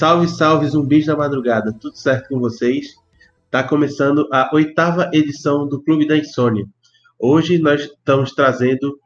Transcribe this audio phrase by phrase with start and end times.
[0.00, 2.94] Salve, salve, zumbis da madrugada, tudo certo com vocês?
[3.50, 6.64] Tá começando a oitava edição do Clube da Insônia.
[7.18, 8.98] Hoje nós estamos trazendo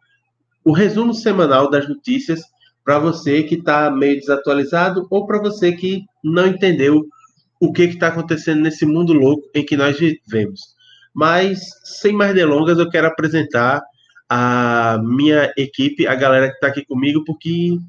[0.65, 2.43] o resumo semanal das notícias
[2.85, 7.05] para você que está meio desatualizado ou para você que não entendeu
[7.59, 10.61] o que está acontecendo nesse mundo louco em que nós vivemos.
[11.13, 13.83] Mas, sem mais delongas, eu quero apresentar
[14.29, 17.81] a minha equipe, a galera que está aqui comigo, porque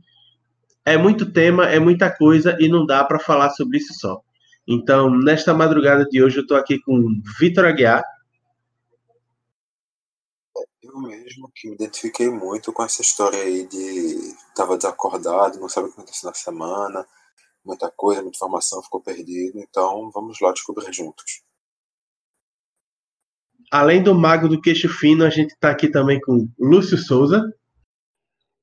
[0.85, 4.21] é muito tema, é muita coisa e não dá para falar sobre isso só.
[4.67, 8.03] Então, nesta madrugada de hoje, eu estou aqui com Vitor Aguiar.
[10.81, 15.87] Eu mesmo que me identifiquei muito com essa história aí de estava desacordado, não sabe
[15.87, 17.05] o que aconteceu na semana,
[17.63, 19.59] muita coisa, muita informação, ficou perdido.
[19.59, 21.43] Então, vamos lá descobrir juntos.
[23.71, 27.43] Além do mago do queixo fino, a gente está aqui também com Lúcio Souza.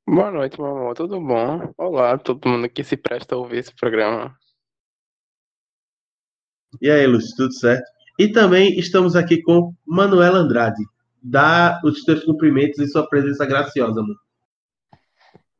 [0.06, 0.95] Boa noite, meu amor.
[0.95, 1.72] Tudo bom?
[1.78, 4.36] Olá, todo mundo que se presta a ouvir esse programa.
[6.81, 7.89] E aí, Lúcio, tudo certo?
[8.19, 10.84] E também estamos aqui com Manuela Andrade.
[11.23, 14.17] Dá os teus cumprimentos e sua presença graciosa, amor.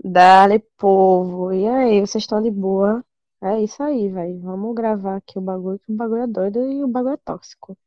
[0.05, 1.53] Dale, povo.
[1.53, 3.05] E aí, vocês estão de boa?
[3.41, 4.41] É isso aí, velho.
[4.41, 7.79] Vamos gravar aqui o bagulho, que o bagulho é doido e o bagulho é tóxico.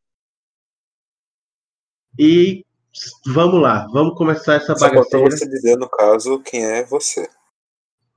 [2.17, 2.65] E
[3.25, 5.31] vamos lá, vamos começar essa Só bagaceira.
[5.31, 7.27] você dizer, no caso, quem é você.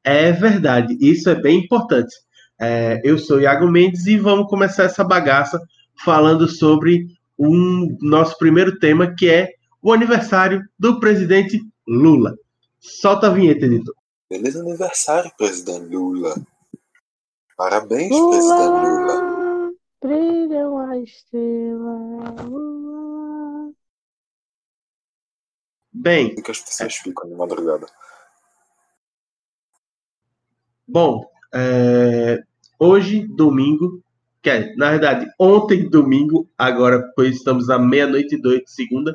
[0.04, 2.14] É verdade, isso é bem importante.
[2.60, 5.60] É, eu sou Iago Mendes e vamos começar essa bagaça
[6.04, 7.06] falando sobre
[7.38, 9.50] um nosso primeiro tema, que é
[9.82, 12.36] o aniversário do presidente Lula.
[12.80, 13.94] Solta a vinheta, editor.
[14.28, 16.34] Feliz aniversário, presidente Lula.
[17.56, 19.20] Parabéns, presidente Lula.
[19.20, 19.70] Lula,
[20.02, 22.34] brilha uma estrela.
[22.44, 22.97] Lula.
[25.92, 27.86] Bem, O que as pessoas ficam de madrugada.
[30.86, 32.42] Bom, é,
[32.78, 34.02] hoje, domingo,
[34.42, 39.12] que é, na verdade, ontem, domingo, agora, pois estamos à meia-noite e dois de segunda,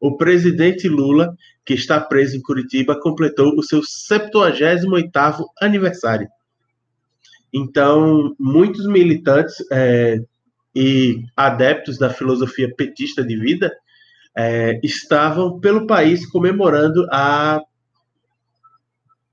[0.00, 6.28] o presidente Lula, que está preso em Curitiba, completou o seu 78º aniversário.
[7.52, 10.18] Então, muitos militantes é,
[10.74, 13.72] e adeptos da filosofia petista de vida
[14.36, 17.60] é, estavam pelo país comemorando a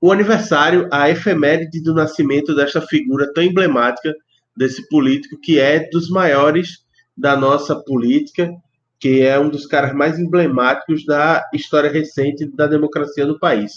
[0.00, 4.14] o aniversário, a efeméride do nascimento desta figura tão emblemática
[4.56, 6.84] desse político que é dos maiores
[7.16, 8.52] da nossa política,
[9.00, 13.72] que é um dos caras mais emblemáticos da história recente da democracia no país.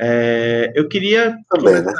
[0.00, 1.92] É, eu queria Também, né?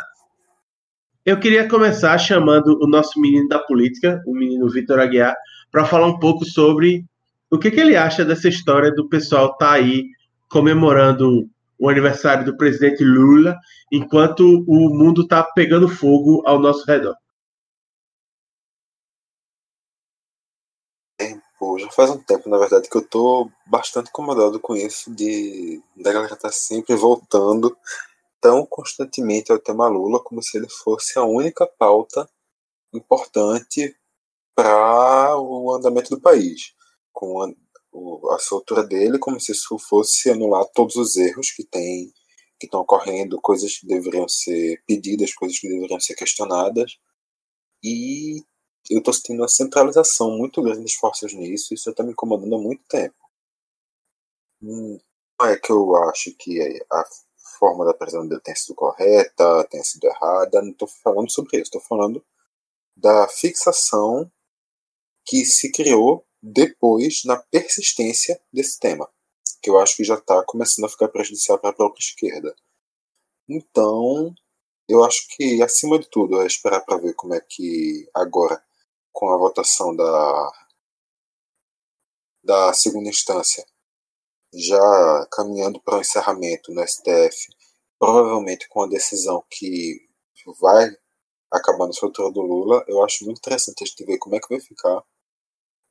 [1.26, 5.36] eu queria começar chamando o nosso menino da política, o menino Vitor Aguiar,
[5.70, 7.04] para falar um pouco sobre
[7.50, 10.04] o que, que ele acha dessa história do pessoal estar aí
[10.48, 11.48] comemorando
[11.78, 13.56] o aniversário do presidente Lula,
[13.92, 17.14] enquanto o mundo está pegando fogo ao nosso redor.
[21.78, 26.12] Já faz um tempo, na verdade, que eu tô bastante incomodado com isso de da
[26.12, 27.76] galera tá sempre voltando
[28.40, 32.28] tão constantemente ao tema Lula como se ele fosse a única pauta
[32.92, 33.96] importante
[34.54, 36.74] para o andamento do país.
[37.20, 37.48] Com a,
[37.92, 42.12] o- a soltura dele como se isso fosse anular todos os erros que tem
[42.60, 46.96] que estão ocorrendo, coisas que deveriam ser pedidas, coisas que deveriam ser questionadas.
[47.82, 48.42] E
[48.90, 52.58] eu estou sentindo uma centralização muito grande das forças nisso, isso está me incomodando há
[52.60, 53.16] muito tempo.
[54.62, 54.98] Hum,
[55.40, 56.60] Não é que eu acho que
[56.92, 57.04] a
[57.58, 61.64] forma da prisão dele tenha sido correta, tenha sido errada, não estou falando sobre isso,
[61.64, 62.24] estou falando
[62.96, 64.30] da fixação
[65.26, 69.08] que se criou depois na persistência desse tema,
[69.62, 72.54] que eu acho que já está começando a ficar prejudicial para a própria esquerda.
[73.48, 74.34] Então,
[74.88, 78.62] eu acho que, acima de tudo, é esperar para ver como é que agora,
[79.12, 80.52] com a votação da,
[82.42, 83.64] da segunda instância,
[84.54, 87.48] já caminhando para o encerramento no STF,
[87.98, 90.06] provavelmente com a decisão que
[90.60, 90.90] vai
[91.52, 94.48] acabar na soltura do Lula, eu acho muito interessante a gente ver como é que
[94.48, 95.02] vai ficar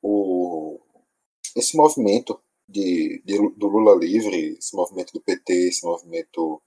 [0.02, 0.27] o,
[1.58, 6.62] esse movimento de, de, do Lula livre, esse movimento do PT, esse movimento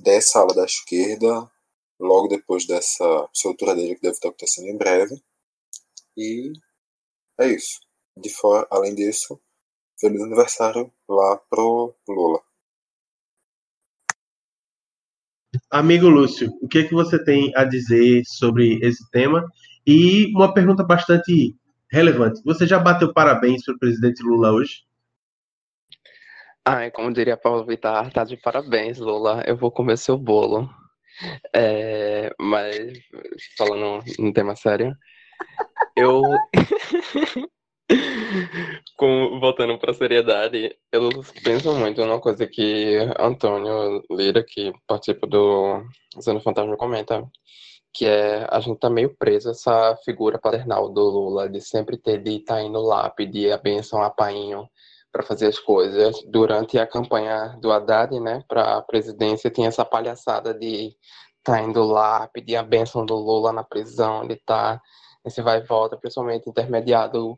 [0.00, 1.50] dessa ala da esquerda,
[2.00, 5.20] logo depois dessa soltura dele que deve estar acontecendo em breve.
[6.16, 6.52] E
[7.38, 7.80] é isso.
[8.16, 9.40] De fora, além disso,
[10.00, 12.42] feliz aniversário lá pro Lula.
[15.70, 19.46] Amigo Lúcio, o que, é que você tem a dizer sobre esse tema?
[19.86, 21.54] E uma pergunta bastante
[21.90, 22.42] relevante.
[22.44, 24.82] Você já bateu parabéns para o presidente Lula hoje?
[26.64, 29.42] Ai, como diria Paulo Vittar, tá de parabéns, Lula.
[29.46, 30.68] Eu vou comer seu bolo.
[31.54, 32.98] É, mas,
[33.56, 34.94] falando um tema sério,
[35.96, 36.22] eu.
[38.96, 41.08] Com, voltando para a seriedade, eu
[41.42, 45.82] penso muito numa coisa que Antônio Lira, que participa do
[46.20, 47.26] Zeno Fantasma, comenta,
[47.98, 52.22] que é a gente tá meio preso essa figura paternal do Lula, de sempre ter
[52.22, 54.68] de estar tá indo lá pedir a benção a painho
[55.10, 56.22] para fazer as coisas.
[56.28, 60.94] Durante a campanha do Haddad, né, para presidência, tinha essa palhaçada de
[61.42, 64.82] tá indo lá pedir a benção do Lula na prisão, estar tá,
[65.24, 67.36] esse vai e volta, principalmente intermediado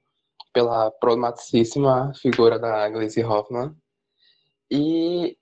[0.53, 3.75] pela problematicíssima figura da Gleisi Hoffmann.
[4.71, 5.39] E,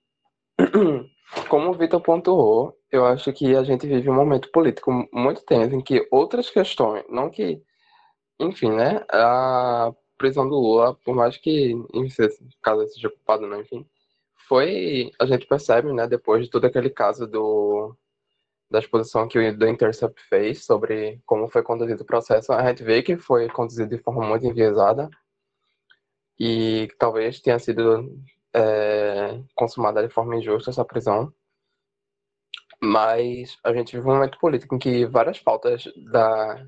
[1.49, 5.75] como o Vitor pontuou, eu acho que a gente vive um momento político muito tenso
[5.75, 7.61] em que outras questões, não que,
[8.39, 11.73] enfim, né, a prisão do Lula, por mais que,
[12.61, 13.85] caso seja culpado, não, enfim,
[14.47, 17.95] foi, a gente percebe, né, depois de todo aquele caso do
[18.69, 22.83] da exposição que o The Intercept fez sobre como foi conduzido o processo, a gente
[22.83, 25.09] vê que foi conduzido de forma muito enviesada
[26.39, 28.15] e talvez tenha sido
[28.53, 31.33] é, consumada de forma injusta essa prisão.
[32.81, 36.65] Mas a gente vive um momento político em que várias pautas da,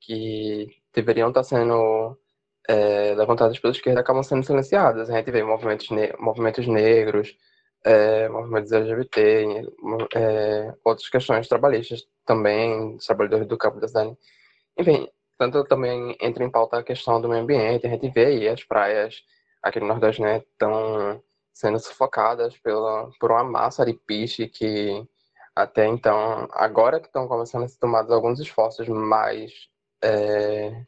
[0.00, 2.18] que deveriam estar sendo
[2.68, 5.10] é, levantadas pela esquerda acabam sendo silenciadas.
[5.10, 7.36] A gente vê movimentos, ne movimentos negros,
[7.84, 9.66] é, movimentos LGBT,
[10.14, 14.16] é, outras questões trabalhistas também, trabalhadores do campo da cidade.
[14.78, 15.08] Enfim,
[15.38, 18.64] tanto também entra em pauta a questão do meio ambiente, a gente vê aí as
[18.64, 19.22] praias
[19.62, 20.42] aqui no Nordeste, né,
[21.52, 25.06] sendo sufocadas pela, por uma massa de piche que
[25.54, 29.68] até então, agora que estão começando a ser tomados alguns esforços mais
[30.02, 30.84] é,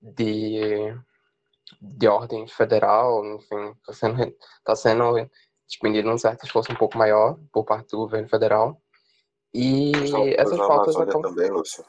[0.00, 0.94] de,
[1.80, 5.30] de ordem federal, enfim, está sendo, tá sendo
[5.68, 8.80] expendido um certo esforço um pouco maior por parte do governo federal.
[9.54, 9.92] E
[10.36, 11.22] essas faltas acabam...
[11.22, 11.84] também, Lúcio.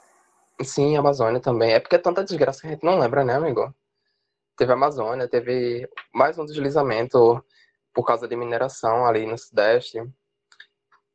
[0.62, 1.74] Sim, a Amazônia também.
[1.74, 3.74] É porque é tanta desgraça que a gente não lembra, né, amigo?
[4.56, 7.44] Teve a Amazônia, teve mais um deslizamento
[7.94, 10.00] por causa de mineração ali no Sudeste.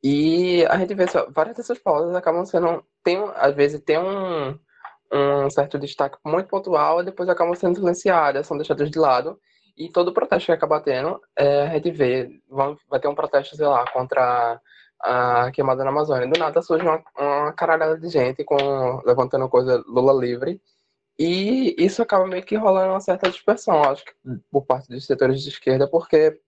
[0.03, 2.85] E a gente vê várias dessas pautas acabam sendo.
[3.03, 4.59] Tem, às vezes tem um,
[5.13, 9.39] um certo destaque muito pontual e depois acabam sendo silenciadas, são deixadas de lado.
[9.77, 12.29] E todo protesto que acaba tendo, é, a gente vê,
[12.89, 14.61] vai ter um protesto, sei lá, contra
[15.01, 16.29] a queimada na Amazônia.
[16.29, 18.57] Do nada surge uma, uma caralhada de gente com,
[19.07, 20.61] levantando coisa Lula livre.
[21.19, 24.13] E isso acaba meio que rolando uma certa dispersão, acho que
[24.51, 26.41] por parte dos setores de esquerda, porque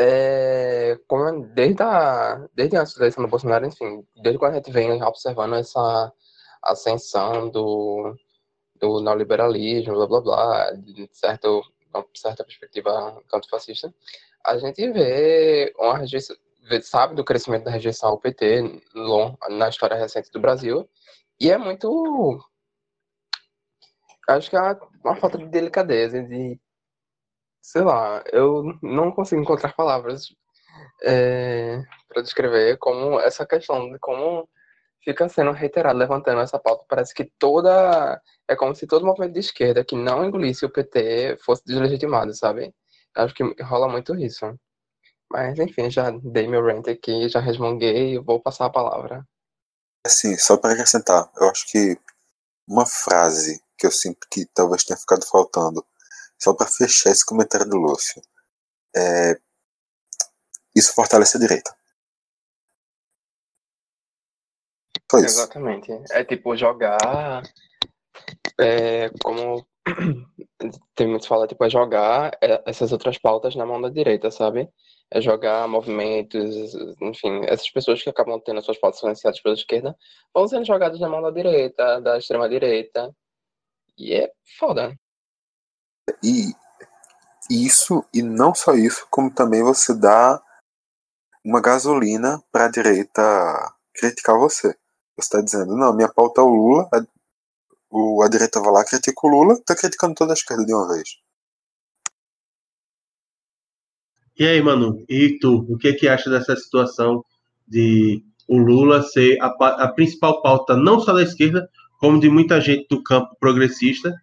[0.00, 5.02] é, como desde, a, desde a eleição do Bolsonaro, enfim, desde quando a gente vem
[5.02, 6.10] observando essa
[6.62, 8.14] ascensão do,
[8.76, 11.62] do neoliberalismo, blá blá blá, de certo,
[11.92, 13.94] uma certa perspectiva canto fascista,
[14.46, 16.34] a gente vê uma rejeição,
[16.82, 18.82] sabe do crescimento da rejeição ao PT
[19.50, 20.88] na história recente do Brasil,
[21.38, 22.40] e é muito.
[24.28, 26.58] Acho que é uma, uma falta de delicadeza, de.
[27.70, 30.34] Sei lá, eu não consigo encontrar palavras
[31.04, 34.48] é, para descrever como essa questão de como
[35.04, 36.84] fica sendo reiterado, levantando essa pauta.
[36.88, 38.20] Parece que toda.
[38.48, 42.74] É como se todo movimento de esquerda que não engolisse o PT fosse deslegitimado, sabe?
[43.14, 44.52] Acho que rola muito isso.
[45.30, 49.24] Mas, enfim, já dei meu rant aqui, já resmunguei vou passar a palavra.
[50.04, 51.96] Assim, só para acrescentar, eu acho que
[52.66, 55.86] uma frase que eu sinto que talvez tenha ficado faltando,
[56.40, 58.20] só para fechar esse comentário do Lúcio,
[58.96, 59.38] é.
[60.74, 61.74] Isso fortalece a direita.
[65.10, 65.40] Foi isso.
[65.40, 65.90] Exatamente.
[66.10, 67.42] É tipo jogar.
[68.58, 69.66] É, como
[70.94, 74.68] tem muitos fala, tipo, é jogar é, essas outras pautas na mão da direita, sabe?
[75.10, 79.96] É jogar movimentos, enfim, essas pessoas que acabam tendo suas pautas financiadas pela esquerda
[80.32, 83.12] vão sendo jogadas na mão da direita, da extrema direita.
[83.98, 84.94] E é foda.
[86.22, 86.54] E
[87.50, 90.40] isso, e não só isso, como também você dá
[91.44, 93.22] uma gasolina para a direita
[93.94, 94.68] criticar você.
[95.16, 97.02] Você está dizendo, não, minha pauta é o Lula, a,
[97.90, 100.88] o, a direita vai lá, critica o Lula, está criticando toda a esquerda de uma
[100.88, 101.08] vez.
[104.38, 107.22] E aí, Manu, e tu, o que que acha dessa situação
[107.68, 109.48] de o Lula ser a,
[109.84, 114.14] a principal pauta não só da esquerda, como de muita gente do campo progressista?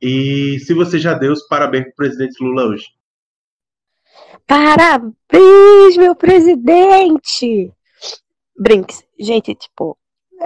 [0.00, 2.86] E se você já deu os parabéns para o presidente Lula hoje.
[4.46, 7.72] Parabéns, meu presidente!
[8.58, 9.96] Brinks, gente, tipo,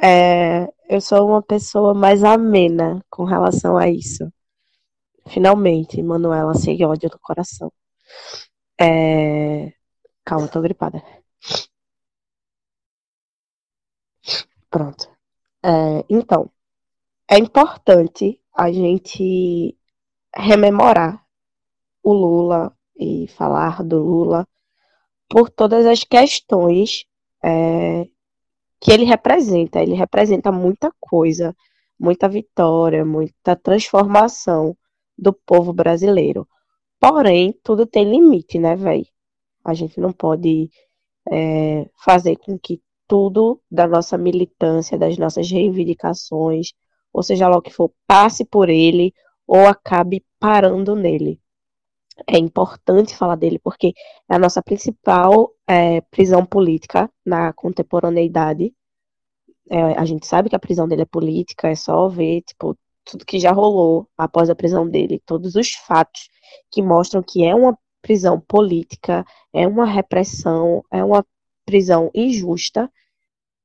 [0.03, 4.33] é, eu sou uma pessoa mais amena com relação a isso.
[5.29, 7.73] Finalmente, Manuela, sem ódio no coração.
[8.81, 9.73] É...
[10.25, 11.03] Calma, tô gripada.
[14.71, 15.09] Pronto.
[15.63, 16.51] É, então,
[17.31, 19.77] é importante a gente
[20.35, 21.25] rememorar
[22.03, 24.47] o Lula e falar do Lula
[25.29, 27.05] por todas as questões
[27.43, 28.07] é,
[28.81, 29.83] que ele representa.
[29.83, 31.57] Ele representa muita coisa,
[31.99, 34.77] muita vitória, muita transformação
[35.17, 36.47] do povo brasileiro.
[37.01, 39.07] Porém, tudo tem limite, né, velho?
[39.65, 40.71] A gente não pode
[41.33, 46.73] é, fazer com que tudo da nossa militância, das nossas reivindicações,
[47.15, 49.15] ou seja lá o que for, passe por ele
[49.47, 51.41] ou acabe parando nele.
[52.27, 53.93] É importante falar dele porque
[54.29, 58.75] é a nossa principal é, prisão política na contemporaneidade.
[59.71, 63.25] É, a gente sabe que a prisão dele é política, é só ver tipo, tudo
[63.25, 66.29] que já rolou após a prisão dele, todos os fatos
[66.71, 71.25] que mostram que é uma prisão política, é uma repressão, é uma
[71.65, 72.91] prisão injusta,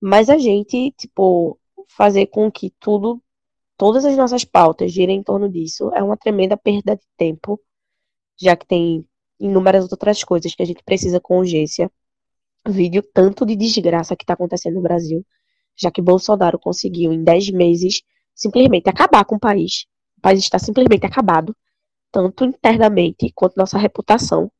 [0.02, 3.22] mas a gente, tipo, fazer com que tudo,
[3.80, 7.58] todas as nossas pautas girem em torno disso é uma tremenda perda de tempo,
[8.38, 9.06] já que tem
[9.40, 11.90] inúmeras outras coisas que a gente precisa com urgência.
[12.68, 15.26] Vídeo tanto de desgraça que está acontecendo no Brasil,
[15.78, 18.02] já que Bolsonaro conseguiu em 10 meses
[18.36, 19.86] simplesmente acabar com o país.
[20.18, 21.56] O país está simplesmente acabado,
[22.12, 24.52] tanto internamente quanto nossa reputação.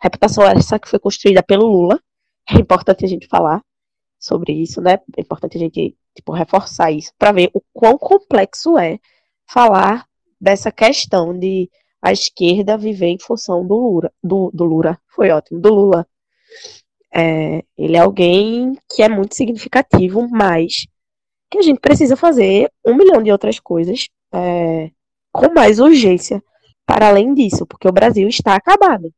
[0.00, 2.00] Reputação essa que foi construída pelo Lula,
[2.48, 3.64] é importante a gente falar
[4.16, 5.00] sobre isso, né?
[5.16, 8.98] É importante a gente tipo, reforçar isso para ver o quão complexo é
[9.48, 10.06] falar
[10.40, 11.68] dessa questão de
[12.00, 14.12] a esquerda viver em função do Lula.
[14.22, 16.06] Do, do Lula, foi ótimo, do Lula.
[17.12, 20.86] É, ele é alguém que é muito significativo, mas
[21.50, 24.90] que a gente precisa fazer um milhão de outras coisas é,
[25.32, 26.42] com mais urgência
[26.86, 29.12] para além disso, porque o Brasil está acabado.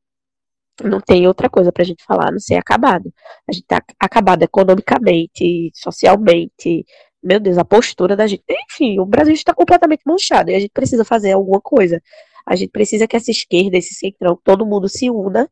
[0.85, 3.13] Não tem outra coisa para a gente falar, não ser acabado.
[3.49, 6.85] A gente está acabado economicamente, socialmente.
[7.23, 8.43] Meu Deus, a postura da gente.
[8.49, 12.01] Enfim, o Brasil está completamente manchado e a gente precisa fazer alguma coisa.
[12.47, 15.49] A gente precisa que essa esquerda, esse centrão, todo mundo se una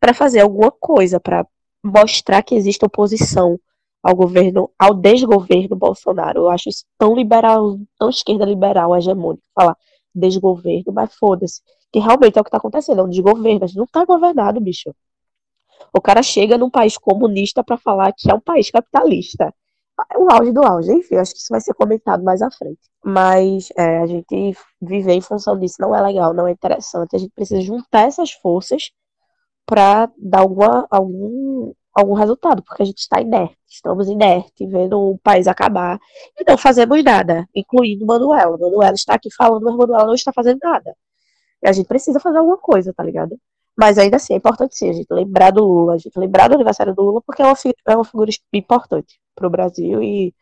[0.00, 1.46] para fazer alguma coisa, para
[1.82, 3.58] mostrar que existe oposição
[4.02, 6.40] ao governo, ao desgoverno Bolsonaro.
[6.40, 9.76] Eu acho isso tão liberal, tão esquerda liberal, hegemônica, falar
[10.14, 11.62] desgoverno, mas foda-se
[11.92, 14.60] que realmente é o que está acontecendo, é um desgoverno, a gente não está governado,
[14.60, 14.94] bicho.
[15.92, 19.52] O cara chega num país comunista para falar que é um país capitalista.
[20.10, 22.80] É o auge do auge, enfim, acho que isso vai ser comentado mais à frente.
[23.04, 27.14] Mas é, a gente viver em função disso não é legal, não é interessante.
[27.14, 28.90] A gente precisa juntar essas forças
[29.66, 35.18] para dar alguma, algum, algum resultado, porque a gente está inerte, estamos inertes, vendo o
[35.18, 35.98] país acabar
[36.38, 38.58] e não fazemos nada, incluindo Manuela.
[38.58, 40.96] Manuela está aqui falando, mas Manuela não está fazendo nada.
[41.62, 43.38] E a gente precisa fazer alguma coisa, tá ligado?
[43.76, 46.54] Mas ainda assim, é importante sim a gente lembrar do Lula, a gente lembrar do
[46.54, 47.54] aniversário do Lula, porque é uma,
[47.86, 50.34] é uma figura importante pro Brasil e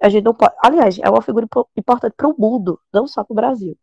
[0.00, 0.54] a gente não pode.
[0.62, 3.76] Aliás, é uma figura importante pro mundo, não só pro Brasil.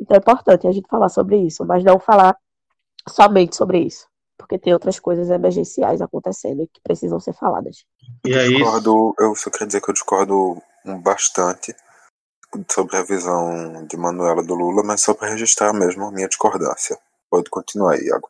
[0.00, 2.36] Então é importante a gente falar sobre isso, mas não falar
[3.08, 4.06] somente sobre isso.
[4.36, 7.84] Porque tem outras coisas emergenciais acontecendo que precisam ser faladas.
[8.24, 8.52] E aí...
[8.52, 10.62] eu, discordo, eu só quero dizer que eu discordo
[11.02, 11.74] bastante
[12.70, 16.98] sobre a visão de Manuela do Lula, mas só para registrar mesmo a minha discordância.
[17.30, 18.28] Pode continuar aí, Iago.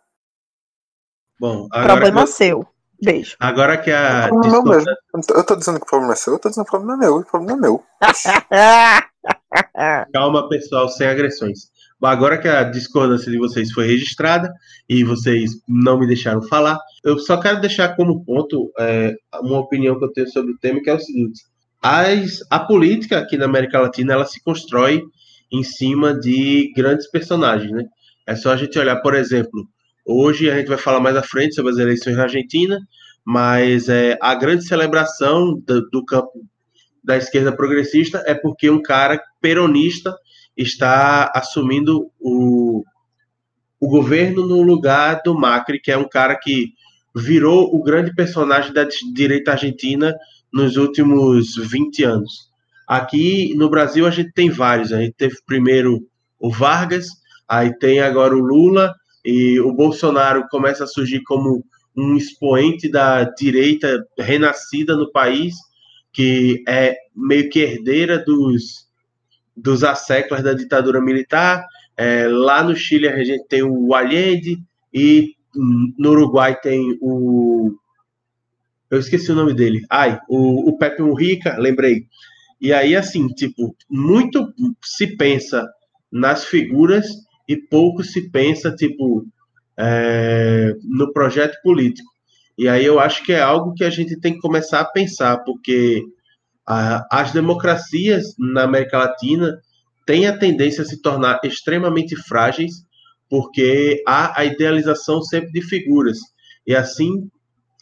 [1.41, 2.31] Bom, problema que...
[2.31, 2.67] seu.
[3.03, 3.37] Beijo.
[3.41, 4.29] Agora que a.
[4.29, 4.77] É discorda...
[4.77, 4.93] mesmo.
[5.35, 7.07] Eu tô dizendo que o problema é seu, eu tô dizendo que o problema é
[7.07, 7.83] meu, o problema é meu.
[10.13, 11.73] Calma, pessoal, sem agressões.
[12.01, 14.53] Bom, agora que a discordância de vocês foi registrada
[14.89, 19.99] e vocês não me deixaram falar, eu só quero deixar como ponto é, uma opinião
[19.99, 21.43] que eu tenho sobre o tema, que é o seguinte:
[21.83, 25.03] as, a política aqui na América Latina ela se constrói
[25.51, 27.85] em cima de grandes personagens, né?
[28.27, 29.69] É só a gente olhar, por exemplo,
[30.07, 32.79] hoje a gente vai falar mais à frente sobre as eleições na Argentina,
[33.25, 36.31] mas é, a grande celebração do, do campo
[37.03, 40.15] da esquerda progressista é porque um cara peronista
[40.57, 42.85] está assumindo o,
[43.81, 46.73] o governo no lugar do Macri, que é um cara que
[47.15, 50.15] virou o grande personagem da direita argentina
[50.53, 52.51] nos últimos 20 anos.
[52.87, 54.93] Aqui no Brasil a gente tem vários.
[54.93, 56.07] A gente teve primeiro
[56.39, 57.09] o Vargas,
[57.49, 58.93] aí tem agora o Lula
[59.25, 61.65] e o Bolsonaro começa a surgir como
[61.97, 65.55] um expoente da direita renascida no país,
[66.13, 68.89] que é meio que herdeira dos,
[69.57, 71.65] dos asseclas da ditadura militar.
[71.97, 74.59] É, lá no Chile a gente tem o Allende
[74.93, 77.75] e no Uruguai tem o
[78.93, 79.81] eu esqueci o nome dele.
[79.91, 82.07] Ai, o, o Pepe Mujica, lembrei.
[82.61, 84.53] E aí, assim, tipo, muito
[84.85, 85.67] se pensa
[86.13, 87.07] nas figuras
[87.49, 89.27] e pouco se pensa, tipo,
[89.79, 92.11] é, no projeto político.
[92.59, 95.39] E aí eu acho que é algo que a gente tem que começar a pensar,
[95.39, 96.05] porque
[96.67, 99.59] as democracias na América Latina
[100.05, 102.85] têm a tendência a se tornar extremamente frágeis,
[103.27, 106.19] porque há a idealização sempre de figuras.
[106.67, 107.31] E assim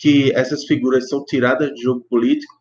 [0.00, 2.54] que essas figuras são tiradas de jogo político,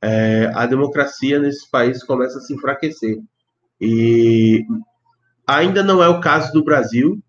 [0.00, 3.18] é, a democracia nesses países começa a se enfraquecer.
[3.80, 4.62] E
[5.44, 7.20] ainda não é o caso do Brasil,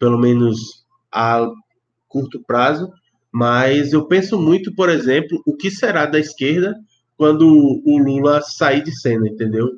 [0.00, 0.58] pelo menos
[1.12, 1.48] a
[2.08, 2.90] curto prazo,
[3.32, 6.74] mas eu penso muito, por exemplo, o que será da esquerda
[7.16, 9.68] quando o Lula sair de cena, entendeu?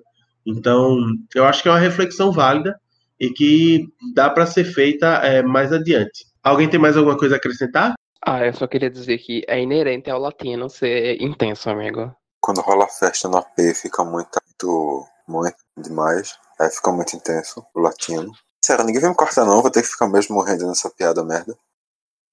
[0.47, 0.99] Então,
[1.35, 2.75] eu acho que é uma reflexão válida
[3.21, 6.25] e que dá para ser feita é, mais adiante.
[6.43, 7.96] Alguém tem mais alguma coisa a acrescentar?
[8.29, 12.13] Ah, eu só queria dizer que é inerente ao latino ser intenso, amigo.
[12.41, 16.37] Quando rola festa no AP, fica muito, muito, muito demais.
[16.59, 18.33] Aí fica muito intenso, o latino.
[18.61, 21.57] Sério, ninguém vai me cortar não, vou ter que ficar mesmo morrendo nessa piada merda.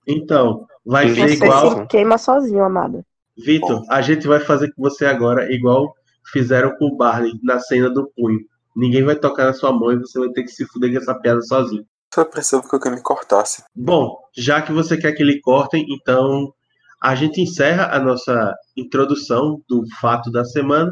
[0.07, 1.81] Então, vai Você ser igual.
[1.81, 3.05] se queima sozinho, amado.
[3.37, 5.93] Vitor, a gente vai fazer com você agora igual
[6.31, 8.39] fizeram com o Barney na cena do punho.
[8.75, 11.13] Ninguém vai tocar na sua mão e você vai ter que se fuder com essa
[11.13, 11.85] piada sozinho.
[12.13, 13.63] Só precisava que alguém me cortasse.
[13.75, 16.53] Bom, já que você quer que ele cortem, então
[17.01, 20.91] a gente encerra a nossa introdução do fato da semana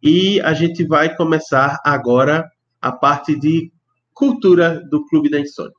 [0.00, 2.48] e a gente vai começar agora
[2.80, 3.72] a parte de
[4.14, 5.72] cultura do Clube da Insônia.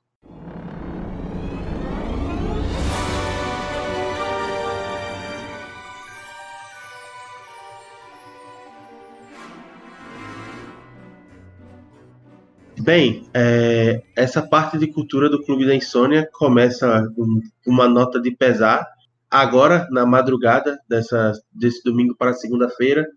[12.83, 18.31] Bem, é, essa parte de cultura do Clube da Insônia começa com uma nota de
[18.31, 18.87] pesar.
[19.29, 23.07] Agora, na madrugada dessa, desse domingo para segunda-feira,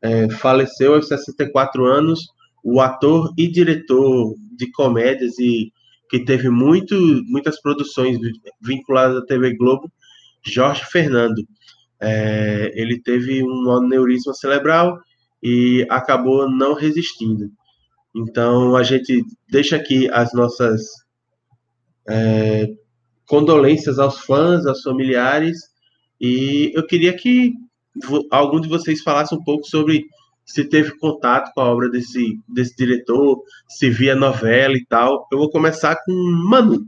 [0.00, 2.28] é, faleceu aos 64 anos
[2.64, 5.70] o ator e diretor de comédias e
[6.08, 6.94] que teve muito,
[7.26, 8.18] muitas produções
[8.58, 9.92] vinculadas à TV Globo,
[10.42, 11.46] Jorge Fernando.
[12.00, 14.98] É, ele teve um aneurisma cerebral
[15.42, 17.50] e acabou não resistindo.
[18.14, 20.82] Então a gente deixa aqui as nossas
[22.08, 22.68] é,
[23.26, 25.58] condolências aos fãs, aos familiares,
[26.20, 27.54] e eu queria que
[28.30, 30.04] algum de vocês falasse um pouco sobre
[30.44, 35.26] se teve contato com a obra desse, desse diretor, se via novela e tal.
[35.30, 36.12] Eu vou começar com
[36.48, 36.84] Manu.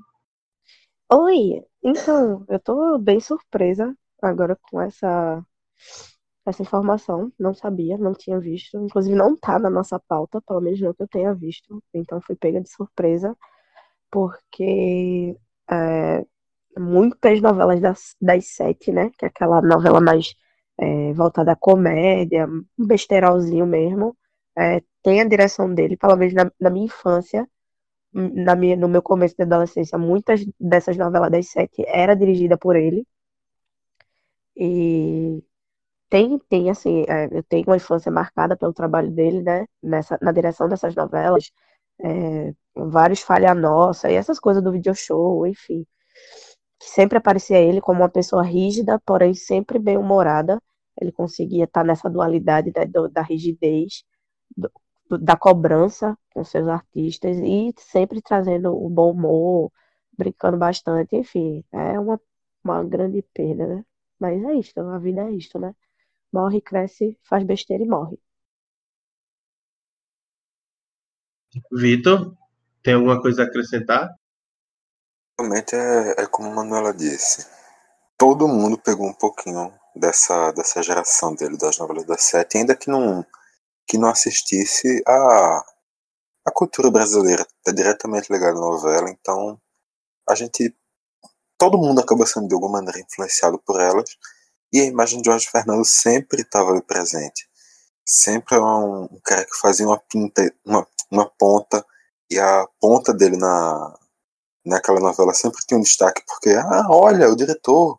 [1.12, 5.44] Oi, então, eu tô bem surpresa agora com essa
[6.46, 10.80] essa informação, não sabia, não tinha visto, inclusive não tá na nossa pauta, pelo menos
[10.80, 13.36] não que eu tenha visto, então fui pega de surpresa,
[14.10, 15.36] porque
[15.70, 16.24] é,
[16.78, 20.34] muitas novelas das, das sete, né, que é aquela novela mais
[20.78, 24.16] é, voltada à comédia, um besterolzinho mesmo,
[24.58, 27.48] é, tem a direção dele, pelo menos na, na minha infância,
[28.12, 32.76] na minha, no meu começo da adolescência, muitas dessas novelas das sete era dirigida por
[32.76, 33.06] ele,
[34.56, 35.42] e
[36.12, 40.30] tem, tem assim, é, eu tenho uma infância marcada pelo trabalho dele, né, nessa, na
[40.30, 41.50] direção dessas novelas,
[42.00, 45.86] é, vários Falha Nossa e essas coisas do video show, enfim.
[46.82, 50.60] Sempre aparecia ele como uma pessoa rígida, porém sempre bem-humorada.
[51.00, 54.04] Ele conseguia estar nessa dualidade né, do, da rigidez,
[54.56, 54.70] do,
[55.18, 59.72] da cobrança com seus artistas e sempre trazendo o bom humor,
[60.18, 62.20] brincando bastante, enfim, é uma,
[62.64, 63.84] uma grande perda, né?
[64.18, 65.74] Mas é isto, a vida é isto, né?
[66.32, 68.18] Morre, cresce, faz besteira e morre.
[71.70, 72.34] Vitor,
[72.82, 74.08] tem alguma coisa a acrescentar?
[75.38, 77.46] Realmente é, é como a Manuela disse.
[78.16, 82.88] Todo mundo pegou um pouquinho dessa, dessa geração dele, das novelas da sete, ainda que
[82.90, 83.26] não,
[83.86, 85.64] que não assistisse a,
[86.46, 87.46] a cultura brasileira.
[87.66, 89.60] É diretamente ligado à novela, então
[90.28, 90.74] a gente.
[91.58, 94.16] Todo mundo acaba sendo de alguma maneira influenciado por elas.
[94.72, 97.46] E a imagem de Jorge Fernando sempre estava ali presente.
[98.06, 101.84] Sempre era um, um, cara que fazia uma pinta, uma, uma ponta,
[102.30, 103.98] e a ponta dele na,
[104.64, 107.98] naquela novela sempre tinha um destaque, porque, ah, olha, o diretor,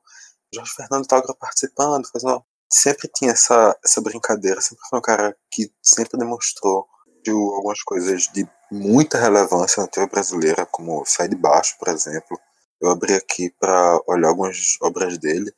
[0.54, 2.44] Jorge Fernando estava participando, fazendo.
[2.72, 6.88] Sempre tinha essa, essa brincadeira, sempre foi um cara que sempre demonstrou
[7.24, 12.40] de algumas coisas de muita relevância na TV brasileira, como Sai de Baixo, por exemplo.
[12.82, 15.54] Eu abri aqui para olhar algumas obras dele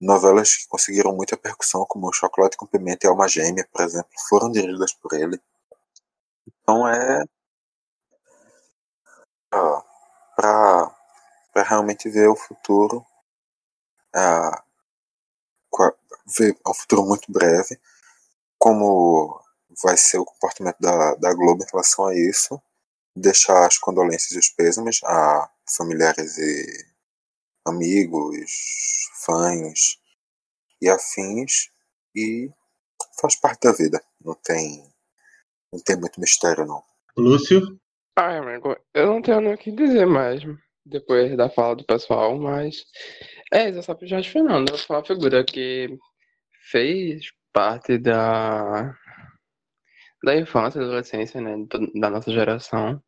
[0.00, 4.50] Novelas que conseguiram muita percussão, como Chocolate com Pimenta e Alma Gêmea, por exemplo, foram
[4.50, 5.40] dirigidas por ele.
[6.46, 7.24] Então é.
[10.36, 10.92] para
[11.56, 13.04] realmente ver o futuro.
[14.14, 14.50] É,
[16.38, 17.78] ver um futuro muito breve.
[18.58, 19.40] Como
[19.82, 22.60] vai ser o comportamento da, da Globo em relação a isso.
[23.16, 26.86] Deixar as condolências e os pêsames a familiares e
[27.68, 28.50] amigos,
[29.24, 29.98] fãs
[30.80, 31.70] e afins,
[32.14, 32.50] e
[33.20, 34.02] faz parte da vida.
[34.20, 34.82] Não tem,
[35.72, 36.82] não tem muito mistério, não.
[37.16, 37.78] Lúcio?
[38.16, 40.42] Ai, amigo, eu não tenho nem o que dizer mais
[40.84, 42.84] depois da fala do pessoal, mas
[43.52, 45.96] é isso, sabe, Jorge Fernando foi uma figura que
[46.70, 48.94] fez parte da
[50.24, 51.54] da infância, da adolescência, né,
[51.94, 53.00] da nossa geração,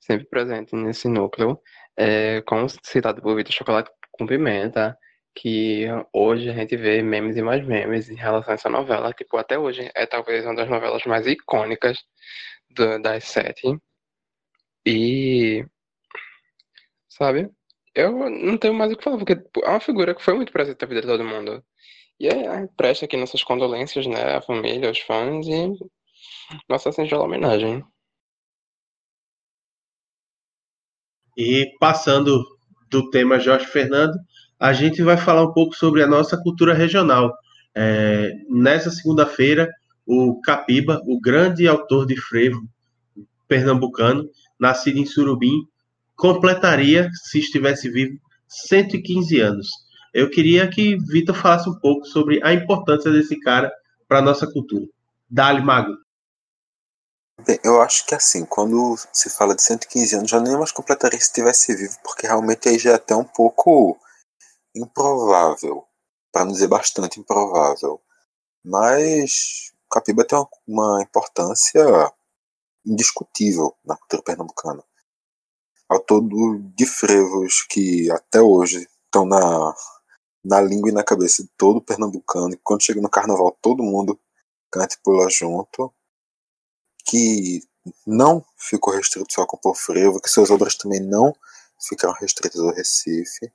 [0.00, 1.60] sempre presente nesse núcleo,
[1.96, 4.96] é, como citado por Vitor Chocolate com Pimenta,
[5.34, 9.36] que hoje a gente vê memes e mais memes em relação a essa novela, tipo,
[9.36, 11.98] até hoje é talvez uma das novelas mais icônicas
[12.70, 13.78] do, das sete.
[14.86, 15.64] E,
[17.08, 17.50] sabe,
[17.94, 20.80] eu não tenho mais o que falar, porque é uma figura que foi muito presente
[20.82, 21.64] na vida de todo mundo.
[22.20, 25.72] E é, presta aqui nossas condolências, né, à família, aos fãs e
[26.68, 27.84] nossa singela homenagem.
[31.36, 32.44] E passando
[32.92, 34.16] do tema Jorge Fernando,
[34.60, 37.34] a gente vai falar um pouco sobre a nossa cultura regional.
[37.74, 39.68] É, nessa segunda-feira,
[40.06, 42.60] o Capiba, o grande autor de frevo
[43.48, 44.28] pernambucano,
[44.60, 45.66] nascido em Surubim,
[46.14, 49.68] completaria, se estivesse vivo, 115 anos.
[50.12, 53.72] Eu queria que Vitor falasse um pouco sobre a importância desse cara
[54.06, 54.84] para a nossa cultura.
[55.28, 55.96] Dali, Mago.
[57.44, 61.18] Bem, eu acho que assim, quando se fala de 115 anos, já nem mais completaria
[61.18, 63.98] se estivesse vivo, porque realmente aí já é até um pouco
[64.76, 65.84] improvável,
[66.30, 68.00] para não dizer bastante improvável.
[68.64, 71.82] Mas Capiba tem uma, uma importância
[72.86, 74.84] indiscutível na cultura pernambucana.
[75.88, 76.22] Autor
[76.76, 79.74] de frevos que até hoje estão na,
[80.44, 84.18] na língua e na cabeça de todo pernambucano, e quando chega no carnaval todo mundo
[84.70, 85.92] canta e pula junto,
[87.04, 87.62] que
[88.06, 91.34] não ficou restrito só com o frevo, que suas obras também não
[91.80, 93.52] ficaram restritas ao Recife,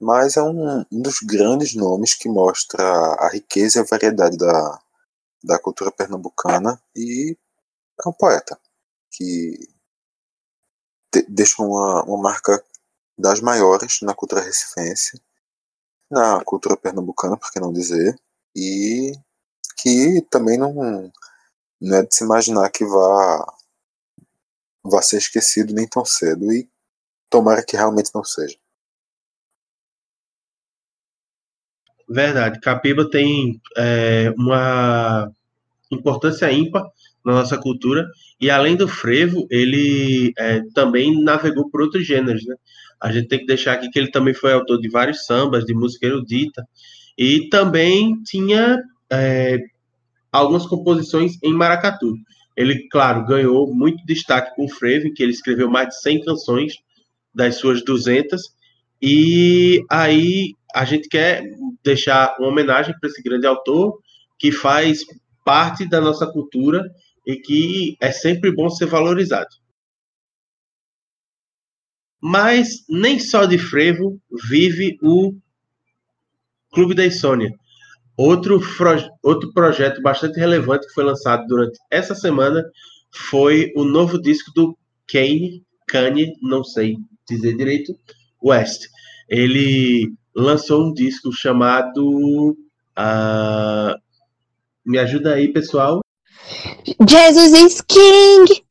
[0.00, 4.82] mas é um, um dos grandes nomes que mostra a riqueza e a variedade da,
[5.42, 7.36] da cultura pernambucana e
[8.04, 8.58] é um poeta
[9.10, 9.68] que
[11.12, 12.62] de, deixa uma, uma marca
[13.16, 15.22] das maiores na cultura recifense,
[16.10, 18.18] na cultura pernambucana, por que não dizer,
[18.54, 19.12] e
[19.76, 21.12] que também não,
[21.80, 23.54] não é de se imaginar que vá,
[24.82, 26.68] vá ser esquecido nem tão cedo, e
[27.30, 28.56] tomara que realmente não seja.
[32.08, 32.60] Verdade.
[32.60, 35.30] Capiba tem é, uma
[35.90, 36.84] importância ímpar
[37.24, 38.06] na nossa cultura
[38.40, 42.56] e além do frevo, ele é, também navegou por outros gêneros, né?
[43.00, 45.74] A gente tem que deixar aqui que ele também foi autor de vários sambas, de
[45.74, 46.66] música erudita
[47.16, 48.78] e também tinha
[49.10, 49.58] é,
[50.34, 52.16] algumas composições em maracatu.
[52.56, 56.74] Ele, claro, ganhou muito destaque com o frevo, que ele escreveu mais de 100 canções
[57.34, 58.42] das suas 200
[59.00, 61.42] e aí a gente quer
[61.84, 64.00] deixar uma homenagem para esse grande autor
[64.38, 65.00] que faz
[65.44, 66.82] parte da nossa cultura
[67.26, 69.54] e que é sempre bom ser valorizado.
[72.20, 74.18] Mas nem só de frevo
[74.48, 75.36] vive o
[76.72, 77.52] Clube da Insônia.
[78.16, 78.60] Outro,
[79.22, 82.64] outro projeto bastante relevante que foi lançado durante essa semana
[83.12, 84.76] foi o novo disco do
[85.08, 86.96] Kane, Kanye, não sei
[87.28, 87.92] dizer direito,
[88.42, 88.86] West.
[89.28, 92.56] Ele lançou um disco chamado.
[92.96, 93.94] Uh,
[94.84, 96.00] me ajuda aí, pessoal.
[97.08, 98.64] Jesus is King!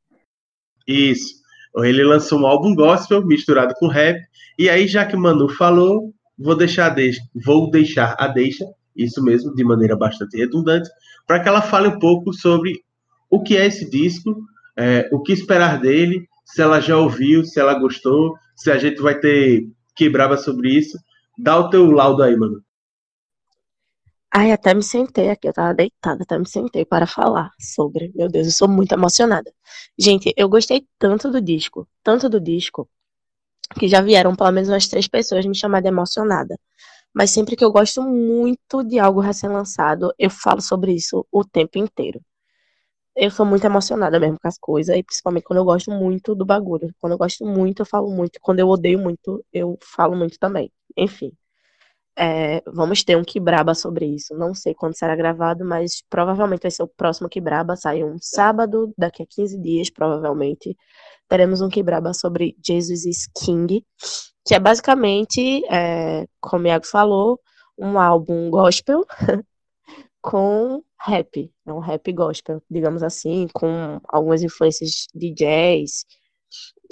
[0.87, 1.41] Isso.
[1.77, 4.19] Ele lançou um álbum gospel misturado com rap.
[4.59, 9.23] E aí, já que o Manu falou, vou deixar, deixa, vou deixar a deixa, isso
[9.23, 10.89] mesmo, de maneira bastante redundante,
[11.25, 12.83] para que ela fale um pouco sobre
[13.29, 14.35] o que é esse disco,
[14.77, 19.01] é, o que esperar dele, se ela já ouviu, se ela gostou, se a gente
[19.01, 20.97] vai ter quebrava sobre isso.
[21.37, 22.63] Dá o teu laudo aí, mano.
[24.35, 28.11] Ai, até me sentei aqui, eu tava deitada, até me sentei para falar sobre.
[28.15, 29.51] Meu Deus, eu sou muito emocionada.
[29.97, 32.89] Gente, eu gostei tanto do disco, tanto do disco,
[33.77, 36.59] que já vieram pelo menos umas três pessoas me chamar de emocionada.
[37.13, 41.77] Mas sempre que eu gosto muito de algo recém-lançado, eu falo sobre isso o tempo
[41.77, 42.21] inteiro.
[43.15, 46.45] Eu sou muito emocionada mesmo com as coisas, e principalmente quando eu gosto muito do
[46.45, 46.93] bagulho.
[46.99, 48.39] Quando eu gosto muito, eu falo muito.
[48.41, 50.71] Quando eu odeio muito, eu falo muito também.
[50.97, 51.31] Enfim.
[52.17, 54.35] É, vamos ter um Kibraba sobre isso.
[54.35, 57.75] Não sei quando será gravado, mas provavelmente vai ser o próximo Kibraba.
[57.75, 60.75] Sai um sábado, daqui a 15 dias, provavelmente.
[61.27, 63.83] Teremos um Kibraba sobre Jesus is King,
[64.45, 67.39] que é basicamente, é, como o Iago falou,
[67.77, 69.05] um álbum gospel
[70.21, 71.51] com rap.
[71.65, 76.05] É um rap gospel, digamos assim, com algumas influências de jazz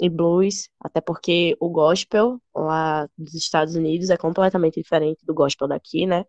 [0.00, 5.68] e blues, até porque o gospel lá dos Estados Unidos é completamente diferente do gospel
[5.68, 6.24] daqui, né?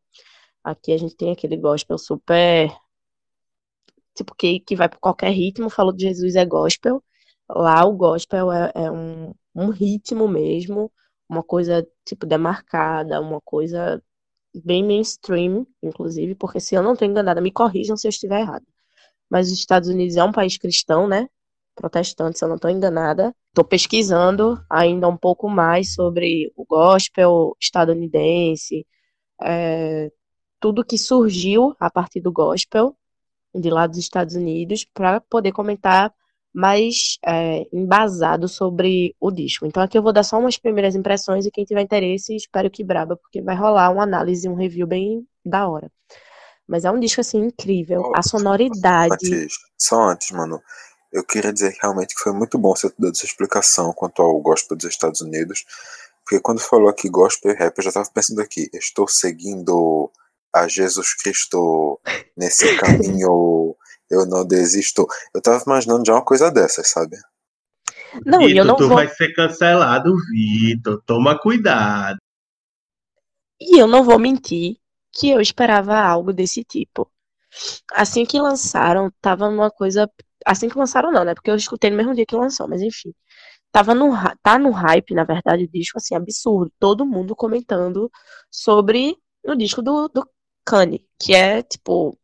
[0.64, 2.72] Aqui a gente tem aquele gospel super
[4.16, 7.04] tipo, que, que vai por qualquer ritmo, falou de Jesus é gospel.
[7.50, 10.92] Lá o gospel é, é um, um ritmo mesmo,
[11.30, 14.02] uma coisa, tipo, demarcada, uma coisa
[14.64, 18.66] bem mainstream, inclusive, porque se eu não estou enganada, me corrijam se eu estiver errado.
[19.30, 21.28] Mas os Estados Unidos é um país cristão, né?
[21.76, 23.36] Protestante, se eu não estou enganada.
[23.50, 28.86] Estou pesquisando ainda um pouco mais sobre o gospel estadunidense,
[29.42, 30.12] é,
[30.60, 32.96] tudo que surgiu a partir do gospel
[33.54, 36.14] de lá dos Estados Unidos, para poder comentar
[36.54, 39.66] mais é, embasado sobre o disco.
[39.66, 42.84] Então aqui eu vou dar só umas primeiras impressões e quem tiver interesse, espero que
[42.84, 45.92] braba, porque vai rolar uma análise, um review bem da hora.
[46.68, 49.14] Mas é um disco assim incrível, oh, a sonoridade.
[49.14, 50.62] Antes, só antes, mano,
[51.14, 54.40] eu queria dizer realmente que foi muito bom você ter dado essa explicação quanto ao
[54.42, 55.64] gospel dos Estados Unidos,
[56.26, 60.12] porque quando falou aqui gospel e rap, eu já tava pensando aqui, estou seguindo
[60.54, 62.00] a Jesus Cristo
[62.36, 63.76] nesse caminho
[64.14, 65.08] eu não desisto.
[65.34, 67.18] Eu tava imaginando já uma coisa dessas, sabe?
[68.26, 68.98] Não, Vitor, eu não tu vou...
[68.98, 71.02] vai ser cancelado, Vitor.
[71.06, 72.18] Toma cuidado.
[73.60, 74.78] E eu não vou mentir
[75.12, 77.10] que eu esperava algo desse tipo.
[77.94, 80.10] Assim que lançaram, tava numa coisa.
[80.46, 81.34] Assim que lançaram, não, né?
[81.34, 83.14] Porque eu escutei no mesmo dia que lançou, mas enfim.
[83.72, 84.12] Tava no,
[84.44, 86.72] tá no hype, na verdade, o disco, assim, absurdo.
[86.80, 88.12] Todo mundo comentando
[88.52, 90.28] sobre o disco do, do
[90.66, 92.18] Kanye, que é, tipo,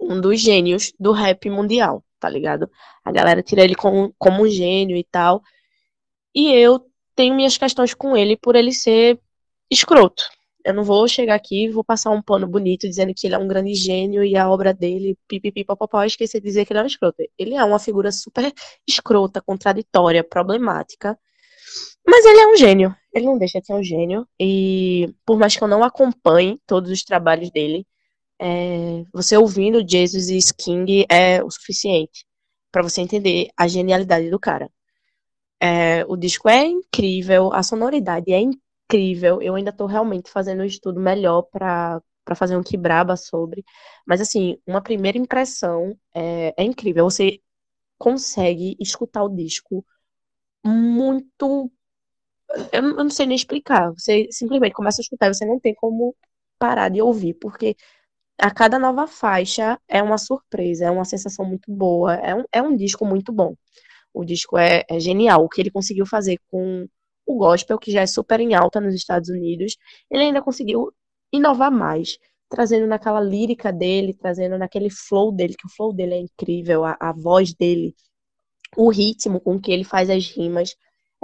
[0.00, 2.70] um dos gênios do rap mundial, tá ligado?
[3.04, 5.42] A galera tira ele como, como um gênio e tal.
[6.34, 6.80] E eu
[7.14, 9.20] tenho minhas questões com ele por ele ser
[9.70, 10.24] escroto.
[10.64, 13.38] Eu não vou chegar aqui e vou passar um pano bonito dizendo que ele é
[13.38, 16.82] um grande gênio e a obra dele, pipipi, popopó, esquecer de dizer que ele é
[16.82, 17.22] um escroto.
[17.38, 18.52] Ele é uma figura super
[18.88, 21.18] escrota, contraditória, problemática.
[22.06, 22.96] Mas ele é um gênio.
[23.12, 24.26] Ele não deixa de ser um gênio.
[24.40, 27.86] E por mais que eu não acompanhe todos os trabalhos dele,
[28.40, 32.26] é, você ouvindo Jesus e King é o suficiente
[32.72, 34.70] para você entender a genialidade do cara.
[35.60, 38.63] É, o disco é incrível, a sonoridade é incrível.
[39.42, 43.62] Eu ainda estou realmente fazendo um estudo melhor para para fazer um quebraba sobre.
[44.06, 47.04] Mas, assim, uma primeira impressão é, é incrível.
[47.04, 47.40] Você
[47.98, 49.84] consegue escutar o disco
[50.64, 51.70] muito.
[52.72, 53.90] Eu não sei nem explicar.
[53.92, 56.14] Você simplesmente começa a escutar e você não tem como
[56.58, 57.76] parar de ouvir, porque
[58.38, 62.62] a cada nova faixa é uma surpresa, é uma sensação muito boa, é um, é
[62.62, 63.54] um disco muito bom.
[64.14, 65.44] O disco é, é genial.
[65.44, 66.88] O que ele conseguiu fazer com
[67.26, 69.76] o gospel, que já é super em alta nos Estados Unidos,
[70.10, 70.92] ele ainda conseguiu
[71.32, 76.18] inovar mais, trazendo naquela lírica dele, trazendo naquele flow dele, que o flow dele é
[76.18, 77.94] incrível, a, a voz dele,
[78.76, 80.74] o ritmo com que ele faz as rimas,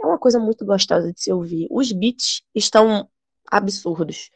[0.02, 1.68] é uma coisa muito gostosa de se ouvir.
[1.70, 3.08] Os beats estão
[3.50, 4.30] absurdos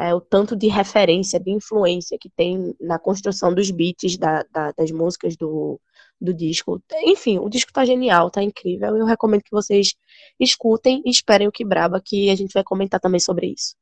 [0.00, 4.72] é, o tanto de referência, de influência que tem na construção dos beats da, da,
[4.72, 5.78] das músicas do,
[6.20, 6.82] do disco.
[7.04, 8.96] Enfim, o disco tá genial, tá incrível.
[8.96, 9.94] Eu recomendo que vocês
[10.38, 13.74] escutem e esperem o que braba, que a gente vai comentar também sobre isso.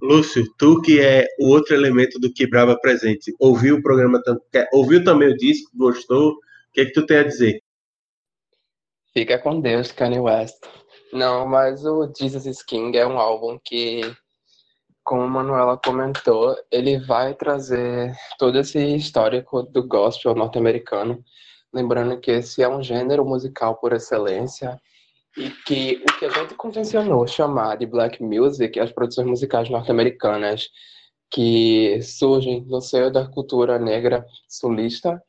[0.00, 4.20] Lúcio, tu que é o outro elemento do que braba presente, ouviu o programa,
[4.72, 6.30] ouviu também o disco, gostou?
[6.32, 6.38] O
[6.72, 7.62] que é que tu tem a dizer?
[9.12, 10.56] Fica com Deus, Kanye West.
[11.12, 14.00] Não, mas o Jesus King é um álbum que,
[15.12, 21.22] como a Manuela comentou, ele vai trazer todo esse histórico do gospel norte-americano.
[21.70, 24.80] Lembrando que esse é um gênero musical por excelência
[25.36, 30.70] e que o que a gente convencionou chamar de black music, as produções musicais norte-americanas
[31.30, 35.22] que surgem no seio da cultura negra sulista,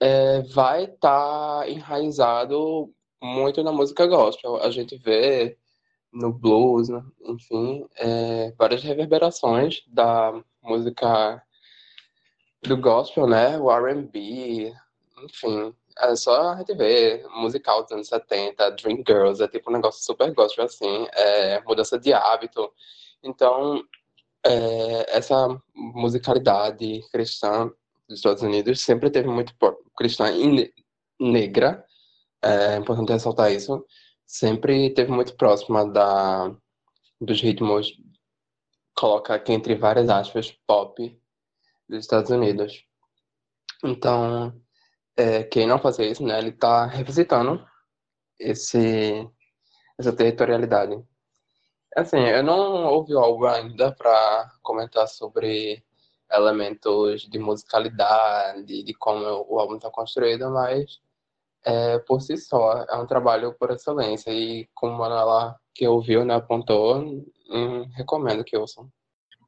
[0.00, 4.56] é, vai estar tá enraizado muito na música gospel.
[4.56, 5.56] A gente vê
[6.14, 7.02] no blues, né?
[7.24, 11.42] enfim, é, várias reverberações da música
[12.62, 13.58] do gospel, né?
[13.58, 14.72] O R&B,
[15.24, 15.74] enfim.
[15.98, 20.02] É só a gente ver musical dos anos 70, Dream Girls, é tipo um negócio
[20.02, 22.72] super gospel, assim, é, mudança de hábito.
[23.22, 23.82] Então,
[24.44, 27.70] é, essa musicalidade cristã
[28.08, 29.54] dos Estados Unidos sempre teve muito
[29.96, 30.72] cristã e
[31.20, 31.84] negra,
[32.42, 33.84] é importante ressaltar isso,
[34.34, 36.52] sempre teve muito próxima da,
[37.20, 37.92] dos ritmos,
[38.92, 41.16] coloca aqui entre várias aspas, pop
[41.88, 42.84] dos Estados Unidos.
[43.84, 44.52] Então,
[45.16, 47.64] é, quem não fazia isso, né, ele está revisitando
[48.36, 49.24] esse,
[49.96, 51.00] essa territorialidade.
[51.94, 55.84] Assim, eu não ouvi o álbum ainda para comentar sobre
[56.28, 61.03] elementos de musicalidade, de como o álbum está construído, mas
[61.64, 64.30] é, por si só, é um trabalho por excelência.
[64.30, 68.88] E como ela que ouviu, né, apontou, hum, recomendo que ouçam.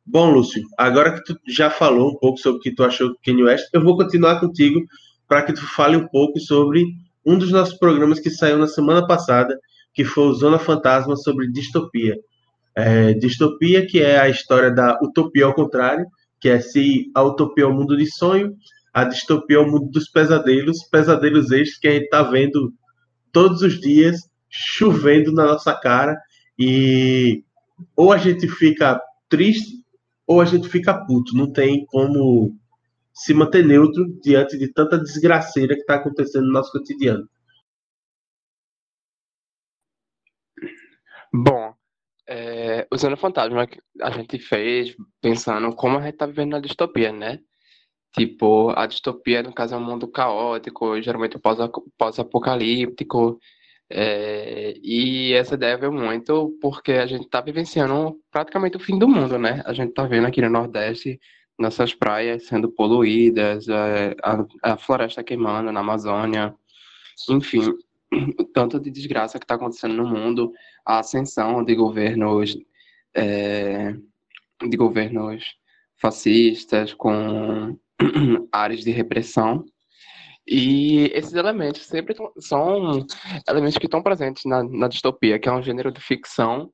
[0.05, 3.19] Bom, Lúcio, agora que tu já falou um pouco sobre o que tu achou do
[3.25, 4.81] Kanye West, eu vou continuar contigo
[5.27, 6.85] para que tu fale um pouco sobre
[7.25, 9.59] um dos nossos programas que saiu na semana passada,
[9.93, 12.17] que foi o Zona Fantasma sobre distopia.
[12.77, 16.07] É, distopia, que é a história da utopia ao contrário,
[16.41, 18.55] que é se a utopia é o mundo de sonho,
[18.97, 22.73] a distopia é o mundo dos pesadelos, pesadelos estes que a gente está vendo
[23.31, 26.19] todos os dias, chovendo na nossa cara,
[26.59, 27.45] e
[27.95, 29.85] ou a gente fica triste
[30.27, 31.37] ou a gente fica puto.
[31.37, 32.57] Não tem como
[33.13, 37.29] se manter neutro diante de tanta desgraceira que está acontecendo no nosso cotidiano.
[41.31, 41.75] Bom,
[42.27, 43.69] é, o Zona Fantasma
[44.01, 47.41] a gente fez pensando como a gente tá vivendo na distopia, né?
[48.13, 51.39] Tipo, a distopia, no caso, é um mundo caótico, geralmente
[51.99, 53.39] pós-apocalíptico.
[53.89, 59.07] É, e essa ideia veio muito porque a gente tá vivenciando praticamente o fim do
[59.09, 59.63] mundo, né?
[59.65, 61.21] A gente tá vendo aqui no Nordeste
[61.59, 66.55] nossas praias sendo poluídas, é, a, a floresta queimando na Amazônia,
[67.31, 67.63] enfim,
[68.39, 70.53] o tanto de desgraça que está acontecendo no mundo,
[70.85, 72.57] a ascensão de governos
[73.15, 73.95] é,
[74.69, 75.45] de governos
[75.97, 77.79] fascistas com
[78.53, 79.65] áreas de repressão.
[80.47, 83.05] E esses elementos sempre são
[83.49, 86.71] elementos que estão presentes na, na distopia, que é um gênero de ficção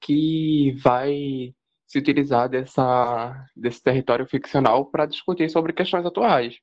[0.00, 1.54] que vai
[1.86, 6.56] se utilizar dessa, desse território ficcional para discutir sobre questões atuais.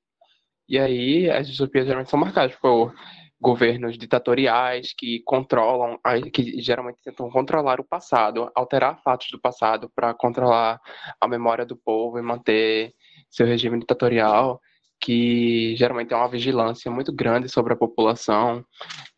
[0.67, 2.93] E aí as distopias geralmente são marcadas por
[3.39, 5.97] governos ditatoriais que controlam,
[6.33, 10.79] que geralmente tentam controlar o passado, alterar fatos do passado para controlar
[11.21, 12.93] a memória do povo e manter
[13.29, 14.59] seu regime ditatorial,
[14.99, 18.65] que geralmente é uma vigilância muito grande sobre a população,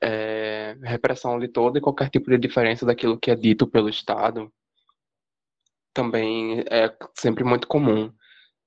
[0.02, 4.52] é, repressão de toda e qualquer tipo de diferença daquilo que é dito pelo Estado.
[5.94, 8.14] Também é sempre muito comum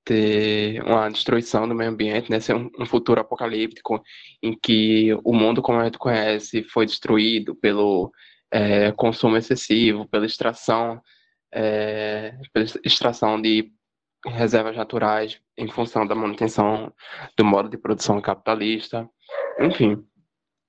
[0.04, 2.38] ter uma destruição do meio ambiente, né?
[2.38, 4.02] Ser um, um, futuro apocalíptico
[4.42, 8.12] em que o mundo como a gente conhece foi destruído pelo
[8.52, 11.00] é, consumo excessivo, pela extração,
[11.52, 13.72] é, pela extração de
[14.26, 16.92] reservas naturais em função da manutenção
[17.37, 19.08] do modo de produção capitalista,
[19.60, 20.04] enfim.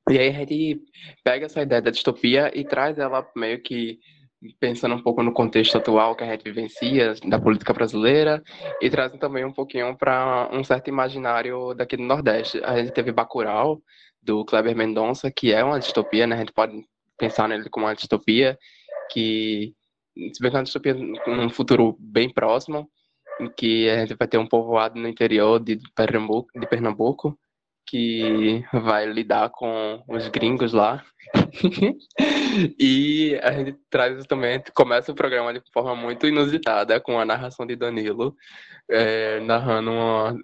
[0.09, 0.81] E aí a gente
[1.23, 3.99] pega essa ideia da distopia e traz ela meio que
[4.59, 8.43] pensando um pouco no contexto atual que a gente vivencia da política brasileira
[8.79, 12.61] e trazem também um pouquinho para um certo imaginário daqui do Nordeste.
[12.63, 13.81] A gente teve Bacurau,
[14.21, 16.35] do Kleber Mendonça, que é uma distopia, né?
[16.35, 16.83] A gente pode
[17.17, 18.57] pensar nele como uma distopia
[19.11, 19.73] que
[20.33, 22.89] se bem que é uma distopia num futuro bem próximo,
[23.39, 27.37] em que a gente vai ter um povoado no interior de Pernambuco, de Pernambuco
[27.87, 31.03] que vai lidar com os gringos lá.
[32.79, 37.65] e a gente traz também, começa o programa de forma muito inusitada, com a narração
[37.65, 38.35] de Danilo,
[38.89, 40.35] é, narrando uma,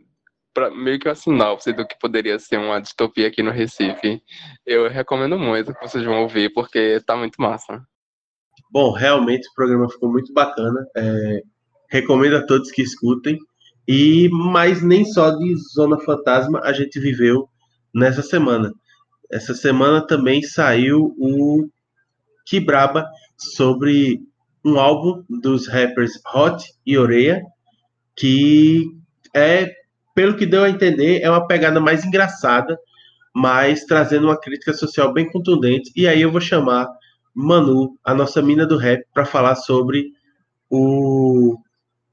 [0.53, 4.21] pra, meio que uma sinopse do que poderia ser uma distopia aqui no Recife.
[4.65, 7.83] Eu recomendo muito que vocês vão ouvir, porque tá muito massa.
[8.71, 10.87] Bom, realmente o programa ficou muito bacana.
[10.95, 11.41] É,
[11.91, 13.37] recomendo a todos que escutem.
[13.87, 17.47] E mas nem só de Zona Fantasma a gente viveu
[17.93, 18.71] nessa semana.
[19.31, 21.67] Essa semana também saiu o
[22.45, 23.05] Kibraba
[23.37, 24.19] sobre
[24.63, 27.41] um álbum dos rappers Hot e Oreia,
[28.15, 28.85] que
[29.35, 29.71] é,
[30.13, 32.77] pelo que deu a entender, é uma pegada mais engraçada,
[33.33, 35.91] mas trazendo uma crítica social bem contundente.
[35.95, 36.87] E aí eu vou chamar
[37.33, 40.11] Manu, a nossa mina do rap, para falar sobre
[40.69, 41.57] o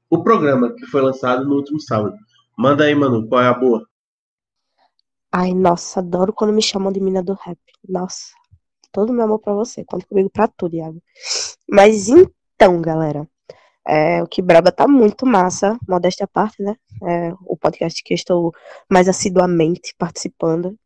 [0.09, 2.17] o programa que foi lançado no último sábado.
[2.57, 3.87] Manda aí, Manu, qual é a boa?
[5.31, 7.59] Ai, nossa, adoro quando me chamam de mina do rap.
[7.87, 8.33] Nossa,
[8.91, 9.85] todo meu amor pra você.
[9.85, 11.01] Conta comigo pra tudo, Iago.
[11.69, 13.29] Mas então, galera,
[13.87, 16.75] é, o que Braba tá muito massa, modéstia à parte, né?
[17.03, 18.51] É, o podcast que eu estou
[18.89, 20.77] mais assiduamente participando.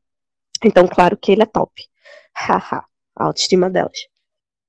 [0.63, 1.71] Então, claro que ele é top.
[2.35, 3.97] Haha, a autoestima delas.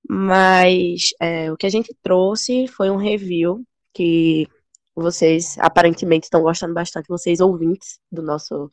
[0.09, 3.65] Mas é, o que a gente trouxe foi um review
[3.95, 4.47] que
[4.95, 8.71] vocês aparentemente estão gostando bastante, vocês ouvintes do nosso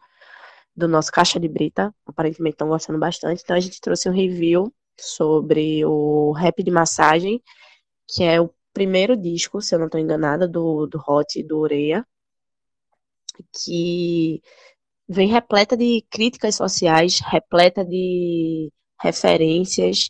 [0.75, 3.41] do nosso Caixa de Brita, aparentemente estão gostando bastante.
[3.43, 7.41] Então a gente trouxe um review sobre o Rap de Massagem,
[8.07, 11.59] que é o primeiro disco, se eu não estou enganada, do, do Hot e do
[11.59, 12.05] Oreia,
[13.53, 14.41] que
[15.07, 20.09] vem repleta de críticas sociais, repleta de referências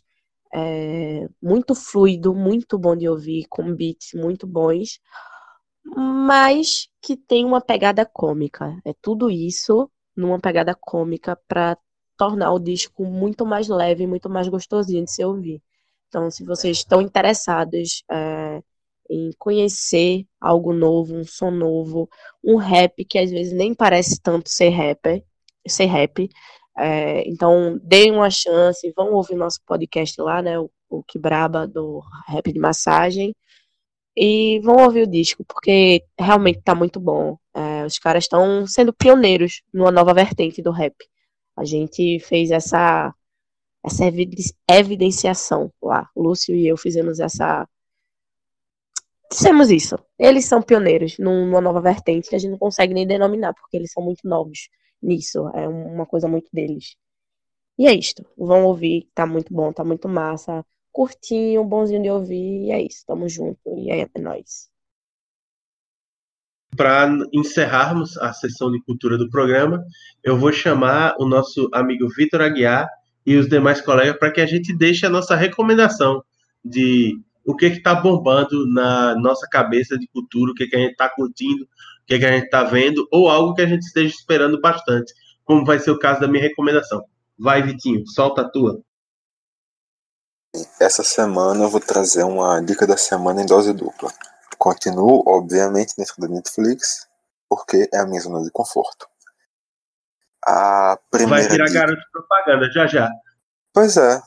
[0.54, 5.00] é, muito fluido, muito bom de ouvir, com beats muito bons,
[5.84, 8.76] mas que tem uma pegada cômica.
[8.84, 11.76] É tudo isso numa pegada cômica para
[12.16, 15.62] tornar o disco muito mais leve, muito mais gostosinho de se ouvir.
[16.08, 18.62] Então, se vocês estão interessados é,
[19.10, 22.08] em conhecer algo novo, um som novo,
[22.44, 25.24] um rap que às vezes nem parece tanto ser rapper,
[25.66, 26.28] ser rap.
[26.76, 30.58] É, então, deem uma chance, vão ouvir nosso podcast lá, né?
[30.58, 33.34] O, o Braba do Rap de Massagem.
[34.16, 37.38] E vão ouvir o disco, porque realmente tá muito bom.
[37.54, 40.94] É, os caras estão sendo pioneiros numa nova vertente do rap.
[41.56, 43.14] A gente fez essa,
[43.84, 44.04] essa
[44.68, 46.08] evidenciação lá.
[46.14, 47.66] O Lúcio e eu fizemos essa.
[49.30, 49.98] Dissemos isso.
[50.18, 53.92] Eles são pioneiros numa nova vertente que a gente não consegue nem denominar, porque eles
[53.92, 54.68] são muito novos
[55.02, 55.48] nisso.
[55.54, 56.96] É uma coisa muito deles.
[57.78, 58.24] E é isto.
[58.36, 63.04] Vão ouvir, tá muito bom, tá muito massa curtinho, bonzinho de ouvir, e é isso,
[63.06, 64.70] tamo junto, e é, é nóis.
[66.76, 69.84] Para encerrarmos a sessão de cultura do programa,
[70.22, 72.88] eu vou chamar o nosso amigo Vitor Aguiar
[73.26, 76.22] e os demais colegas para que a gente deixe a nossa recomendação
[76.64, 80.92] de o que está bombando na nossa cabeça de cultura, o que, que a gente
[80.92, 81.66] está curtindo,
[82.12, 85.64] que, que a gente está vendo, ou algo que a gente esteja esperando bastante, como
[85.64, 87.04] vai ser o caso da minha recomendação.
[87.38, 88.80] Vai, Vitinho, solta a tua.
[90.78, 94.12] Essa semana eu vou trazer uma dica da semana em dose dupla.
[94.58, 97.08] Continuo, obviamente, dentro da Netflix,
[97.48, 99.08] porque é a minha zona de conforto.
[100.46, 101.80] A primeira Vai virar dica...
[101.80, 103.10] garoto de propaganda já já.
[103.72, 104.20] Pois é.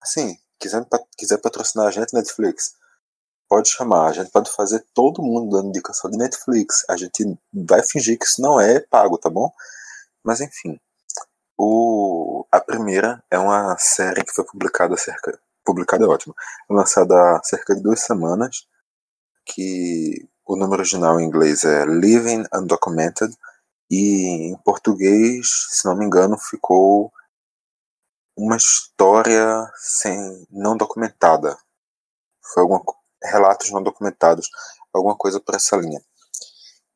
[0.00, 0.86] Assim, quiser,
[1.18, 2.76] quiser patrocinar a gente, Netflix,
[3.48, 4.08] pode chamar.
[4.08, 6.84] A gente pode fazer todo mundo dando indicação de Netflix.
[6.88, 9.52] A gente vai fingir que isso não é pago, tá bom?
[10.24, 10.78] Mas enfim.
[11.58, 16.34] O, a primeira é uma série que foi publicada cerca publicada é ótimo.
[16.70, 18.66] É lançada há cerca de duas semanas,
[19.44, 23.36] que o nome original em inglês é Living Undocumented,
[23.90, 27.12] e em português, se não me engano, ficou
[28.36, 31.56] uma história sem não documentada.
[32.52, 32.82] Foi alguma
[33.26, 34.48] relatos não documentados,
[34.92, 36.00] alguma coisa por essa linha,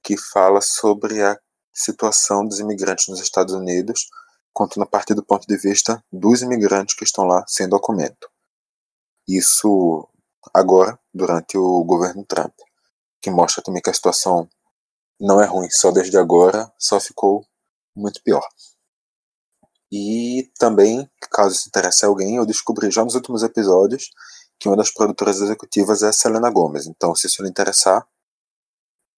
[0.02, 1.38] que fala sobre a
[1.72, 4.08] situação dos imigrantes nos Estados Unidos,
[4.52, 8.28] contando a partir do ponto de vista dos imigrantes que estão lá sem documento.
[9.28, 10.08] Isso
[10.52, 12.54] agora, durante o governo Trump,
[13.22, 14.48] que mostra também que a situação
[15.20, 17.44] não é ruim, só desde agora só ficou
[17.94, 18.46] muito pior.
[19.92, 24.10] E também, caso isso interesse a alguém, eu descobri já nos últimos episódios
[24.60, 26.86] que uma das produtoras executivas é Selena Gomez.
[26.86, 28.06] Então, se isso lhe interessar,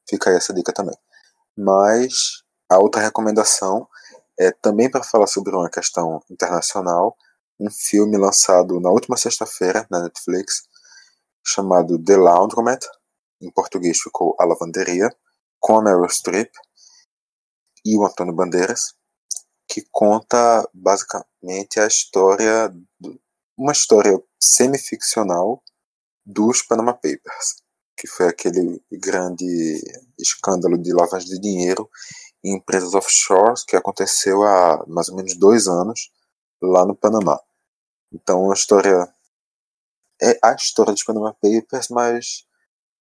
[0.09, 0.97] fica aí essa dica também.
[1.59, 3.89] Mas a outra recomendação
[4.39, 7.17] é também para falar sobre uma questão internacional,
[7.59, 10.63] um filme lançado na última sexta-feira na Netflix,
[11.45, 12.85] chamado The Laundromat,
[13.41, 15.09] em português ficou A Lavanderia,
[15.59, 16.53] com a Meryl Streep
[17.85, 18.95] e o Antônio Bandeiras,
[19.69, 22.73] que conta basicamente a história,
[23.57, 25.63] uma história semi-ficcional
[26.25, 27.63] dos Panama Papers,
[27.97, 29.81] que foi aquele grande
[30.19, 31.89] escândalo de lavagem de dinheiro
[32.45, 36.11] em empresas offshore que aconteceu há mais ou menos dois anos
[36.61, 37.39] lá no Panamá.
[38.13, 39.13] Então a história
[40.21, 42.47] é a história dos Panama Papers, mas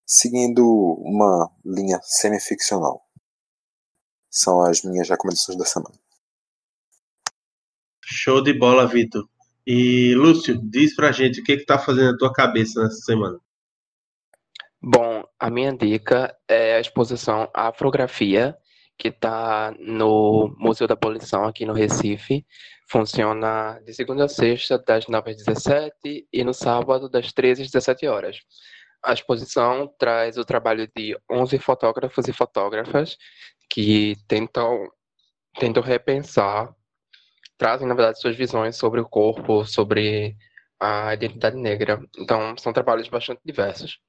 [0.06, 0.66] seguindo
[1.00, 3.06] uma linha semi-ficcional.
[4.30, 6.00] São as minhas recomendações da semana.
[8.04, 9.30] Show de bola, Vitor.
[9.66, 13.40] E Lúcio, diz pra gente o que, que tá fazendo na tua cabeça nessa semana.
[14.82, 18.58] Bom, a minha dica é a exposição Afrografia,
[18.98, 22.46] que está no Museu da Abolição aqui no Recife.
[22.90, 27.70] Funciona de segunda a sexta, das 9 às 17 e no sábado, das 13 às
[27.70, 28.38] 17 horas.
[29.04, 33.18] A exposição traz o trabalho de 11 fotógrafos e fotógrafas
[33.70, 34.88] que tentam,
[35.60, 36.76] tentam repensar,
[37.62, 40.36] trazem, na verdade, suas visões sobre o corpo, sobre
[40.80, 42.02] a identidade negra.
[42.18, 44.00] Então, são trabalhos bastante diversos.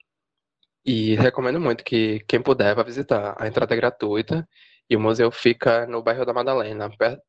[0.87, 3.37] E recomendo muito que quem puder vá visitar.
[3.39, 4.49] A entrada é gratuita
[4.89, 7.23] e o museu fica no bairro da Madalena, perto,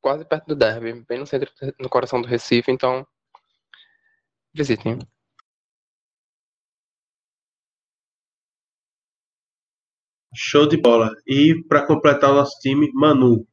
[0.00, 1.50] quase perto do Derby, bem no centro,
[1.80, 3.04] no coração do Recife, então
[4.54, 5.00] visitem.
[10.34, 11.10] Show de bola.
[11.26, 13.44] E para completar o nosso time, Manu,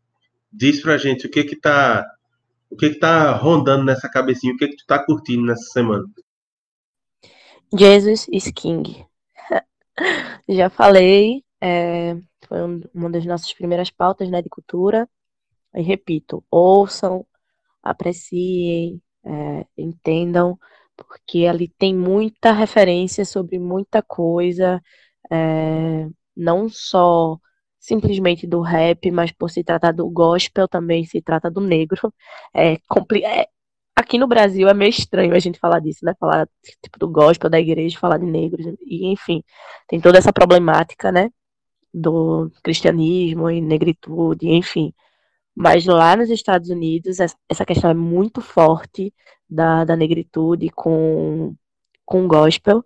[0.52, 2.06] diz pra gente o que que tá
[2.70, 6.06] o que que tá rondando nessa cabecinha, o que que tu tá curtindo nessa semana?
[7.78, 9.06] Jesus is King.
[10.48, 12.16] Já falei, é,
[12.48, 12.60] foi
[12.94, 15.08] uma das nossas primeiras pautas né, de cultura.
[15.76, 17.26] E repito, ouçam,
[17.84, 20.58] apreciem, é, entendam,
[20.96, 24.82] porque ali tem muita referência sobre muita coisa,
[25.32, 27.40] é, não só
[27.82, 32.14] simplesmente do rap, mas por se tratar do gospel também se trata do negro.
[32.54, 32.74] É,
[33.24, 33.48] é,
[33.96, 36.14] aqui no Brasil é meio estranho a gente falar disso, né?
[36.20, 36.48] Falar
[36.84, 39.44] tipo do gospel da igreja, falar de negros e enfim,
[39.88, 41.32] tem toda essa problemática, né?
[41.94, 44.94] Do cristianismo e negritude, enfim.
[45.56, 49.14] Mas lá nos Estados Unidos essa questão é muito forte
[49.50, 51.56] da, da negritude com
[52.06, 52.84] com gospel.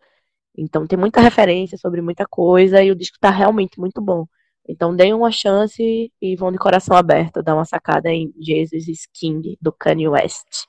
[0.57, 4.27] Então tem muita referência sobre muita coisa e o disco tá realmente muito bom.
[4.67, 9.57] Então deem uma chance e vão de coração aberto dar uma sacada em Jesus King
[9.61, 10.65] do Kanye West.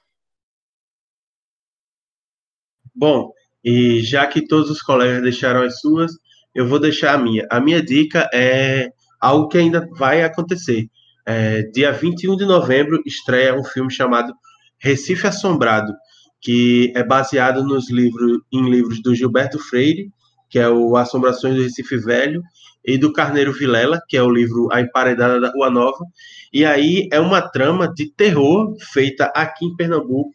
[2.94, 3.32] Bom,
[3.64, 6.12] e já que todos os colegas deixaram as suas,
[6.54, 7.46] eu vou deixar a minha.
[7.50, 8.90] A minha dica é
[9.20, 10.88] algo que ainda vai acontecer.
[11.26, 14.32] É, dia 21 de novembro estreia um filme chamado
[14.78, 15.92] Recife Assombrado,
[16.40, 20.10] que é baseado nos livros, em livros do Gilberto Freire,
[20.48, 22.42] que é o Assombrações do Recife Velho,
[22.86, 26.04] e do Carneiro Vilela, que é o livro A Emparedada da Rua Nova.
[26.52, 30.32] E aí é uma trama de terror feita aqui em Pernambuco,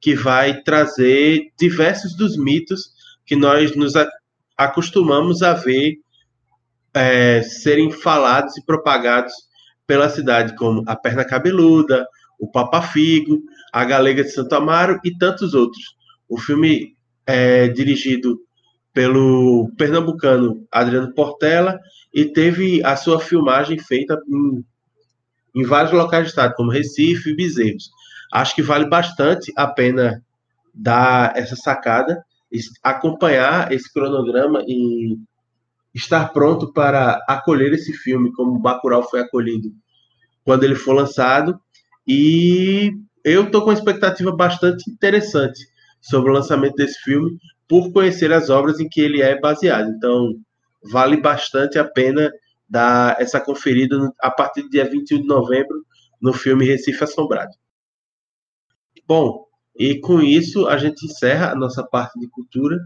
[0.00, 2.90] que vai trazer diversos dos mitos
[3.26, 3.92] que nós nos
[4.56, 5.98] acostumamos a ver
[6.94, 9.32] é, serem falados e propagados
[9.86, 12.06] pela cidade, como a perna cabeluda,
[12.38, 15.94] o Papa Figo, a Galega de Santo Amaro e tantos outros.
[16.28, 18.40] O filme é dirigido
[18.92, 21.78] pelo pernambucano Adriano Portela
[22.12, 24.64] e teve a sua filmagem feita em,
[25.54, 27.90] em vários locais do estado, como Recife e Bezerros
[28.32, 30.24] acho que vale bastante a pena
[30.74, 32.24] dar essa sacada,
[32.82, 35.18] acompanhar esse cronograma e
[35.94, 39.70] estar pronto para acolher esse filme, como Bacurau foi acolhido
[40.42, 41.60] quando ele for lançado.
[42.08, 45.68] E eu estou com uma expectativa bastante interessante
[46.00, 47.38] sobre o lançamento desse filme,
[47.68, 49.88] por conhecer as obras em que ele é baseado.
[49.90, 50.34] Então,
[50.90, 52.30] vale bastante a pena
[52.68, 55.84] dar essa conferida a partir do dia 21 de novembro
[56.20, 57.52] no filme Recife Assombrado.
[59.06, 59.46] Bom,
[59.76, 62.78] e com isso a gente encerra a nossa parte de cultura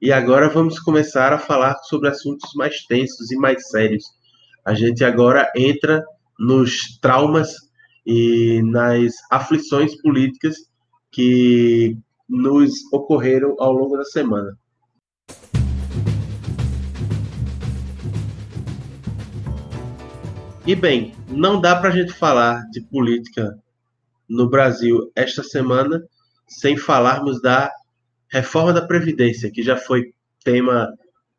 [0.00, 4.04] e agora vamos começar a falar sobre assuntos mais tensos e mais sérios.
[4.64, 6.02] A gente agora entra
[6.38, 7.54] nos traumas
[8.06, 10.56] e nas aflições políticas
[11.10, 11.96] que
[12.34, 14.58] nos ocorreram ao longo da semana.
[20.66, 23.56] E bem, não dá para a gente falar de política
[24.28, 26.02] no Brasil esta semana,
[26.48, 27.70] sem falarmos da
[28.28, 30.12] reforma da Previdência, que já foi
[30.42, 30.92] tema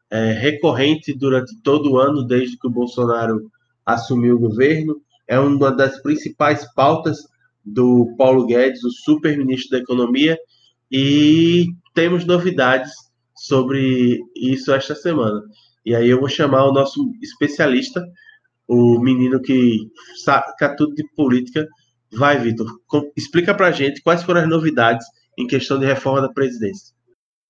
[0.09, 3.51] é, recorrente durante todo o ano, desde que o Bolsonaro
[3.85, 5.01] assumiu o governo.
[5.27, 7.17] É uma das principais pautas
[7.65, 10.37] do Paulo Guedes, o super-ministro da Economia,
[10.91, 12.91] e temos novidades
[13.35, 15.41] sobre isso esta semana.
[15.85, 18.05] E aí eu vou chamar o nosso especialista,
[18.67, 19.91] o menino que
[20.23, 21.67] saca tudo de política,
[22.15, 22.79] Vai, Vitor,
[23.15, 25.05] explica pra gente quais foram as novidades
[25.37, 26.95] em questão de reforma da presidência.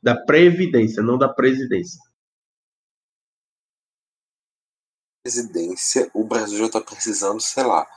[0.02, 2.00] Da Previdência, não da presidência.
[5.24, 7.88] Presidência, o Brasil já está precisando, sei lá,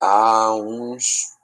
[0.00, 1.36] há uns.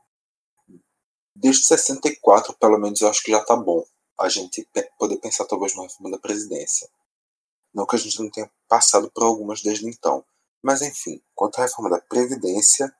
[1.38, 3.84] Desde 64, pelo menos, eu acho que já está bom
[4.18, 4.66] a gente
[4.98, 6.88] poder pensar talvez numa reforma da presidência.
[7.74, 10.24] Não que a gente não tenha passado por algumas desde então.
[10.62, 12.90] Mas, enfim, quanto à reforma da Previdência,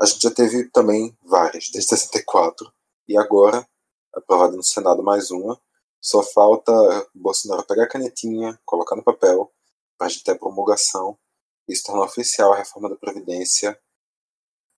[0.00, 2.72] a gente já teve também várias, desde 64,
[3.06, 3.68] e agora,
[4.14, 5.60] aprovada no Senado mais uma,
[6.00, 6.72] só falta
[7.14, 9.52] Bolsonaro pegar a canetinha, colocar no papel,
[9.98, 11.18] para a gente ter a promulgação
[11.68, 13.78] e se tornar oficial a reforma da Previdência,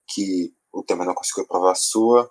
[0.09, 2.29] que o Temer não conseguiu aprovar a sua,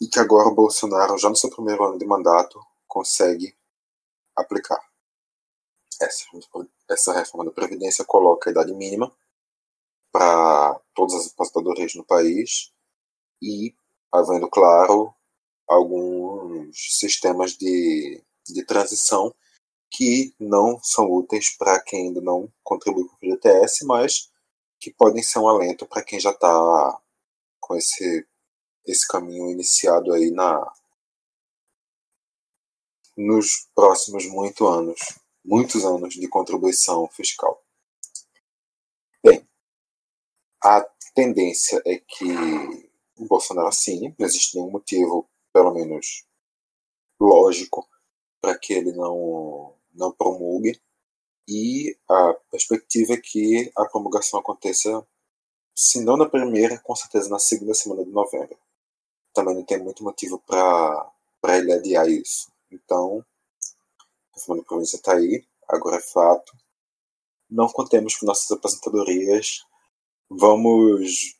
[0.00, 3.56] e que agora o Bolsonaro, já no seu primeiro ano de mandato, consegue
[4.36, 4.80] aplicar.
[6.00, 6.24] Essa,
[6.88, 9.14] essa reforma da Previdência coloca a idade mínima
[10.12, 12.72] para todas as aposentadorias no país
[13.42, 13.74] e
[14.12, 15.14] havendo, claro,
[15.68, 19.34] alguns sistemas de, de transição
[19.90, 24.30] que não são úteis para quem ainda não contribui com o FGTS, mas
[24.80, 27.00] que podem ser um alento para quem já está
[27.60, 28.26] com esse,
[28.86, 30.72] esse caminho iniciado aí na
[33.16, 35.00] nos próximos muitos anos,
[35.44, 37.64] muitos anos de contribuição fiscal.
[40.66, 40.80] A
[41.14, 42.24] tendência é que
[43.18, 46.24] o Bolsonaro assine, não existe nenhum motivo, pelo menos
[47.20, 47.86] lógico,
[48.40, 50.80] para que ele não, não promulgue.
[51.46, 55.06] E a perspectiva é que a promulgação aconteça,
[55.74, 58.58] se não na primeira, com certeza na segunda semana de novembro.
[59.34, 62.50] Também não tem muito motivo para ele adiar isso.
[62.70, 63.24] Então,
[64.32, 66.56] a reforma da província está aí, agora é fato.
[67.50, 69.64] Não contemos com nossas aposentadorias
[70.30, 71.36] Vamos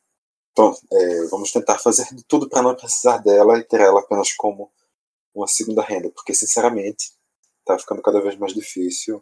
[0.57, 4.33] Bom, é, vamos tentar fazer de tudo para não precisar dela e ter ela apenas
[4.35, 4.71] como
[5.35, 7.13] uma segunda renda, porque sinceramente
[7.59, 9.21] está ficando cada vez mais difícil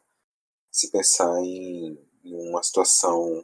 [0.70, 3.42] se pensar em, em uma situação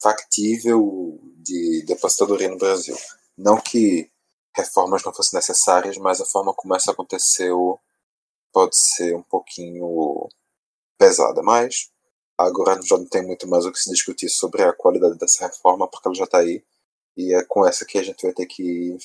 [0.00, 2.96] factível de, de aposentadoria no Brasil.
[3.36, 4.10] Não que
[4.56, 7.78] reformas não fossem necessárias, mas a forma como essa aconteceu
[8.52, 10.28] pode ser um pouquinho
[10.98, 11.42] pesada.
[11.42, 11.90] Mas
[12.38, 15.88] agora já não tem muito mais o que se discutir sobre a qualidade dessa reforma,
[15.88, 16.64] porque ela já está aí.
[17.16, 18.96] E é com essa que a gente vai ter que.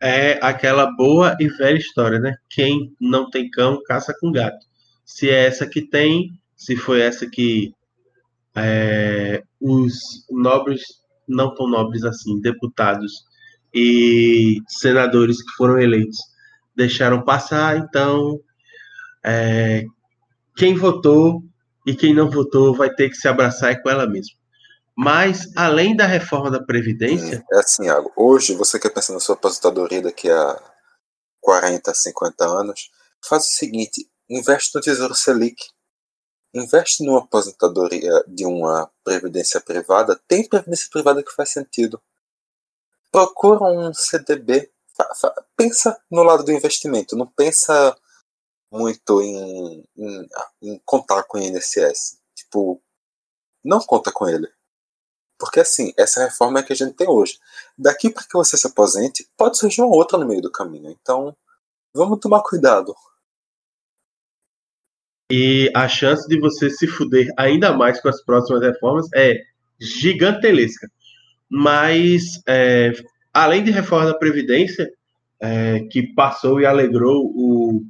[0.00, 2.36] É aquela boa e velha história, né?
[2.50, 4.66] Quem não tem cão, caça com gato.
[5.04, 7.74] Se é essa que tem, se foi essa que
[8.54, 9.94] é, os
[10.30, 10.82] nobres,
[11.28, 13.12] não tão nobres assim, deputados
[13.74, 16.18] e senadores que foram eleitos
[16.74, 18.40] deixaram passar, então
[19.24, 19.84] é,
[20.56, 21.42] quem votou
[21.86, 24.36] e quem não votou vai ter que se abraçar com ela mesma.
[24.96, 27.42] Mas, além da reforma da Previdência.
[27.50, 28.12] É assim, Iago.
[28.14, 30.60] Hoje, você quer pensar na sua aposentadoria daqui a
[31.40, 32.90] 40, 50 anos,
[33.26, 35.56] faz o seguinte: investe no Tesouro Selic.
[36.54, 40.20] Investe numa aposentadoria de uma previdência privada.
[40.28, 42.00] Tem previdência privada que faz sentido.
[43.10, 44.70] Procura um CDB.
[45.56, 47.16] Pensa no lado do investimento.
[47.16, 47.96] Não pensa
[48.70, 50.28] muito em, em,
[50.62, 52.18] em contar com o INSS.
[52.34, 52.82] Tipo,
[53.64, 54.50] não conta com ele.
[55.38, 57.38] Porque assim, essa reforma é que a gente tem hoje.
[57.76, 60.90] Daqui para que você se aposente, pode surgir uma outra no meio do caminho.
[60.90, 61.36] Então,
[61.94, 62.94] vamos tomar cuidado.
[65.34, 69.40] E a chance de você se fuder ainda mais com as próximas reformas é
[69.80, 70.90] gigantesca.
[71.48, 72.92] Mas, é,
[73.32, 74.90] além de reforma da Previdência,
[75.40, 77.82] é, que passou e alegrou o,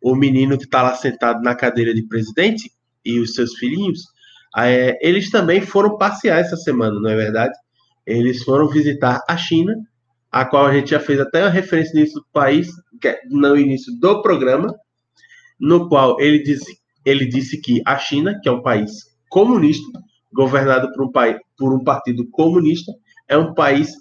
[0.00, 2.72] o menino que está lá sentado na cadeira de presidente
[3.04, 4.00] e os seus filhinhos,
[4.56, 7.52] é, eles também foram passear essa semana, não é verdade?
[8.06, 9.76] Eles foram visitar a China,
[10.32, 12.70] a qual a gente já fez até uma referência início do país,
[13.04, 14.74] é no início do programa,
[15.60, 20.02] no qual ele disse, ele disse que a China, que é um país comunista,
[20.32, 22.92] governado por um, país, por um partido comunista,
[23.28, 23.92] é um país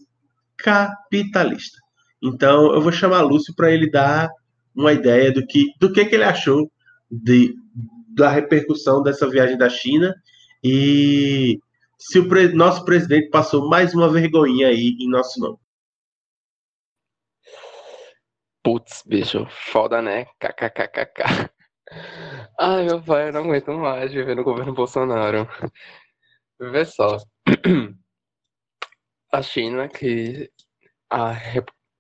[0.58, 1.78] capitalista.
[2.22, 4.30] Então, eu vou chamar Lúcio para ele dar
[4.76, 6.70] uma ideia do que, do que, que ele achou
[7.10, 7.54] de,
[8.10, 10.14] da repercussão dessa viagem da China
[10.64, 11.60] e
[11.98, 15.58] se o pre, nosso presidente passou mais uma vergonhinha aí em nosso nome.
[18.64, 20.26] Putz, bicho, foda, né?
[20.40, 21.52] KKKKK.
[22.60, 25.48] Ai, meu pai, eu não aguento mais viver no governo Bolsonaro.
[26.60, 27.18] Vê só.
[29.32, 30.52] A China, que.
[31.10, 31.34] A,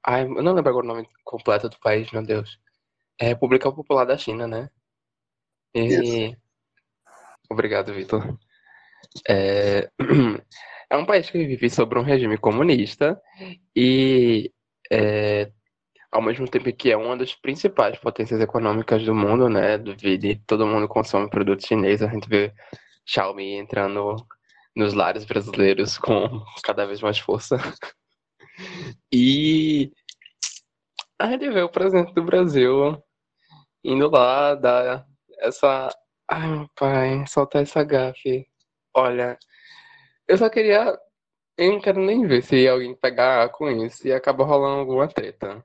[0.07, 2.59] Ai, eu não lembro agora o nome completo do país, meu Deus.
[3.19, 4.69] É República Popular da China, né?
[5.73, 6.37] E...
[7.49, 8.37] Obrigado, Vitor.
[9.27, 9.89] É...
[10.89, 13.19] é um país que vive sob um regime comunista
[13.75, 14.53] e,
[14.91, 15.51] é...
[16.15, 19.77] ao mesmo tempo que é uma das principais potências econômicas do mundo, né?
[19.77, 22.53] Do vídeo, todo mundo consome produtos chineses, a gente vê
[23.05, 24.15] Xiaomi entrando
[24.73, 27.57] nos lares brasileiros com cada vez mais força.
[29.11, 29.91] E
[31.19, 32.97] a gente vê o presidente do Brasil
[33.83, 35.05] indo lá dar
[35.39, 35.89] essa.
[36.31, 38.47] Ai, meu pai, soltar essa gafe.
[38.93, 39.37] Olha,
[40.29, 40.97] eu só queria.
[41.57, 45.61] Eu não quero nem ver se alguém pegar com isso e acaba rolando alguma treta.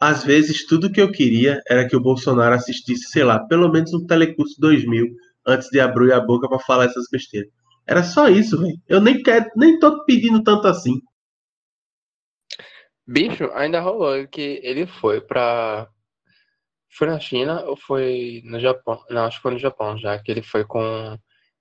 [0.00, 3.92] Às vezes, tudo que eu queria era que o Bolsonaro assistisse, sei lá, pelo menos
[3.92, 5.06] um Telecurso 2000
[5.46, 7.50] antes de abrir a boca para falar essas besteiras.
[7.86, 8.80] Era só isso, velho.
[8.88, 11.00] Eu nem quero, nem tô pedindo tanto assim.
[13.06, 15.88] Bicho, ainda rolou que ele foi pra.
[16.88, 19.02] Foi na China ou foi no Japão?
[19.10, 20.80] Não, acho que foi no Japão já, que ele foi com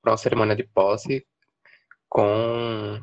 [0.02, 1.26] pra uma cerimônia de posse
[2.08, 3.00] com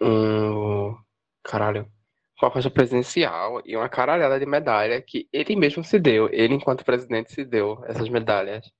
[0.00, 0.96] um.
[1.42, 1.90] Caralho.
[2.38, 6.28] Com a faixa presidencial e uma caralhada de medalha que ele mesmo se deu.
[6.32, 8.70] Ele, enquanto presidente, se deu essas medalhas.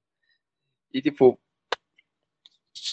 [0.93, 1.39] E, tipo,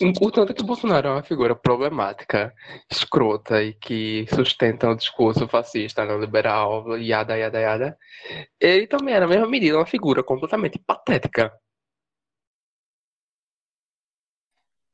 [0.01, 2.53] Importante que o Bolsonaro é uma figura problemática,
[2.89, 7.97] escrota e que sustenta o discurso fascista, neoliberal, yada, yada, yada.
[8.59, 11.51] Ele também era, na mesma medida, uma figura completamente patética.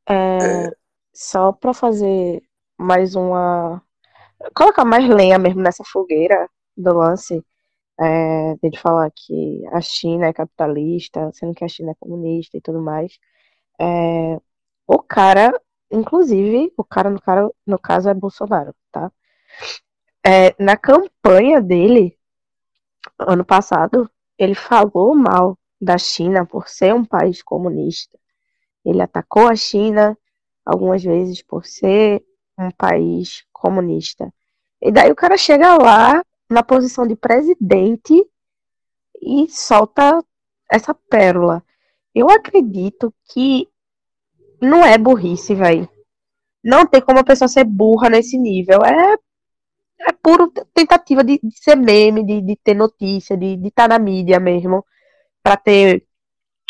[0.09, 0.71] É,
[1.13, 2.41] só para fazer
[2.77, 3.81] mais uma.
[4.55, 7.43] Colocar mais lenha mesmo nessa fogueira do lance,
[7.99, 12.61] é, de falar que a China é capitalista, sendo que a China é comunista e
[12.61, 13.17] tudo mais.
[13.79, 14.39] É,
[14.87, 15.59] o cara,
[15.91, 19.11] inclusive, o cara no, cara, no caso é Bolsonaro, tá?
[20.25, 22.17] É, na campanha dele,
[23.17, 28.17] ano passado, ele falou mal da China por ser um país comunista.
[28.85, 30.17] Ele atacou a China
[30.65, 32.23] algumas vezes por ser
[32.57, 34.31] um país comunista.
[34.81, 38.13] E daí o cara chega lá na posição de presidente
[39.21, 40.23] e solta
[40.71, 41.63] essa pérola.
[42.13, 43.67] Eu acredito que
[44.61, 45.89] não é burrice, velho.
[46.63, 48.83] Não tem como a pessoa ser burra nesse nível.
[48.83, 49.15] É,
[50.01, 53.99] é puro tentativa de, de ser meme, de, de ter notícia, de estar tá na
[53.99, 54.85] mídia mesmo,
[55.43, 56.05] para ter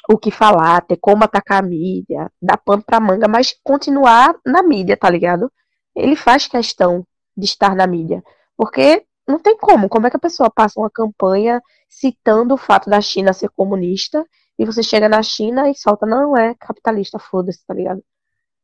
[0.10, 4.64] o que falar, ter como atacar a mídia, dar pano pra manga, mas continuar na
[4.64, 5.52] mídia, tá ligado?
[5.98, 8.24] Ele faz questão de estar na mídia.
[8.56, 9.89] Porque não tem como.
[9.89, 14.26] Como é que a pessoa passa uma campanha citando o fato da China ser comunista
[14.58, 18.04] e você chega na China e solta, não é capitalista, foda-se, tá ligado?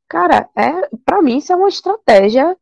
[0.08, 2.58] Cara, é, para mim isso é uma estratégia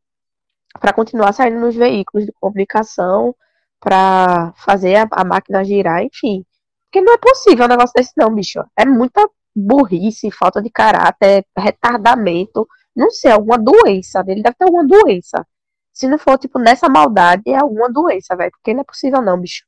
[0.80, 3.36] para continuar saindo nos veículos de comunicação,
[3.80, 6.46] para fazer a, a, máquina girar, enfim.
[6.86, 8.64] Porque não é possível um negócio desse não, bicho.
[8.78, 14.24] É muita burrice, falta de caráter, retardamento, não sei, alguma doença.
[14.28, 15.46] Ele deve ter alguma doença.
[15.94, 18.52] Se não for, tipo, nessa maldade, é alguma doença, velho.
[18.52, 19.64] Porque não é possível não, bicho.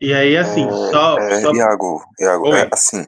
[0.00, 1.52] E aí, assim, é, só, é, só...
[1.52, 3.06] Iago, Iago é, assim,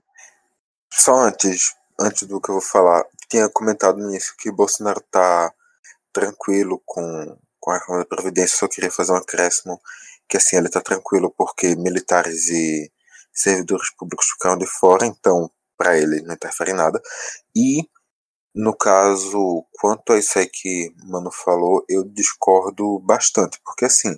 [0.93, 5.53] só antes, antes do que eu vou falar, tinha comentado no início que Bolsonaro tá
[6.13, 9.81] tranquilo com, com a reforma da Previdência, só queria fazer um acréscimo,
[10.29, 12.93] que assim, ele tá tranquilo porque militares e
[13.33, 17.03] servidores públicos ficaram de fora, então, para ele não interfere em nada,
[17.57, 17.89] e
[18.55, 24.17] no caso, quanto a isso aí que Mano falou, eu discordo bastante, porque assim,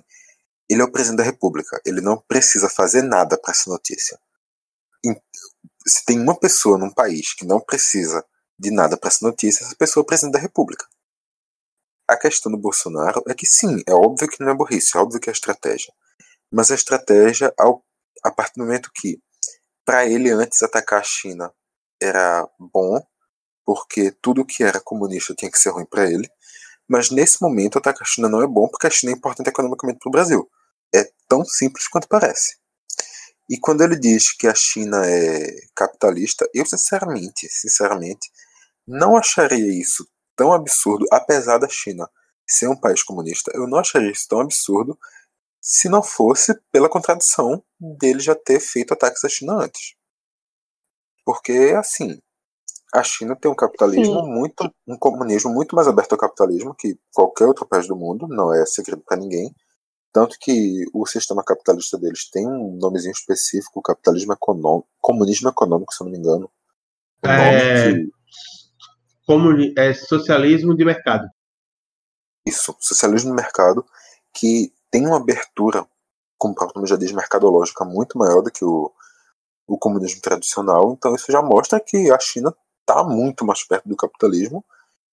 [0.69, 4.19] ele é o presidente da República, ele não precisa fazer nada para essa notícia.
[5.87, 8.23] Se tem uma pessoa num país que não precisa
[8.59, 10.85] de nada para essa notícia, essa pessoa é o presidente da República.
[12.07, 15.19] A questão do Bolsonaro é que sim, é óbvio que não é burrice, é óbvio
[15.19, 15.93] que é estratégia.
[16.51, 17.83] Mas a estratégia, ao,
[18.23, 19.19] a partir do momento que,
[19.83, 21.51] para ele antes atacar a China
[22.01, 23.01] era bom,
[23.67, 26.29] porque tudo que era comunista tinha que ser ruim para ele.
[26.87, 29.99] Mas nesse momento atacar a China não é bom porque a China é importante economicamente
[29.99, 30.49] para o Brasil.
[30.95, 32.55] É tão simples quanto parece.
[33.49, 38.31] E quando ele diz que a China é capitalista, eu sinceramente, sinceramente,
[38.87, 42.09] não acharia isso tão absurdo, apesar da China
[42.47, 44.97] ser um país comunista, eu não acharia isso tão absurdo
[45.61, 49.93] se não fosse pela contradição dele já ter feito ataques à China antes.
[51.25, 52.21] Porque, assim,
[52.93, 54.31] a China tem um capitalismo Sim.
[54.31, 58.53] muito, um comunismo muito mais aberto ao capitalismo que qualquer outro país do mundo, não
[58.53, 59.53] é segredo para ninguém.
[60.13, 66.01] Tanto que o sistema capitalista deles tem um nomezinho específico, capitalismo econômico, comunismo econômico, se
[66.01, 66.49] eu não me engano.
[67.23, 67.93] É...
[67.93, 68.09] Que...
[69.25, 69.73] Comuni...
[69.77, 71.27] é socialismo de mercado.
[72.47, 73.85] Isso, socialismo de mercado,
[74.33, 75.85] que tem uma abertura,
[76.37, 78.91] como o próprio nome já diz, mercadológica muito maior do que o,
[79.67, 80.93] o comunismo tradicional.
[80.93, 82.55] Então isso já mostra que a China
[82.87, 84.63] está muito mais perto do capitalismo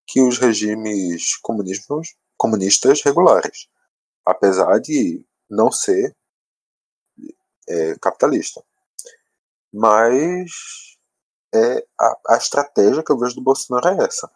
[0.07, 1.37] que os regimes
[2.37, 3.68] comunistas regulares,
[4.25, 6.14] apesar de não ser
[7.68, 8.62] é, capitalista.
[9.72, 10.97] Mas
[11.53, 14.31] é, a, a, estratégia que eu vejo do Bolsonaro é essa.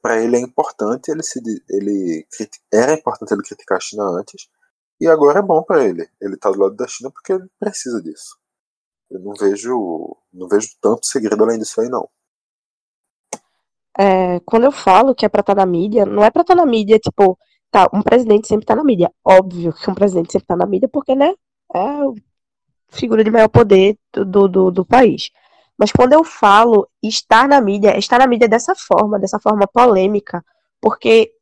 [0.00, 2.26] Para ele é importante ele se ele
[2.72, 4.48] era importante ele criticar a China antes
[5.00, 6.08] e agora é bom para ele.
[6.20, 8.36] Ele está do lado da China porque ele precisa disso.
[9.10, 12.08] Eu não vejo não vejo tanto segredo além disso aí não
[13.98, 16.54] é, quando eu falo que é pra estar tá na mídia, não é pra estar
[16.54, 17.38] tá na mídia, tipo,
[17.70, 19.10] tá, um presidente sempre tá na mídia.
[19.24, 21.34] Óbvio que um presidente sempre tá na mídia, porque, né,
[21.74, 22.12] é a
[22.90, 25.30] figura de maior poder do, do, do país.
[25.78, 30.44] Mas quando eu falo estar na mídia, estar na mídia dessa forma, dessa forma polêmica,
[30.80, 31.32] porque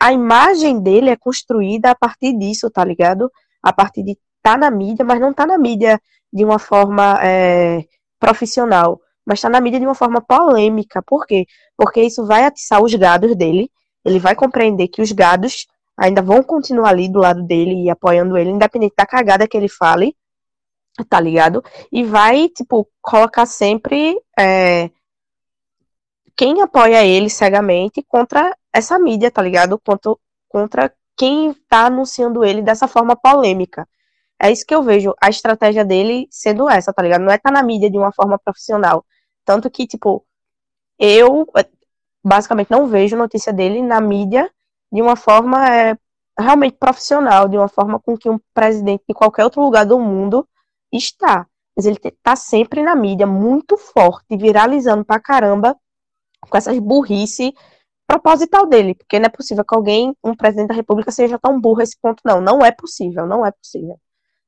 [0.00, 3.30] a imagem dele é construída a partir disso, tá ligado?
[3.62, 6.00] A partir de estar tá na mídia, mas não tá na mídia
[6.32, 7.84] de uma forma é,
[8.18, 11.02] profissional mas está na mídia de uma forma polêmica.
[11.02, 11.46] Por quê?
[11.76, 13.70] Porque isso vai atiçar os gados dele,
[14.04, 15.66] ele vai compreender que os gados
[15.96, 19.68] ainda vão continuar ali do lado dele e apoiando ele, independente da cagada que ele
[19.68, 20.16] fale,
[21.08, 21.62] tá ligado?
[21.90, 24.90] E vai, tipo, colocar sempre é,
[26.36, 29.78] quem apoia ele cegamente contra essa mídia, tá ligado?
[29.78, 30.14] Contra,
[30.48, 33.86] contra quem tá anunciando ele dessa forma polêmica.
[34.42, 37.22] É isso que eu vejo a estratégia dele sendo essa, tá ligado?
[37.22, 39.04] Não é estar tá na mídia de uma forma profissional.
[39.44, 40.26] Tanto que, tipo,
[40.98, 41.46] eu
[42.24, 44.50] basicamente não vejo notícia dele na mídia
[44.92, 45.96] de uma forma é,
[46.38, 50.46] realmente profissional, de uma forma com que um presidente de qualquer outro lugar do mundo
[50.92, 51.46] está.
[51.76, 55.76] Mas ele está sempre na mídia, muito forte, viralizando pra caramba,
[56.50, 57.54] com essas burrice
[58.08, 61.80] proposital dele, porque não é possível que alguém, um presidente da república, seja tão burro
[61.80, 62.40] a esse ponto, não.
[62.40, 63.98] Não é possível, não é possível.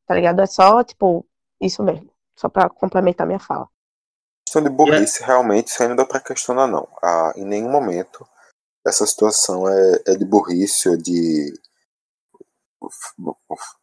[0.06, 0.40] Tá ligado?
[0.40, 1.26] É só, tipo,
[1.60, 2.10] isso mesmo.
[2.36, 3.68] Só pra complementar minha fala.
[4.46, 6.88] Questão de burrice, realmente, isso aí não dá pra questionar, não.
[7.02, 8.26] Ah, em nenhum momento
[8.86, 11.52] essa situação é, é de burrice ou de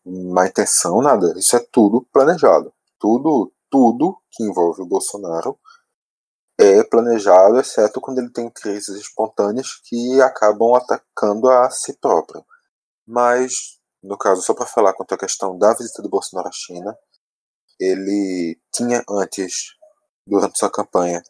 [0.06, 1.34] má intenção, nada.
[1.38, 2.72] Isso é tudo planejado.
[3.00, 5.58] Tudo, tudo que envolve o Bolsonaro
[6.60, 12.46] é planejado, exceto quando ele tem crises espontâneas que acabam atacando a si próprio.
[13.08, 16.98] Mas, no caso, só para falar quanto à questão da visita do Bolsonaro à China,
[17.80, 19.76] ele tinha antes,
[20.26, 21.22] durante sua campanha,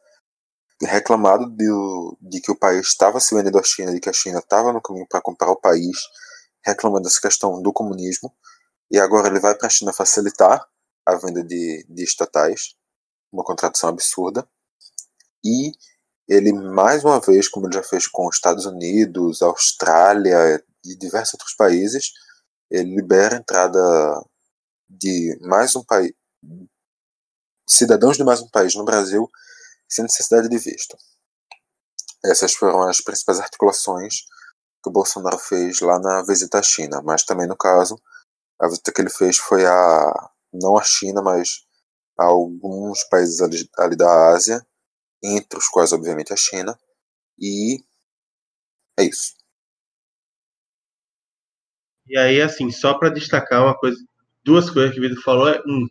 [0.81, 1.67] reclamado de,
[2.21, 4.81] de que o país estava se vendendo à China, de que a China estava no
[4.81, 5.97] caminho para comprar o país,
[6.65, 8.33] reclamando dessa questão do comunismo,
[8.89, 10.65] e agora ele vai para a China facilitar
[11.05, 12.75] a venda de, de estatais,
[13.31, 14.47] uma contradição absurda,
[15.43, 15.71] e
[16.27, 21.33] ele, mais uma vez, como ele já fez com os Estados Unidos, Austrália e diversos
[21.33, 22.11] outros países,
[22.71, 23.79] ele libera a entrada
[24.89, 26.13] de mais um país,
[27.67, 29.29] cidadãos de mais um país no Brasil
[29.89, 30.97] sem necessidade de visto.
[32.23, 34.21] Essas foram as principais articulações
[34.81, 38.01] que o Bolsonaro fez lá na visita à China, mas também no caso,
[38.59, 41.65] a visita que ele fez foi a não à China, mas
[42.17, 44.65] a alguns países ali, ali da Ásia,
[45.21, 46.77] entre os quais obviamente a China,
[47.37, 47.83] e
[48.97, 49.40] é isso.
[52.07, 53.97] E aí, assim, só para destacar uma coisa,
[54.43, 55.87] duas coisas que o Vitor falou é um,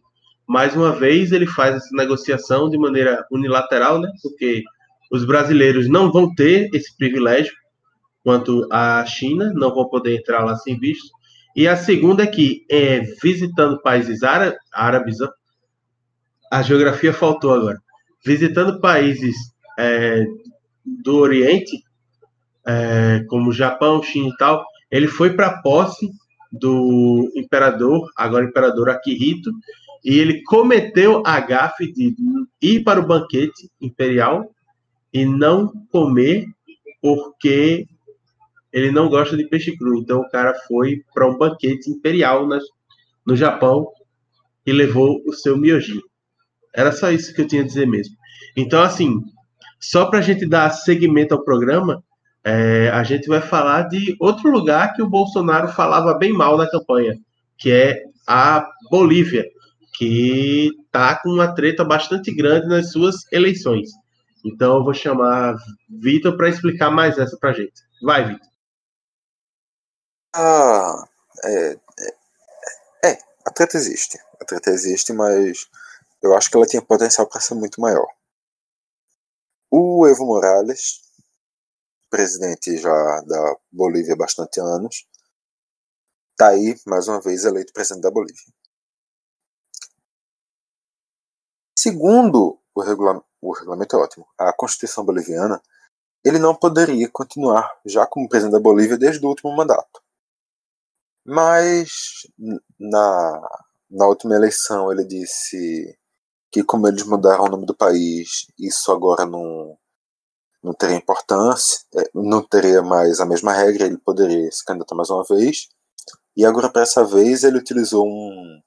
[0.47, 4.11] mais uma vez ele faz essa negociação de maneira unilateral, né?
[4.23, 4.63] Porque
[5.11, 7.53] os brasileiros não vão ter esse privilégio
[8.23, 11.09] quanto a China, não vão poder entrar lá sem visto.
[11.55, 14.23] E a segunda é que, é, visitando países
[14.73, 15.19] árabes,
[16.51, 17.79] a geografia faltou agora,
[18.25, 19.37] visitando países
[19.79, 20.25] é,
[20.85, 21.83] do Oriente,
[22.67, 26.11] é, como Japão, China e tal, ele foi para a posse
[26.51, 29.51] do imperador, agora imperador Akihito,
[30.05, 32.15] e ele cometeu a gafe de
[32.61, 34.51] ir para o banquete imperial
[35.13, 36.47] e não comer
[37.03, 37.87] porque
[38.73, 39.99] ele não gosta de peixe cru.
[39.99, 42.49] Então o cara foi para um banquete imperial
[43.27, 43.89] no Japão
[44.67, 46.01] e levou o seu mioji.
[46.75, 48.15] Era só isso que eu tinha a dizer mesmo.
[48.57, 49.21] Então, assim,
[49.81, 52.03] só para a gente dar seguimento ao programa,
[52.45, 56.71] é, a gente vai falar de outro lugar que o Bolsonaro falava bem mal na
[56.71, 57.19] campanha,
[57.59, 59.45] que é a Bolívia
[60.01, 63.91] que está com uma treta bastante grande nas suas eleições.
[64.43, 65.55] Então eu vou chamar
[65.91, 67.83] Vitor para explicar mais essa para gente.
[68.03, 68.49] Vai, Vitor.
[70.35, 71.05] Ah,
[71.45, 74.19] é, é, é, a treta existe.
[74.41, 75.69] A treta existe, mas
[76.23, 78.07] eu acho que ela tinha potencial para ser muito maior.
[79.71, 81.01] O Evo Morales,
[82.11, 85.07] presidente já da Bolívia há bastante anos,
[86.33, 88.53] está aí mais uma vez eleito presidente da Bolívia.
[91.79, 95.63] Segundo o, regula o regulamento é ótimo, a Constituição boliviana,
[96.25, 100.03] ele não poderia continuar já como presidente da Bolívia desde o último mandato.
[101.25, 102.27] Mas
[102.79, 103.49] na,
[103.91, 105.99] na última eleição ele disse
[106.51, 109.79] que como eles mudaram o nome do país, isso agora não,
[110.63, 115.11] não teria importância, é, não teria mais a mesma regra, ele poderia se candidatar mais
[115.11, 115.69] uma vez.
[116.37, 118.61] E agora, para essa vez, ele utilizou um,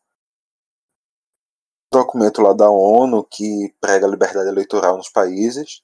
[1.94, 5.82] documento lá da ONU que prega a liberdade eleitoral nos países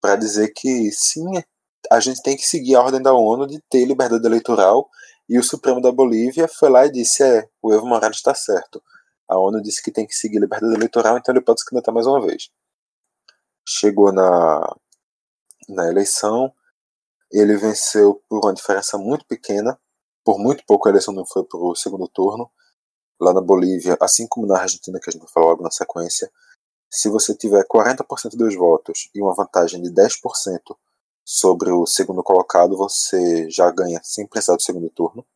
[0.00, 1.24] para dizer que sim,
[1.90, 4.90] a gente tem que seguir a ordem da ONU de ter liberdade eleitoral
[5.28, 8.82] e o Supremo da Bolívia foi lá e disse é, o Evo Morales está certo.
[9.28, 12.06] A ONU disse que tem que seguir liberdade eleitoral, então ele pode se candidatar mais
[12.06, 12.50] uma vez.
[13.66, 14.76] Chegou na,
[15.68, 16.52] na eleição,
[17.30, 19.78] ele venceu por uma diferença muito pequena,
[20.24, 22.50] por muito pouco a eleição não foi para o segundo turno,
[23.20, 26.30] lá na Bolívia, assim como na Argentina, que a gente vai falar logo na sequência,
[26.90, 30.76] se você tiver 40% dos votos e uma vantagem de 10%
[31.24, 35.26] sobre o segundo colocado, você já ganha sem precisar do segundo turno.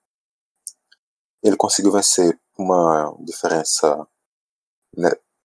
[1.42, 4.06] Ele conseguiu vencer uma diferença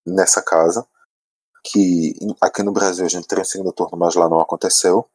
[0.06, 0.86] nessa casa,
[1.64, 5.08] que aqui no Brasil a gente teria um segundo turno, mas lá não aconteceu.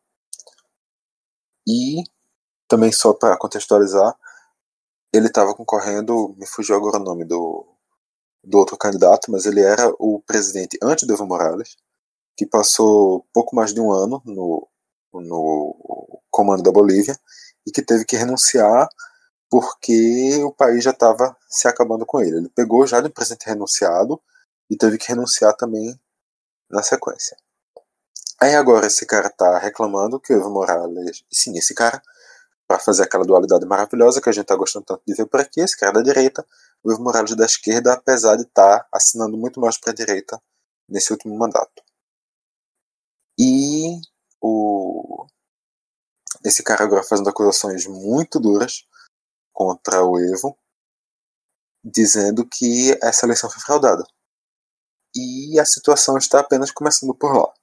[1.68, 2.04] E
[2.68, 4.16] também só para contextualizar,
[5.14, 7.66] ele estava concorrendo, me fugiu agora o nome do,
[8.44, 11.78] do outro candidato, mas ele era o presidente antes do Evo Morales,
[12.36, 14.68] que passou pouco mais de um ano no,
[15.14, 17.18] no comando da Bolívia
[17.66, 18.90] e que teve que renunciar
[19.52, 22.38] porque o país já estava se acabando com ele.
[22.38, 24.22] Ele pegou já do presidente renunciado
[24.70, 26.00] e teve que renunciar também
[26.70, 27.38] na sequência.
[28.42, 32.02] Aí agora esse cara está reclamando que o Evo Morales, sim, esse cara
[32.68, 35.60] para fazer aquela dualidade maravilhosa que a gente está gostando tanto de ver por aqui,
[35.60, 36.46] esse cara da direita
[36.84, 40.42] o Evo Morales da esquerda, apesar de estar tá assinando muito mais para a direita
[40.88, 41.84] nesse último mandato.
[43.38, 44.00] E
[44.42, 45.26] o
[46.46, 48.86] esse cara agora fazendo acusações muito duras
[49.52, 50.58] contra o Evo,
[51.84, 54.06] dizendo que essa eleição foi fraudada.
[55.16, 57.54] E a situação está apenas começando por lá.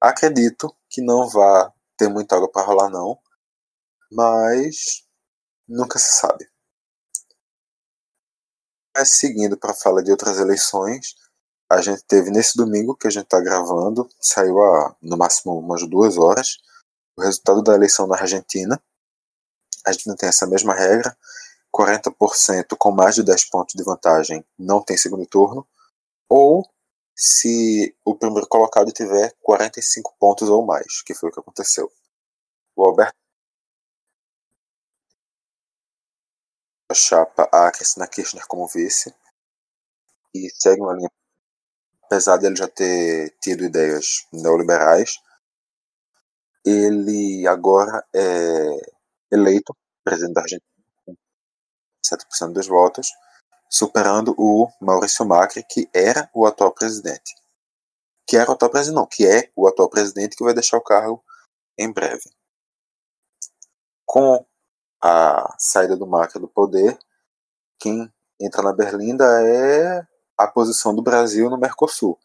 [0.00, 3.18] Acredito que não vá ter muita água para rolar, não,
[4.10, 5.04] mas
[5.68, 6.48] nunca se sabe.
[8.96, 11.14] Mas seguindo para falar de outras eleições,
[11.70, 15.86] a gente teve nesse domingo que a gente está gravando, saiu há no máximo umas
[15.88, 16.58] duas horas,
[17.16, 18.80] o resultado da eleição na Argentina.
[19.84, 21.16] A gente não tem essa mesma regra.
[21.74, 25.66] 40% com mais de 10 pontos de vantagem não tem segundo turno.
[26.28, 26.66] Ou
[27.18, 31.90] se o primeiro colocado tiver 45 pontos ou mais, que foi o que aconteceu.
[32.76, 33.12] O Alberto
[36.90, 39.14] a chapa a Cristina Kirchner como vice
[40.34, 41.10] e segue uma linha
[42.04, 45.18] apesar de ele já ter tido ideias neoliberais
[46.64, 48.80] ele agora é
[49.30, 50.62] eleito presidente da Argentina
[51.04, 51.14] com
[52.04, 53.08] 7% dos votos,
[53.68, 57.34] superando o Maurício Macri, que era o atual presidente.
[58.26, 60.82] Que era o atual presidente, não, que é o atual presidente que vai deixar o
[60.82, 61.22] cargo
[61.76, 62.30] em breve.
[64.06, 64.44] Com
[65.02, 66.98] a saída do Macri do poder,
[67.78, 70.06] quem entra na berlinda é
[70.36, 72.18] a posição do Brasil no Mercosul.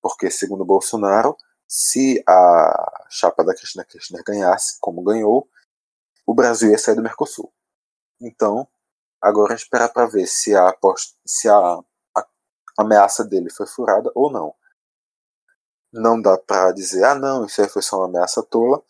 [0.00, 1.36] Porque, segundo Bolsonaro,
[1.66, 5.48] se a chapa da Cristina Kirchner ganhasse, como ganhou,
[6.26, 7.52] o Brasil ia sair do Mercosul.
[8.20, 8.66] Então,
[9.20, 10.74] agora esperar para ver se a,
[11.26, 11.54] se a,
[12.16, 12.26] a
[12.78, 14.54] ameaça dele foi furada ou não.
[15.92, 18.82] Não dá para dizer, ah, não, isso aí foi só uma ameaça tola,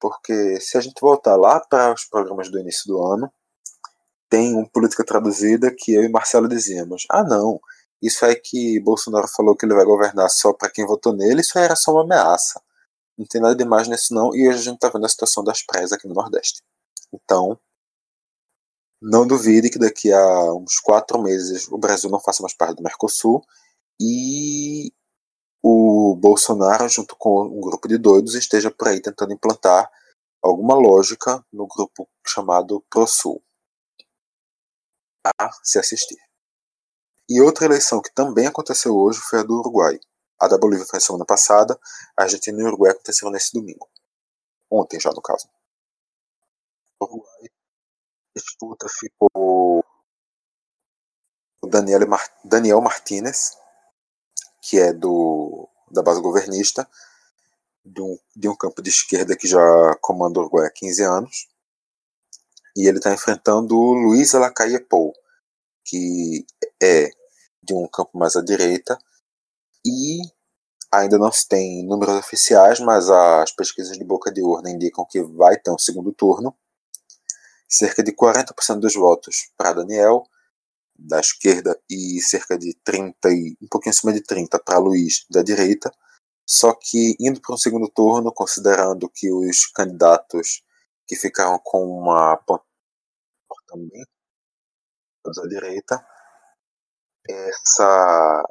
[0.00, 3.30] porque se a gente voltar lá para os programas do início do ano,
[4.28, 7.60] tem um Política Traduzida que eu e Marcelo dizíamos: ah, não,
[8.00, 11.58] isso é que Bolsonaro falou que ele vai governar só para quem votou nele, isso
[11.58, 12.60] era só uma ameaça.
[13.16, 15.62] Não tem nada demais nisso não, e hoje a gente está vendo a situação das
[15.62, 16.62] praias aqui no Nordeste.
[17.12, 17.58] Então,
[19.00, 22.82] não duvide que daqui a uns quatro meses o Brasil não faça mais parte do
[22.82, 23.42] Mercosul
[24.00, 24.92] e
[25.62, 29.90] o Bolsonaro, junto com um grupo de doidos, esteja por aí tentando implantar
[30.42, 33.42] alguma lógica no grupo chamado ProSul.
[35.40, 36.18] A se assistir.
[37.28, 39.98] E outra eleição que também aconteceu hoje foi a do Uruguai.
[40.40, 41.78] A da Bolívia foi semana passada,
[42.16, 43.88] a Argentina e o Uruguai aconteceram nesse domingo.
[44.70, 45.48] Ontem já, no caso.
[48.38, 49.84] Disputa ficou
[51.62, 53.56] o Daniel, Mar Daniel Martinez,
[54.62, 56.88] que é do, da base governista,
[57.84, 59.60] de um, de um campo de esquerda que já
[60.00, 61.48] comanda o Uruguai há 15 anos.
[62.76, 65.12] E ele está enfrentando o Luiz Alacaia Pou,
[65.84, 66.46] que
[66.82, 67.10] é
[67.62, 68.96] de um campo mais à direita.
[69.84, 70.20] E
[70.92, 75.22] ainda não se tem números oficiais, mas as pesquisas de boca de urna indicam que
[75.22, 76.54] vai ter um segundo turno.
[77.68, 80.24] Cerca de 40% dos votos para Daniel,
[80.98, 85.42] da esquerda, e cerca de 30, e um pouquinho acima de 30 para Luiz, da
[85.42, 85.92] direita.
[86.46, 90.62] Só que indo para um segundo turno, considerando que os candidatos
[91.06, 92.36] que ficaram com uma
[93.68, 94.04] também
[95.24, 96.06] da direita,
[97.28, 98.48] essa,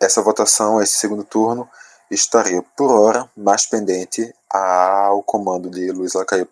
[0.00, 1.68] essa votação, esse segundo turno,
[2.10, 6.44] estaria por hora mais pendente ao comando de Luiz Lacaille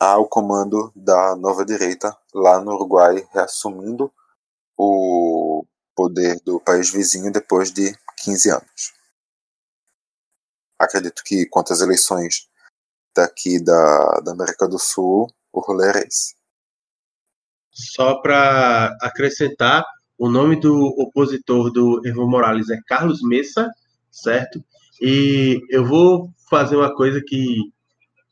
[0.00, 4.10] ao comando da nova direita lá no Uruguai, reassumindo
[4.74, 7.94] o poder do país vizinho depois de
[8.24, 8.94] 15 anos.
[10.78, 12.48] Acredito que quanto às eleições
[13.14, 16.34] daqui da, da América do Sul, o rolê era esse.
[17.70, 19.84] Só para acrescentar,
[20.16, 23.70] o nome do opositor do Evo Morales é Carlos Messa,
[24.10, 24.64] certo?
[24.98, 27.70] E eu vou fazer uma coisa que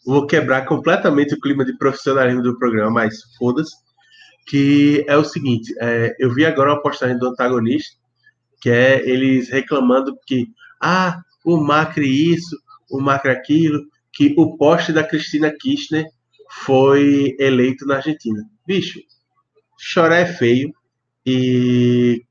[0.08, 3.76] vou quebrar completamente o clima de profissionalismo do programa, mas foda-se.
[4.46, 7.94] Que é o seguinte: é, eu vi agora uma postagem do antagonista,
[8.62, 10.46] que é eles reclamando que,
[10.80, 12.56] ah, o Macri isso,
[12.90, 16.06] o Macri aquilo, que o poste da Cristina Kirchner
[16.64, 18.42] foi eleito na Argentina.
[18.66, 19.00] Bicho,
[19.78, 20.72] chorar é feio
[21.26, 22.24] e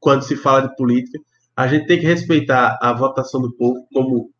[0.00, 1.18] quando se fala de política,
[1.54, 4.30] a gente tem que respeitar a votação do povo como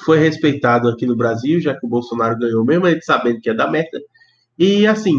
[0.00, 3.70] foi respeitado aqui no Brasil, já que o Bolsonaro ganhou, mesmo sabendo que é da
[3.70, 4.00] merda.
[4.58, 5.16] E assim,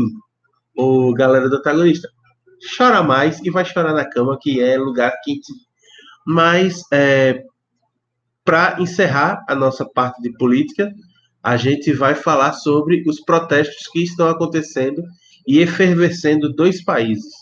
[0.75, 2.07] o galera do antagonista,
[2.77, 5.51] chora mais e vai chorar na cama, que é lugar quente.
[6.25, 7.43] Mas, é,
[8.43, 10.91] para encerrar a nossa parte de política,
[11.41, 15.03] a gente vai falar sobre os protestos que estão acontecendo
[15.47, 17.33] e efervescendo dois países.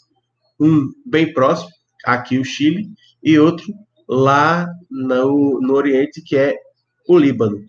[0.59, 1.69] um bem próximo,
[2.05, 2.87] aqui o Chile,
[3.23, 3.65] e outro
[4.07, 6.55] lá no, no Oriente, que é
[7.07, 7.63] o Líbano.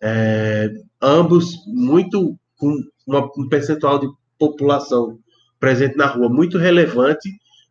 [0.00, 0.70] É,
[1.00, 2.76] ambos muito com
[3.06, 4.08] uma, um percentual de
[4.38, 5.18] população
[5.58, 7.28] presente na rua muito relevante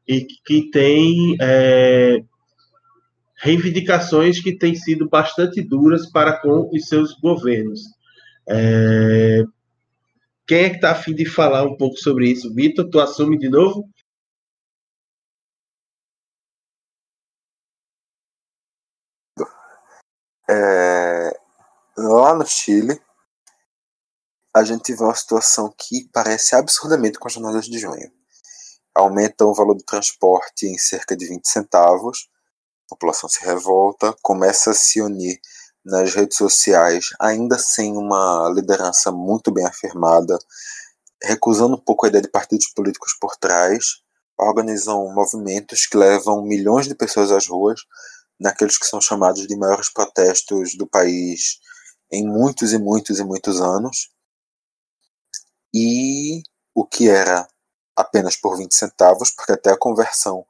[0.07, 2.21] e que tem é,
[3.37, 7.81] reivindicações que têm sido bastante duras para com os seus governos.
[8.49, 9.43] É,
[10.47, 12.53] quem é que está afim de falar um pouco sobre isso?
[12.53, 13.89] Vitor, tu assume de novo?
[20.49, 20.86] É,
[22.07, 22.99] lá no Chile,
[24.55, 28.11] a gente vê uma situação que parece absurdamente com as jornadas de junho.
[28.95, 32.27] Aumenta o valor do transporte em cerca de 20 centavos,
[32.85, 35.39] a população se revolta, começa a se unir
[35.85, 40.37] nas redes sociais, ainda sem uma liderança muito bem afirmada,
[41.23, 44.01] recusando um pouco a ideia de partidos políticos por trás,
[44.37, 47.81] organizam movimentos que levam milhões de pessoas às ruas,
[48.39, 51.59] naqueles que são chamados de maiores protestos do país
[52.11, 54.09] em muitos e muitos e muitos anos.
[55.73, 56.41] E
[56.73, 57.47] o que era
[57.95, 60.45] apenas por 20 centavos, porque até a conversão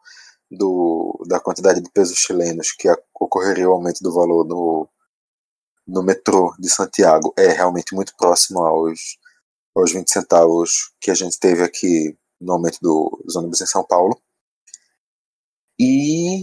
[0.52, 4.90] do, da quantidade de pesos chilenos que ocorreria o aumento do valor no,
[5.88, 9.18] no metrô de Santiago é realmente muito próximo aos,
[9.76, 13.84] aos 20 centavos que a gente teve aqui no aumento do, dos ônibus em São
[13.84, 14.22] Paulo.
[15.80, 16.42] E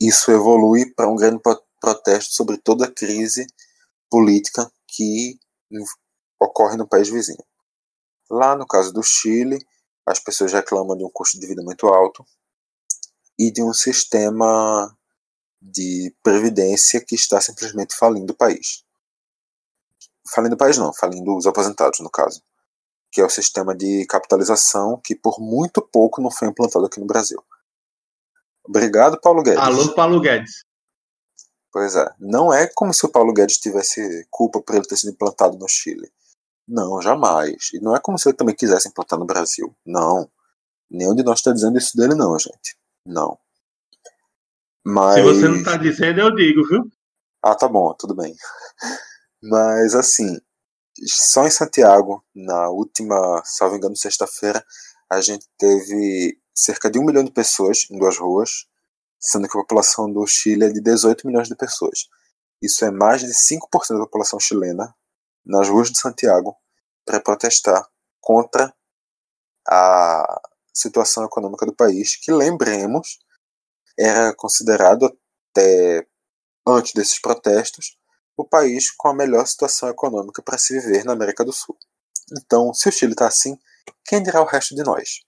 [0.00, 1.40] isso evolui para um grande
[1.80, 3.46] protesto sobre toda a crise
[4.10, 5.38] política que
[6.40, 7.44] ocorre no país vizinho.
[8.30, 9.58] Lá no caso do Chile,
[10.06, 12.24] as pessoas reclamam de um custo de vida muito alto
[13.38, 14.96] e de um sistema
[15.60, 18.84] de previdência que está simplesmente falindo o país.
[20.32, 22.42] Falindo o país não, falindo os aposentados no caso,
[23.10, 27.06] que é o sistema de capitalização que por muito pouco não foi implantado aqui no
[27.06, 27.42] Brasil.
[28.64, 29.60] Obrigado, Paulo Guedes.
[29.60, 30.64] Alô, Paulo Guedes.
[31.76, 32.10] Pois é.
[32.18, 35.68] Não é como se o Paulo Guedes tivesse culpa por ele ter sido implantado no
[35.68, 36.10] Chile.
[36.66, 37.68] Não, jamais.
[37.74, 39.76] E não é como se ele também quisesse implantar no Brasil.
[39.84, 40.26] Não.
[40.90, 42.78] Nenhum de nós está dizendo isso dele, não, gente.
[43.04, 43.38] Não.
[44.82, 45.16] Mas...
[45.16, 46.90] Se você não está dizendo, eu digo, viu?
[47.42, 48.34] Ah, tá bom, tudo bem.
[49.42, 50.40] Mas assim,
[51.04, 54.64] só em Santiago, na última, salvo engano, sexta-feira,
[55.12, 58.66] a gente teve cerca de um milhão de pessoas em duas ruas,
[59.18, 62.08] sendo que a população do Chile é de 18 milhões de pessoas.
[62.62, 63.60] Isso é mais de 5%
[63.90, 64.94] da população chilena
[65.44, 66.56] nas ruas de Santiago
[67.04, 67.88] para protestar
[68.20, 68.74] contra
[69.68, 70.40] a
[70.72, 73.18] situação econômica do país, que lembremos
[73.98, 75.16] era considerado
[75.50, 76.06] até
[76.66, 77.96] antes desses protestos
[78.36, 81.76] o país com a melhor situação econômica para se viver na América do Sul.
[82.32, 83.58] Então, se o Chile está assim,
[84.04, 85.24] quem dirá o resto de nós?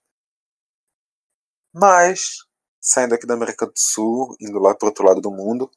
[1.73, 2.45] Mas,
[2.79, 5.69] saindo aqui da América do Sul, indo lá para outro lado do mundo,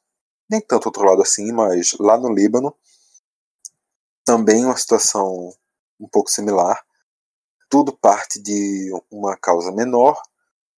[0.49, 2.75] nem tanto outro lado assim, mas lá no Líbano,
[4.25, 5.53] também uma situação
[5.99, 6.83] um pouco similar.
[7.69, 10.21] Tudo parte de uma causa menor,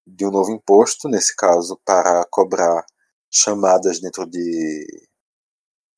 [0.07, 2.85] de um novo imposto, nesse caso para cobrar
[3.31, 5.09] chamadas dentro de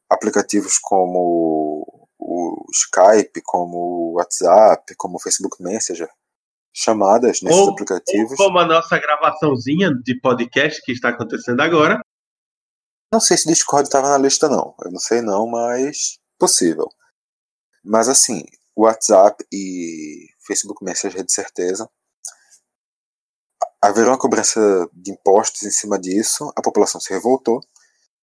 [0.09, 6.09] aplicativos como o Skype, como o WhatsApp, como o Facebook Messenger,
[6.77, 8.33] chamadas nesses ou, aplicativos.
[8.33, 12.01] Ou como a nossa gravaçãozinha de podcast que está acontecendo agora.
[13.11, 14.75] Não sei se Discord estava na lista, não.
[14.85, 16.87] Eu não sei não, mas possível.
[17.83, 18.45] Mas assim,
[18.77, 21.89] WhatsApp e Facebook Messenger de certeza.
[23.83, 24.61] Haverá uma cobrança
[24.93, 26.53] de impostos em cima disso.
[26.57, 27.61] A população se revoltou,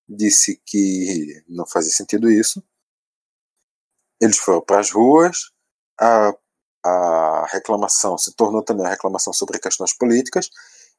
[0.07, 2.63] disse que não fazia sentido isso.
[4.21, 5.51] Eles foram para as ruas.
[5.99, 6.33] A
[6.83, 10.49] a reclamação se tornou também uma reclamação sobre questões políticas,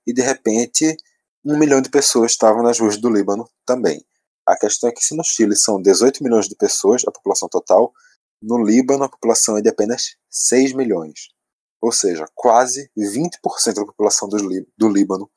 [0.06, 0.96] e de repente
[1.44, 4.04] um milhão de pessoas estavam nas ruas do Líbano também.
[4.46, 7.92] A questão é que se no Chile são 18 milhões de pessoas, a população total,
[8.40, 11.28] no Líbano a população é de apenas 6 milhões.
[11.80, 14.38] Ou seja, quase 20% da população do,
[14.76, 15.30] do Líbano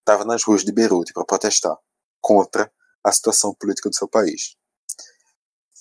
[0.00, 1.76] estava nas ruas de Beirute para protestar
[2.20, 2.70] contra
[3.04, 4.56] a situação política do seu país.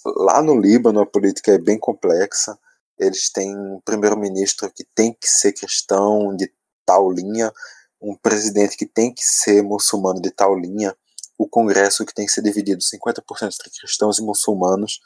[0.05, 2.57] Lá no Líbano a política é bem complexa,
[2.99, 6.51] eles têm um primeiro-ministro que tem que ser cristão de
[6.85, 7.53] tal linha,
[8.01, 10.95] um presidente que tem que ser muçulmano de tal linha,
[11.37, 14.99] o Congresso que tem que ser dividido 50% entre cristãos e muçulmanos,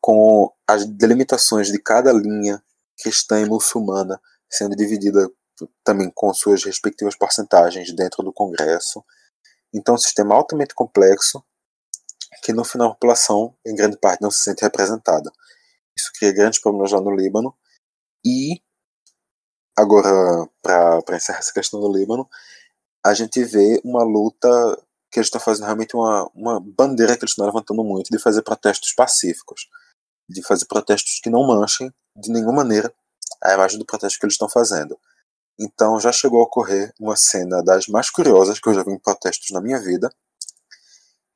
[0.00, 2.62] com as delimitações de cada linha
[3.02, 5.28] cristã e muçulmana sendo dividida
[5.82, 9.04] também com suas respectivas porcentagens dentro do Congresso.
[9.72, 11.42] Então, um sistema altamente complexo
[12.42, 15.30] que no final a população, em grande parte, não se sente representada.
[15.98, 17.54] Isso cria grandes problemas lá no Líbano.
[18.24, 18.60] E
[19.76, 22.28] agora, para encerrar essa questão do Líbano,
[23.04, 24.48] a gente vê uma luta
[25.10, 28.42] que eles estão fazendo realmente uma, uma bandeira que eles estão levantando muito de fazer
[28.42, 29.68] protestos pacíficos,
[30.28, 32.92] de fazer protestos que não manchem de nenhuma maneira
[33.42, 34.98] a imagem do protesto que eles estão fazendo.
[35.58, 38.98] Então já chegou a ocorrer uma cena das mais curiosas que eu já vi em
[38.98, 40.10] protestos na minha vida,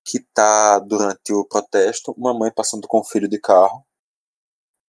[0.04, 3.84] que tá durante o protesto uma mãe passando com o filho de carro,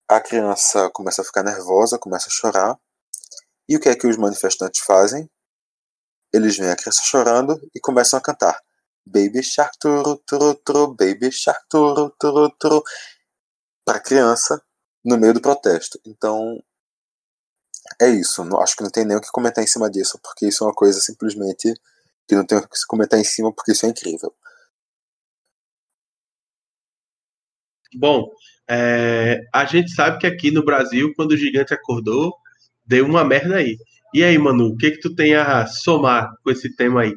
[0.10, 2.80] a criança começa a ficar nervosa, começa a chorar,
[3.68, 5.30] e o que é que os manifestantes fazem?
[6.34, 8.60] Eles veem a criança chorando e começam a cantar
[9.06, 12.84] Baby Shark turu turu turu, Baby Shark turu turu turu
[13.86, 14.62] para a criança
[15.04, 16.00] no meio do protesto.
[16.06, 16.62] Então
[18.00, 18.44] é isso.
[18.58, 20.74] Acho que não tem nem o que comentar em cima disso, porque isso é uma
[20.74, 21.74] coisa simplesmente
[22.28, 24.34] que não tem o que se comentar em cima, porque isso é incrível.
[27.96, 28.30] Bom,
[28.70, 32.36] é, a gente sabe que aqui no Brasil, quando o gigante acordou,
[32.86, 33.78] deu uma merda aí.
[34.14, 37.14] E aí, Manu, o que que tu tem a somar com esse tema aí?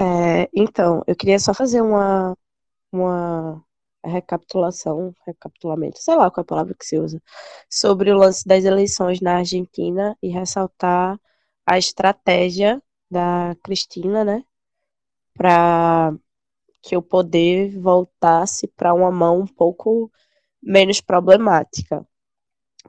[0.00, 2.36] É, então, eu queria só fazer uma,
[2.92, 3.62] uma
[4.04, 7.20] recapitulação, recapitulamento, sei lá qual é a palavra que se usa,
[7.68, 11.18] sobre o lance das eleições na Argentina e ressaltar
[11.66, 14.44] a estratégia da Cristina, né,
[15.34, 16.14] para
[16.82, 20.10] que o poder voltasse para uma mão um pouco
[20.62, 22.06] menos problemática,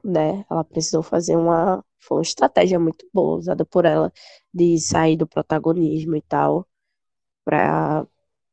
[0.04, 0.44] né?
[0.50, 4.10] Ela precisou fazer uma foi uma estratégia muito boa usada por ela
[4.52, 6.66] de sair do protagonismo e tal
[7.44, 8.06] para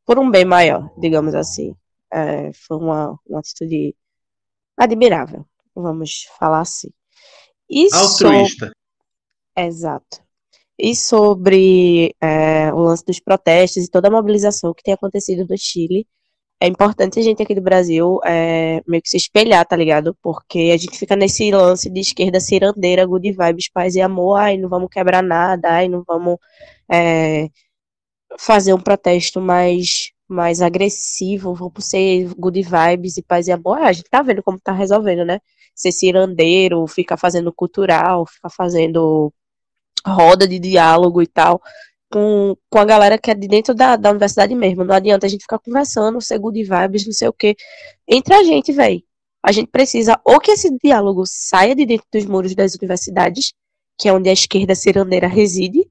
[0.06, 1.76] por um bem maior, digamos assim.
[2.12, 3.96] É, foi uma, uma atitude
[4.78, 5.46] admirável,
[5.76, 6.90] vamos falar assim.
[7.70, 8.72] E Altruísta.
[9.56, 10.27] Exato.
[10.80, 15.58] E sobre é, o lance dos protestos e toda a mobilização que tem acontecido no
[15.58, 16.08] Chile,
[16.60, 20.18] é importante a gente aqui do Brasil é, meio que se espelhar, tá ligado?
[20.22, 24.58] Porque a gente fica nesse lance de esquerda cirandeira, good vibes, paz e amor, ai,
[24.58, 26.38] não vamos quebrar nada, ai, não vamos
[26.92, 27.50] é,
[28.40, 33.80] fazer um protesto mais, mais agressivo, vamos ser good vibes e paz e amor.
[33.80, 35.40] Ah, a gente tá vendo como tá resolvendo, né?
[35.76, 39.34] Ser cirandeiro, ficar fazendo cultural, ficar fazendo
[40.06, 41.62] roda de diálogo e tal,
[42.12, 44.84] com, com a galera que é de dentro da, da universidade mesmo.
[44.84, 47.56] Não adianta a gente ficar conversando, ser good vibes, não sei o quê.
[48.08, 49.02] Entre a gente, velho.
[49.44, 53.54] A gente precisa ou que esse diálogo saia de dentro dos muros das universidades,
[53.98, 55.90] que é onde a esquerda cirandeira reside,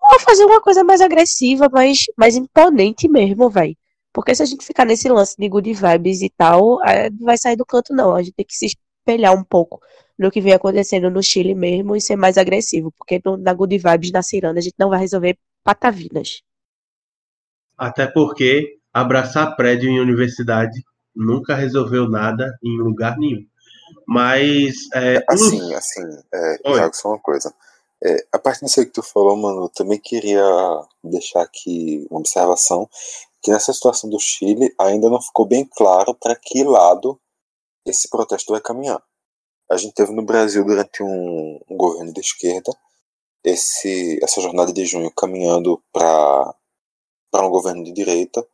[0.00, 3.76] ou fazer uma coisa mais agressiva, mais, mais imponente mesmo, velho.
[4.12, 7.38] Porque se a gente ficar nesse lance de good vibes e tal, é, não vai
[7.38, 8.14] sair do canto, não.
[8.14, 8.66] A gente tem que se
[9.00, 9.80] espelhar um pouco
[10.18, 12.92] no que vem acontecendo no Chile mesmo e ser mais agressivo.
[12.92, 16.42] Porque no, na good vibes da Ciranda a gente não vai resolver patavinas.
[17.76, 20.84] Até porque abraçar prédio em universidade
[21.16, 23.46] nunca resolveu nada em lugar nenhum.
[24.06, 24.74] Mas.
[24.94, 26.02] É, assim, assim,
[26.32, 27.52] é, Thiago, só uma coisa.
[28.02, 30.42] É, a partir disso aí que tu falou, mano, eu também queria
[31.04, 32.88] deixar aqui uma observação
[33.42, 37.18] que nessa situação do Chile ainda não ficou bem claro para que lado
[37.84, 39.02] esse protesto vai caminhar.
[39.70, 42.72] A gente teve no Brasil durante um, um governo de esquerda
[43.44, 46.54] esse, essa jornada de junho caminhando para
[47.34, 48.46] um governo de direita,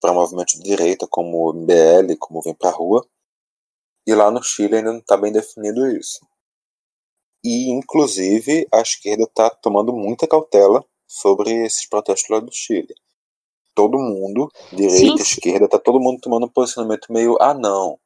[0.00, 3.06] para um movimento de direita como o MBL, como Vem Pra Rua.
[4.06, 6.20] E lá no Chile ainda não está bem definido isso.
[7.42, 12.94] E, inclusive, a esquerda está tomando muita cautela sobre esses protestos lá do Chile.
[13.74, 15.22] Todo mundo, direita, Sim.
[15.22, 17.98] esquerda, está todo mundo tomando um posicionamento meio, ah, não,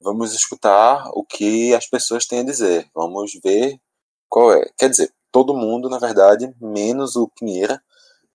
[0.00, 3.80] vamos escutar o que as pessoas têm a dizer, vamos ver
[4.28, 4.70] qual é.
[4.78, 7.82] Quer dizer, todo mundo, na verdade, menos o Pinheira,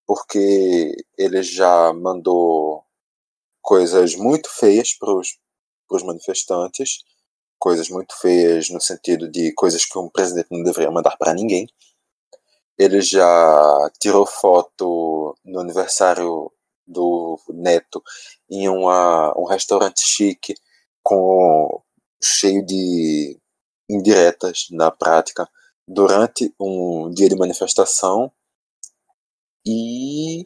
[0.06, 2.84] porque ele já mandou
[3.62, 7.04] coisas muito feias para os manifestantes
[7.62, 11.68] coisas muito feias no sentido de coisas que um presidente não deveria mandar para ninguém.
[12.76, 16.52] Ele já tirou foto no aniversário
[16.88, 18.02] do neto
[18.50, 20.56] em uma, um restaurante chique
[21.04, 21.82] com
[22.24, 23.40] cheio de
[23.90, 25.48] indiretas na prática
[25.88, 28.32] durante um dia de manifestação
[29.66, 30.44] e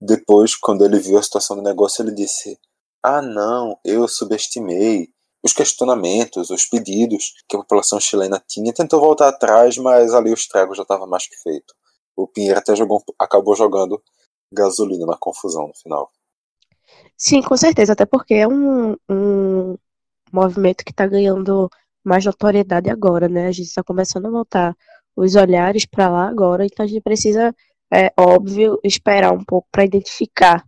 [0.00, 2.58] depois quando ele viu a situação do negócio ele disse
[3.02, 5.14] ah não eu subestimei
[5.44, 8.72] os questionamentos, os pedidos que a população chilena tinha.
[8.72, 11.74] Tentou voltar atrás, mas ali o estrago já estava mais que feito.
[12.16, 14.02] O Pinheiro até jogou, acabou jogando
[14.50, 16.10] gasolina na confusão no final.
[17.14, 19.76] Sim, com certeza, até porque é um, um
[20.32, 21.68] movimento que está ganhando
[22.04, 23.46] mais notoriedade agora, né?
[23.46, 24.76] A gente está começando a voltar
[25.16, 27.54] os olhares para lá agora, então a gente precisa,
[27.92, 30.64] é óbvio, esperar um pouco para identificar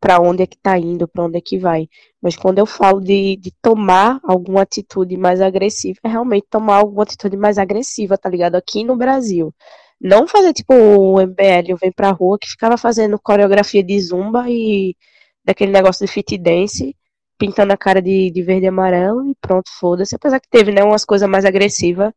[0.00, 1.88] para onde é que está indo, para onde é que vai.
[2.22, 7.02] Mas quando eu falo de, de tomar alguma atitude mais agressiva, é realmente tomar alguma
[7.02, 8.54] atitude mais agressiva, tá ligado?
[8.56, 9.54] Aqui no Brasil.
[10.00, 14.96] Não fazer tipo o MBL, Vem Pra Rua, que ficava fazendo coreografia de zumba e
[15.44, 16.96] daquele negócio de fit dance,
[17.40, 20.14] pintando a cara de, de verde e amarelo e pronto, foda-se.
[20.14, 22.12] Apesar que teve, né, umas coisas mais agressivas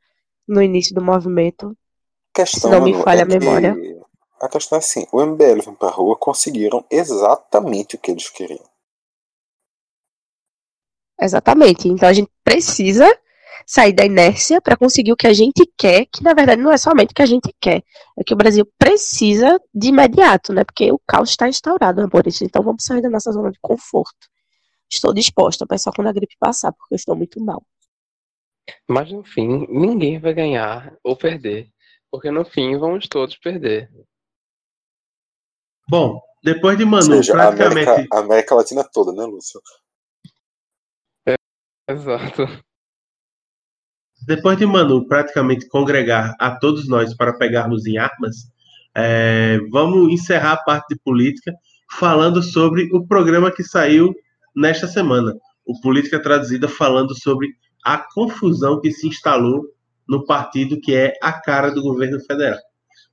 [0.46, 1.76] no início do movimento.
[2.34, 3.74] Questão, se não me falha é a memória.
[4.42, 8.66] a questão é assim, o MBL Vem Pra Rua conseguiram exatamente o que eles queriam.
[11.22, 11.88] Exatamente.
[11.88, 13.08] Então a gente precisa
[13.66, 16.76] sair da inércia para conseguir o que a gente quer, que na verdade não é
[16.76, 17.82] somente o que a gente quer,
[18.18, 20.66] é que o Brasil precisa de imediato, né?
[20.66, 22.42] Porque o caos está instaurado, amores.
[22.42, 24.33] Então vamos sair da nossa zona de conforto.
[24.94, 27.66] Estou disposta, mas só quando a gripe passar, porque eu estou muito mal.
[28.88, 31.70] Mas no fim, ninguém vai ganhar ou perder.
[32.12, 33.90] Porque no fim vamos todos perder.
[35.90, 37.90] Bom, depois de Manu seja, a praticamente.
[37.90, 39.60] América, a América Latina toda, né, Lúcio?
[41.90, 42.44] Exato.
[44.26, 48.48] Depois de Manu praticamente congregar a todos nós para pegarmos em armas,
[48.96, 51.52] é, vamos encerrar a parte de política
[51.92, 54.14] falando sobre o programa que saiu
[54.56, 55.38] nesta semana.
[55.66, 57.50] O Política Traduzida falando sobre
[57.84, 59.64] a confusão que se instalou
[60.08, 62.60] no partido que é a cara do governo federal.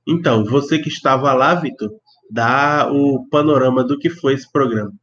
[0.07, 1.89] Então, você que estava lá, Vitor,
[2.29, 4.93] dá o panorama do que foi esse programa.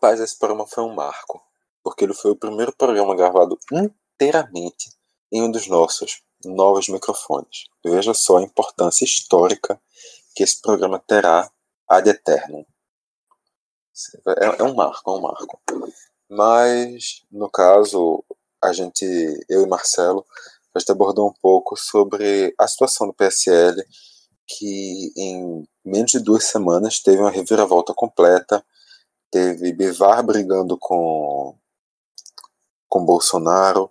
[0.00, 1.40] Mas esse programa foi um marco,
[1.82, 4.90] porque ele foi o primeiro programa gravado inteiramente
[5.32, 7.64] em um dos nossos novos microfones.
[7.84, 9.80] Veja só a importância histórica
[10.34, 11.50] que esse programa terá
[11.88, 12.64] ad eternum.
[14.40, 15.60] É, é um marco, é um marco.
[16.28, 18.24] Mas, no caso,
[18.62, 19.04] a gente,
[19.48, 20.24] eu e Marcelo,
[20.74, 23.82] a gente abordou um pouco sobre a situação do PSL,
[24.46, 28.64] que em menos de duas semanas teve uma reviravolta completa,
[29.30, 31.54] teve Bivar brigando com
[32.88, 33.90] com Bolsonaro,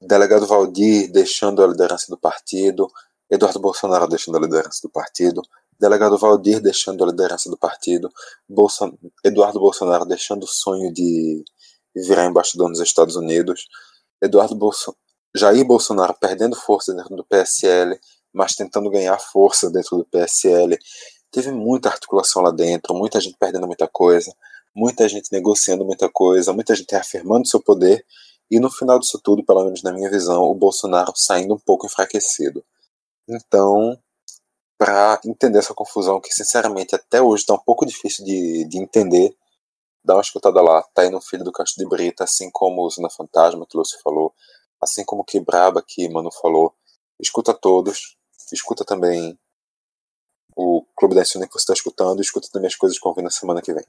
[0.00, 2.90] delegado Valdir deixando a liderança do partido,
[3.28, 5.42] Eduardo Bolsonaro deixando a liderança do partido,
[5.80, 8.12] delegado Valdir deixando a liderança do partido,
[8.48, 8.92] Bolson
[9.24, 11.42] Eduardo Bolsonaro deixando o sonho de
[11.96, 13.66] virar embaixador nos Estados Unidos,
[14.22, 14.56] Eduardo
[15.34, 17.98] Jair Bolsonaro perdendo força dentro do PSL,
[18.32, 20.78] mas tentando ganhar força dentro do PSL.
[21.30, 24.32] Teve muita articulação lá dentro, muita gente perdendo muita coisa,
[24.74, 28.04] muita gente negociando muita coisa, muita gente reafirmando seu poder,
[28.50, 31.86] e no final disso tudo, pelo menos na minha visão, o Bolsonaro saindo um pouco
[31.86, 32.64] enfraquecido.
[33.28, 33.96] Então,
[34.80, 39.36] para entender essa confusão, que sinceramente até hoje está um pouco difícil de, de entender,
[40.02, 40.82] dá uma escutada lá.
[40.94, 43.80] Tá aí no Filho do Castro de Brita, assim como o Zona Fantasma, que o
[43.80, 44.34] Lúcio falou,
[44.80, 46.74] assim como o Quebraba, que Mano falou.
[47.20, 48.16] Escuta todos,
[48.54, 49.38] escuta também
[50.56, 53.22] o Clube da Insônia que você está escutando, escuta também as coisas que vão vir
[53.22, 53.84] na semana que vem.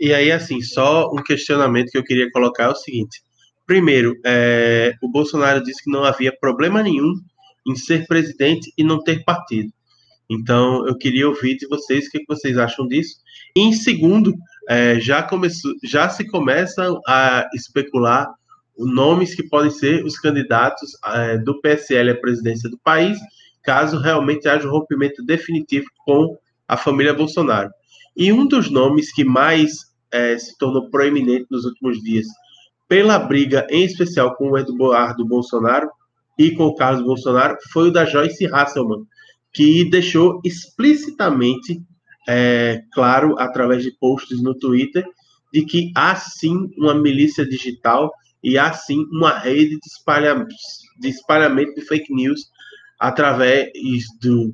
[0.00, 3.22] E aí, assim, só um questionamento que eu queria colocar é o seguinte.
[3.64, 7.14] Primeiro, é, o Bolsonaro disse que não havia problema nenhum
[7.68, 9.70] em ser presidente e não ter partido.
[10.30, 13.16] Então, eu queria ouvir de vocês o que vocês acham disso.
[13.56, 14.34] E, em segundo,
[14.68, 18.28] é, já, começou, já se começam a especular
[18.76, 23.18] nomes que podem ser os candidatos é, do PSL à presidência do país,
[23.62, 26.36] caso realmente haja um rompimento definitivo com
[26.66, 27.70] a família Bolsonaro.
[28.16, 29.72] E um dos nomes que mais
[30.12, 32.26] é, se tornou proeminente nos últimos dias,
[32.86, 35.88] pela briga, em especial com o Eduardo Bolsonaro
[36.38, 39.04] e com o Carlos Bolsonaro, foi o da Joyce Hasselman,
[39.52, 41.82] que deixou explicitamente
[42.28, 45.04] é, claro, através de posts no Twitter,
[45.52, 48.12] de que há sim uma milícia digital
[48.44, 50.46] e há sim uma rede de, espalha,
[51.00, 52.42] de espalhamento de fake news
[53.00, 53.70] através
[54.20, 54.52] do,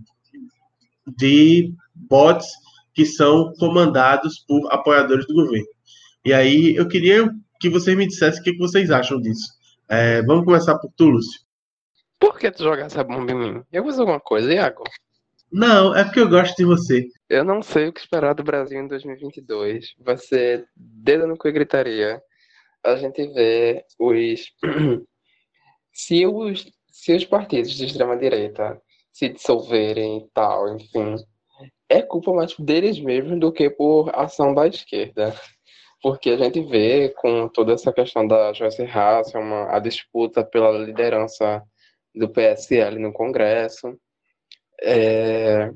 [1.19, 2.47] de bots
[2.95, 5.67] que são comandados por apoiadores do governo.
[6.25, 7.29] E aí eu queria
[7.61, 9.53] que vocês me dissessem o que vocês acham disso.
[9.89, 11.44] É, vamos começar por tu, Lúcio.
[12.19, 13.63] Por que tu jogar essa bomba em mim?
[13.73, 14.85] Eu fazer alguma coisa, Iago?
[15.53, 17.07] Não, é porque eu gosto de você.
[17.29, 19.95] Eu não sei o que esperar do Brasil em 2022.
[20.01, 22.21] Vai ser dedo no cu e gritaria.
[22.83, 24.53] A gente vê os.
[25.93, 28.81] se, os se os partidos de extrema-direita
[29.13, 31.17] se dissolverem e tal, enfim,
[31.89, 35.35] é culpa mais deles mesmos do que por ação da esquerda.
[36.03, 41.63] Porque a gente vê com toda essa questão da Joyce Hasselman, a disputa pela liderança
[42.15, 43.99] do PSL no Congresso,
[44.83, 45.73] é,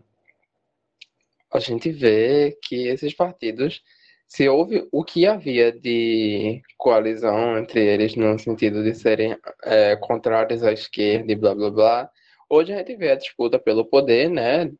[1.52, 3.82] a gente vê que esses partidos,
[4.26, 10.62] se houve o que havia de coalizão entre eles no sentido de serem é, contrários
[10.62, 12.10] à esquerda e blá blá blá,
[12.48, 14.70] hoje a gente vê a disputa pelo poder, né?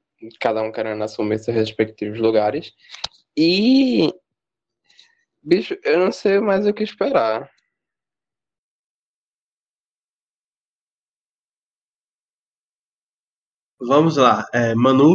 [0.41, 2.73] Cada um querendo assumir seus respectivos lugares.
[3.37, 4.13] E.
[5.43, 7.51] Bicho, eu não sei mais o que esperar.
[13.81, 14.45] Vamos lá.
[14.53, 15.15] É, Manu,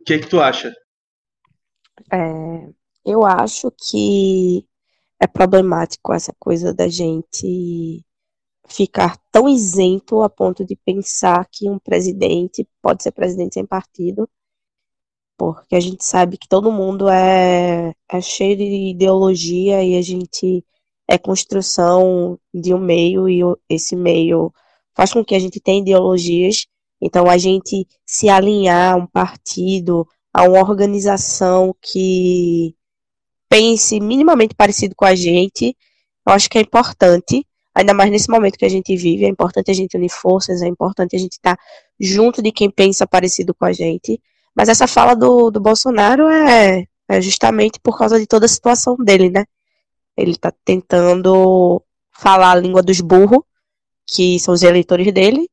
[0.00, 0.72] o que, que tu acha?
[2.12, 2.68] É,
[3.04, 4.66] eu acho que
[5.20, 8.04] é problemático essa coisa da gente
[8.68, 14.28] ficar tão isento a ponto de pensar que um presidente pode ser presidente sem partido,
[15.36, 20.64] porque a gente sabe que todo mundo é, é cheio de ideologia e a gente
[21.08, 24.52] é construção de um meio e esse meio
[24.94, 26.66] faz com que a gente tenha ideologias,
[27.00, 32.74] então a gente se alinhar a um partido, a uma organização que
[33.48, 35.76] pense minimamente parecido com a gente,
[36.26, 39.70] eu acho que é importante, ainda mais nesse momento que a gente vive, é importante
[39.70, 41.58] a gente unir forças, é importante a gente estar
[42.00, 44.20] junto de quem pensa parecido com a gente.
[44.54, 48.96] Mas essa fala do, do Bolsonaro é, é justamente por causa de toda a situação
[48.96, 49.44] dele, né?
[50.16, 53.42] Ele está tentando falar a língua dos burros,
[54.06, 55.48] que são os eleitores dele,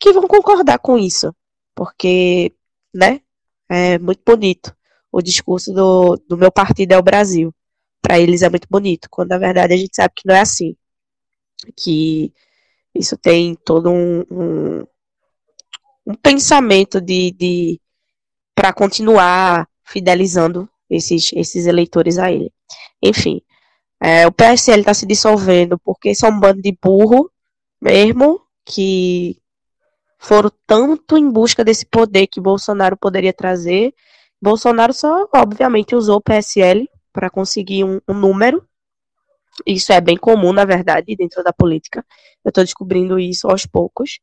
[0.00, 1.34] que vão concordar com isso.
[1.74, 2.54] Porque,
[2.94, 3.20] né?
[3.68, 4.76] É muito bonito
[5.16, 7.54] o discurso do, do meu partido é o Brasil.
[8.02, 10.76] Para eles é muito bonito, quando na verdade a gente sabe que não é assim.
[11.74, 12.34] Que
[12.94, 14.86] isso tem todo um, um,
[16.06, 17.80] um pensamento de, de
[18.54, 22.52] para continuar fidelizando esses, esses eleitores a ele.
[23.02, 23.40] Enfim,
[23.98, 27.30] é, o PSL está se dissolvendo porque são um bando de burro
[27.80, 29.38] mesmo que
[30.18, 33.94] foram tanto em busca desse poder que Bolsonaro poderia trazer
[34.40, 38.66] Bolsonaro só, obviamente, usou o PSL para conseguir um, um, número.
[39.66, 42.04] Isso é bem comum, na verdade, dentro da política.
[42.44, 44.18] Eu estou descobrindo isso aos poucos.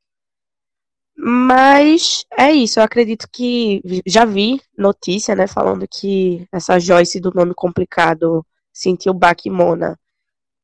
[1.16, 7.32] Mas é isso, eu acredito que já vi notícia, né, falando que essa Joyce do
[7.34, 10.00] nome complicado sentiu Baquimona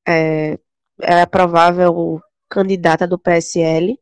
[0.08, 0.58] é,
[1.02, 2.20] é a provável
[2.50, 4.00] candidata do PSL.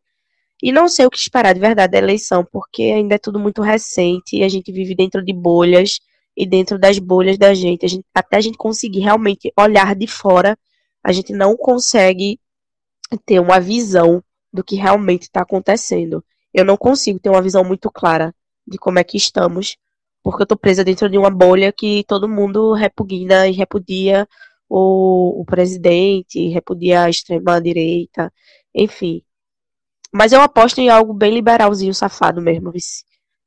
[0.61, 3.61] E não sei o que esperar de verdade da eleição, porque ainda é tudo muito
[3.61, 5.99] recente e a gente vive dentro de bolhas
[6.35, 10.07] e dentro das bolhas da gente, a gente até a gente conseguir realmente olhar de
[10.07, 10.57] fora,
[11.03, 12.39] a gente não consegue
[13.25, 16.23] ter uma visão do que realmente está acontecendo.
[16.53, 18.33] Eu não consigo ter uma visão muito clara
[18.67, 19.77] de como é que estamos,
[20.23, 24.27] porque eu estou presa dentro de uma bolha que todo mundo repugna e repudia
[24.69, 28.31] o, o presidente, repudia a extrema-direita,
[28.73, 29.23] enfim.
[30.17, 32.73] Mas eu aposto em algo bem liberalzinho, safado mesmo.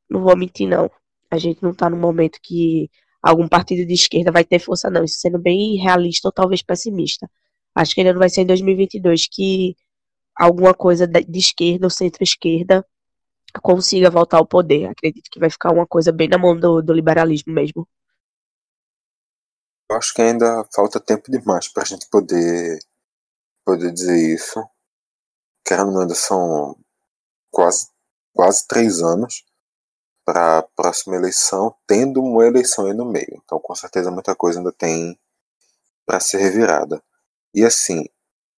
[0.08, 0.88] Não vou mentir, não.
[1.28, 2.88] A gente não tá no momento que
[3.20, 5.02] algum partido de esquerda vai ter força, não.
[5.02, 7.28] Isso sendo bem realista ou talvez pessimista.
[7.74, 9.74] Acho que ainda não vai ser em 2022 que
[10.36, 12.86] alguma coisa de esquerda ou centro-esquerda
[13.60, 14.86] consiga voltar ao poder.
[14.86, 17.88] Acredito que vai ficar uma coisa bem na mão do, do liberalismo mesmo.
[19.90, 22.78] Eu acho que ainda falta tempo demais para a gente poder,
[23.64, 24.64] poder dizer isso
[25.70, 26.76] querendo ainda são
[27.48, 27.86] quase,
[28.34, 29.44] quase três anos
[30.24, 33.40] para a próxima eleição, tendo uma eleição aí no meio.
[33.44, 35.16] Então, com certeza, muita coisa ainda tem
[36.04, 37.00] para ser revirada.
[37.54, 38.04] E assim,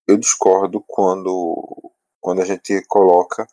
[0.09, 3.47] eu discordo quando, quando a gente coloca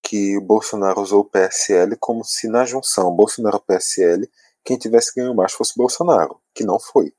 [0.00, 4.30] que o Bolsonaro usou o PSL como se na junção Bolsonaro-PSL
[4.64, 7.12] quem tivesse ganho mais fosse Bolsonaro, que não foi.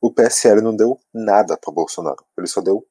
[0.00, 2.86] O PSL não deu nada para Bolsonaro, ele só deu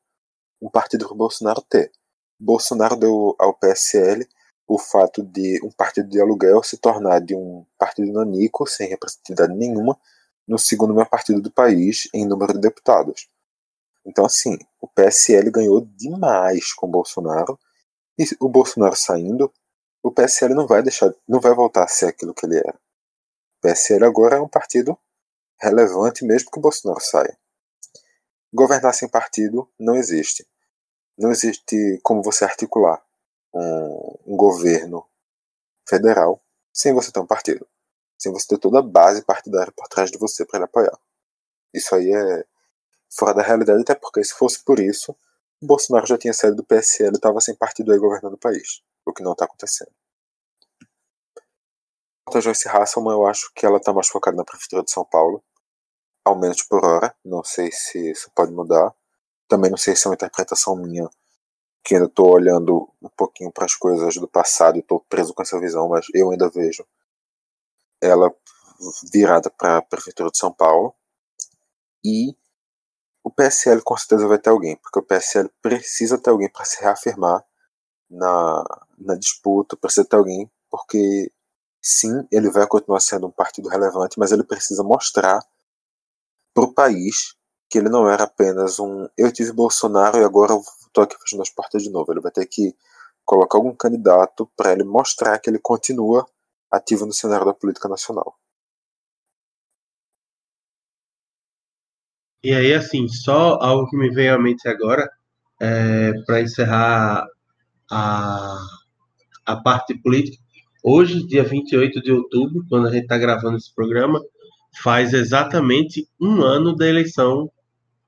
[0.61, 1.91] um partido para Bolsonaro ter.
[2.39, 4.25] Bolsonaro deu ao PSL
[4.65, 9.53] o fato de um partido de aluguel se tornar de um partido nanico, sem representatividade
[9.53, 9.99] nenhuma,
[10.47, 13.27] no segundo maior partido do país em número de deputados.
[14.05, 17.59] Então, assim, o PSL ganhou demais com o Bolsonaro,
[18.17, 19.51] e o Bolsonaro saindo,
[20.01, 22.79] o PSL não vai deixar, não vai voltar a ser aquilo que ele era.
[23.57, 24.97] O PSL agora é um partido
[25.59, 27.37] relevante mesmo que o Bolsonaro saia.
[28.53, 30.47] Governar sem partido não existe
[31.19, 33.03] não existe como você articular
[33.53, 35.05] um, um governo
[35.87, 36.41] federal
[36.73, 37.67] sem você ter um partido.
[38.17, 40.97] Sem você ter toda a base partidária por trás de você para ele apoiar.
[41.73, 42.45] Isso aí é
[43.11, 45.15] fora da realidade, até porque se fosse por isso,
[45.61, 48.81] Bolsonaro já tinha saído do PSL e estava sem partido aí governando o país.
[49.05, 49.91] O que não está acontecendo.
[52.25, 55.03] Quanto a Joyce Hasselman, eu acho que ela está mais focada na Prefeitura de São
[55.03, 55.43] Paulo.
[56.23, 57.15] Ao menos por hora.
[57.25, 58.93] Não sei se isso pode mudar.
[59.49, 61.09] Também não sei se é uma interpretação minha,
[61.83, 65.41] que ainda estou olhando um pouquinho para as coisas do passado e estou preso com
[65.41, 66.85] essa visão, mas eu ainda vejo
[67.99, 68.33] ela
[69.11, 70.93] virada para a Prefeitura de São Paulo.
[72.05, 72.37] E
[73.23, 76.79] o PSL com certeza vai ter alguém, porque o PSL precisa ter alguém para se
[76.79, 77.43] reafirmar
[78.09, 78.63] na,
[78.97, 81.31] na disputa, precisa ter alguém, porque
[81.81, 85.43] sim, ele vai continuar sendo um partido relevante, mas ele precisa mostrar
[86.53, 87.35] para o país
[87.69, 90.53] que ele não era apenas um eu tive Bolsonaro e agora
[90.87, 92.11] estou aqui fechando as portas de novo.
[92.11, 92.75] Ele vai ter que
[93.23, 96.25] colocar algum candidato para ele mostrar que ele continua
[96.71, 98.35] ativo no cenário da política nacional.
[102.43, 105.09] E aí, assim, só algo que me veio à mente agora,
[105.59, 107.27] é, para encerrar
[107.91, 108.57] a,
[109.45, 110.41] a parte política.
[110.81, 114.21] Hoje, dia 28 de outubro, quando a gente está gravando esse programa,
[114.81, 117.51] faz exatamente um ano da eleição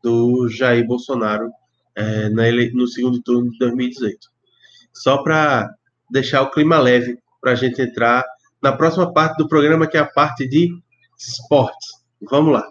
[0.03, 1.51] do Jair Bolsonaro
[1.95, 4.17] é, no segundo turno de 2018.
[4.93, 5.69] Só para
[6.09, 8.23] deixar o clima leve para a gente entrar
[8.61, 10.69] na próxima parte do programa, que é a parte de
[11.17, 11.89] esportes.
[12.29, 12.63] Vamos lá.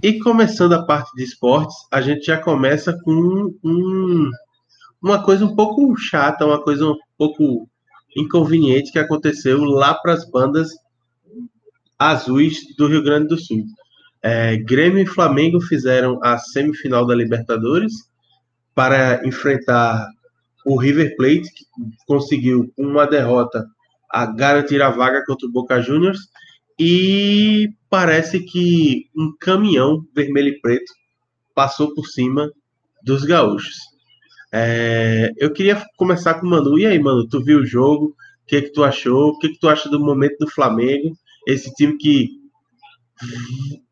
[0.00, 4.30] E começando a parte de esportes, a gente já começa com um,
[5.02, 7.68] uma coisa um pouco chata, uma coisa um pouco
[8.16, 10.70] inconveniente que aconteceu lá para as bandas
[11.98, 13.64] azuis do Rio Grande do Sul.
[14.22, 17.92] É, Grêmio e Flamengo fizeram a semifinal da Libertadores
[18.74, 20.06] para enfrentar
[20.64, 21.64] o River Plate, que
[22.06, 23.64] conseguiu uma derrota
[24.10, 26.20] a garantir a vaga contra o Boca Juniors
[26.78, 30.92] e parece que um caminhão vermelho e preto
[31.54, 32.50] passou por cima
[33.02, 33.76] dos gaúchos.
[34.52, 36.78] É, eu queria começar com o Manu.
[36.78, 38.06] E aí, Manu, tu viu o jogo?
[38.06, 38.14] O
[38.46, 39.30] que, que tu achou?
[39.30, 41.14] O que, que tu acha do momento do Flamengo?
[41.46, 42.28] Esse time que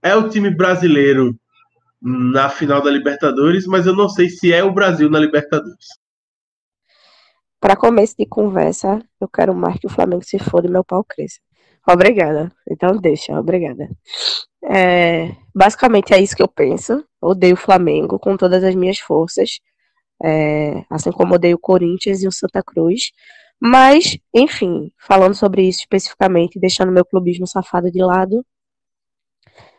[0.02, 1.38] é o time brasileiro
[2.00, 5.86] na final da Libertadores, mas eu não sei se é o Brasil na Libertadores.
[7.60, 11.02] Para começo de conversa, eu quero mais que o Flamengo se foda e meu pau
[11.02, 11.40] cresça.
[11.88, 12.52] Obrigada.
[12.70, 13.88] Então deixa, obrigada.
[14.62, 17.04] É, basicamente é isso que eu penso.
[17.20, 19.60] Odeio o Flamengo com todas as minhas forças.
[20.22, 23.12] É, assim como odeio o Corinthians e o Santa Cruz.
[23.60, 28.44] Mas, enfim, falando sobre isso especificamente, deixando meu clubismo safado de lado,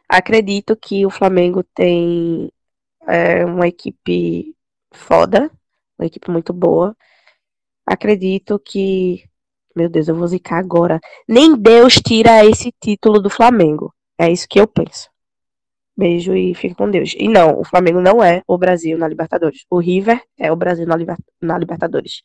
[0.09, 2.51] acredito que o Flamengo tem
[3.07, 4.55] é, uma equipe
[4.91, 5.51] foda,
[5.97, 6.95] uma equipe muito boa.
[7.85, 9.23] Acredito que
[9.77, 10.99] meu Deus, eu vou zicar agora.
[11.27, 13.93] Nem Deus tira esse título do Flamengo.
[14.17, 15.07] É isso que eu penso.
[15.97, 17.15] Beijo e fica com Deus.
[17.17, 19.65] E não, o Flamengo não é o Brasil na Libertadores.
[19.69, 21.17] O River é o Brasil na, Liber...
[21.41, 22.21] na Libertadores.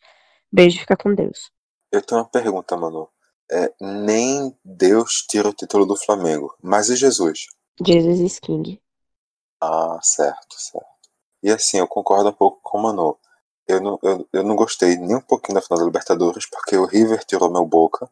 [0.52, 1.50] Beijo e fica com Deus.
[1.90, 3.08] Eu tenho uma pergunta, mano.
[3.50, 6.54] É, nem Deus tira o título do Flamengo.
[6.62, 7.46] Mas e Jesus?
[7.84, 8.80] Jesus is King.
[9.60, 10.86] Ah, certo, certo.
[11.42, 13.18] E assim, eu concordo um pouco com o Manu
[13.66, 16.84] eu não, eu, eu não gostei nem um pouquinho da final da Libertadores, porque o
[16.84, 18.10] River tirou meu boca.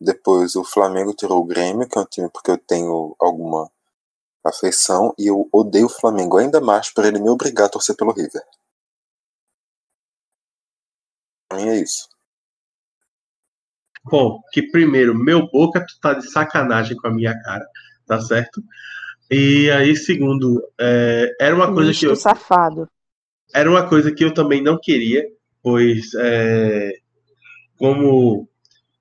[0.00, 3.70] Depois o Flamengo tirou o Grêmio, que é um time porque eu tenho alguma
[4.44, 5.14] afeição.
[5.18, 8.42] E eu odeio o Flamengo ainda mais por ele me obrigar a torcer pelo River.
[11.48, 12.08] Pra mim é isso.
[14.04, 17.66] Bom, que primeiro, meu boca, tu tá de sacanagem com a minha cara,
[18.06, 18.62] tá certo?
[19.30, 22.16] E aí, segundo, é, era uma coisa que eu.
[22.16, 22.88] safado
[23.54, 25.26] era uma coisa que eu também não queria,
[25.62, 26.92] pois é,
[27.78, 28.48] como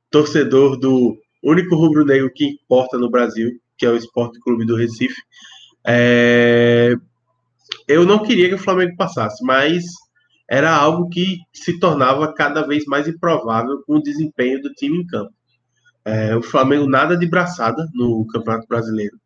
[0.10, 5.22] torcedor do único rubro-negro que importa no Brasil, que é o Esporte Clube do Recife,
[5.86, 6.94] é,
[7.88, 9.84] eu não queria que o Flamengo passasse, mas
[10.50, 15.06] era algo que se tornava cada vez mais improvável com o desempenho do time em
[15.06, 15.32] campo.
[16.06, 19.18] É, o Flamengo nada de braçada no Campeonato Brasileiro.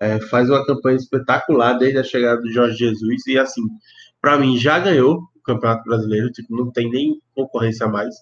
[0.00, 3.62] É, faz uma campanha espetacular desde a chegada do Jorge Jesus e assim
[4.20, 8.14] para mim, já ganhou o Campeonato Brasileiro, tipo, não tem nem concorrência mais.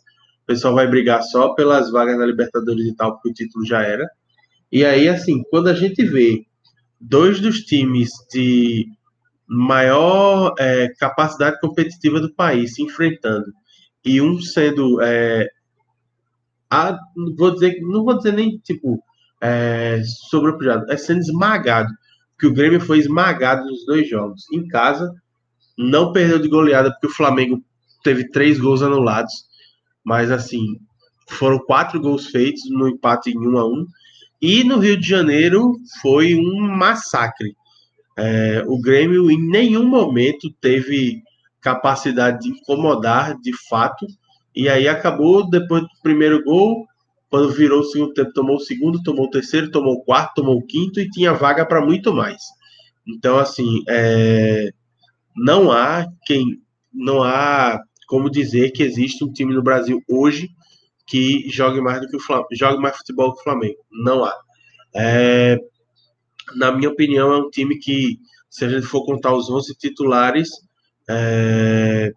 [0.43, 3.83] O pessoal vai brigar só pelas vagas na Libertadores e tal, porque o título já
[3.83, 4.09] era.
[4.77, 6.45] E aí, assim, quando a gente vê
[7.01, 8.87] dois dos times de
[9.49, 13.47] maior é, capacidade competitiva do país se enfrentando
[14.05, 15.49] e um sendo é,
[16.69, 16.95] a,
[17.39, 19.03] vou dizer não vou dizer nem tipo
[19.41, 21.91] é, sobrepujado é sendo esmagado
[22.39, 25.11] que o Grêmio foi esmagado nos dois jogos em casa
[25.79, 27.65] não perdeu de goleada, porque o Flamengo
[28.05, 29.33] teve três gols anulados.
[30.05, 30.79] Mas, assim,
[31.29, 33.87] foram quatro gols feitos no empate em 1 a 1
[34.49, 37.57] E no Rio de Janeiro foi um massacre.
[38.17, 41.21] É, o Grêmio em nenhum momento teve
[41.61, 44.07] capacidade de incomodar de fato.
[44.55, 46.87] E aí acabou depois do primeiro gol,
[47.29, 50.59] quando virou o segundo tempo, tomou o segundo, tomou o terceiro, tomou o quarto, tomou
[50.59, 52.41] o quinto e tinha vaga para muito mais.
[53.05, 54.71] Então, assim, é,
[55.37, 56.63] não há quem
[56.95, 60.49] não há como dizer que existe um time no Brasil hoje
[61.07, 63.79] que jogue mais do que o Flamengo, jogue mais futebol que o Flamengo.
[63.91, 64.35] Não há.
[64.95, 65.59] É,
[66.57, 68.19] na minha opinião, é um time que,
[68.51, 70.49] se a gente for contar os 11 titulares,
[71.09, 72.13] é,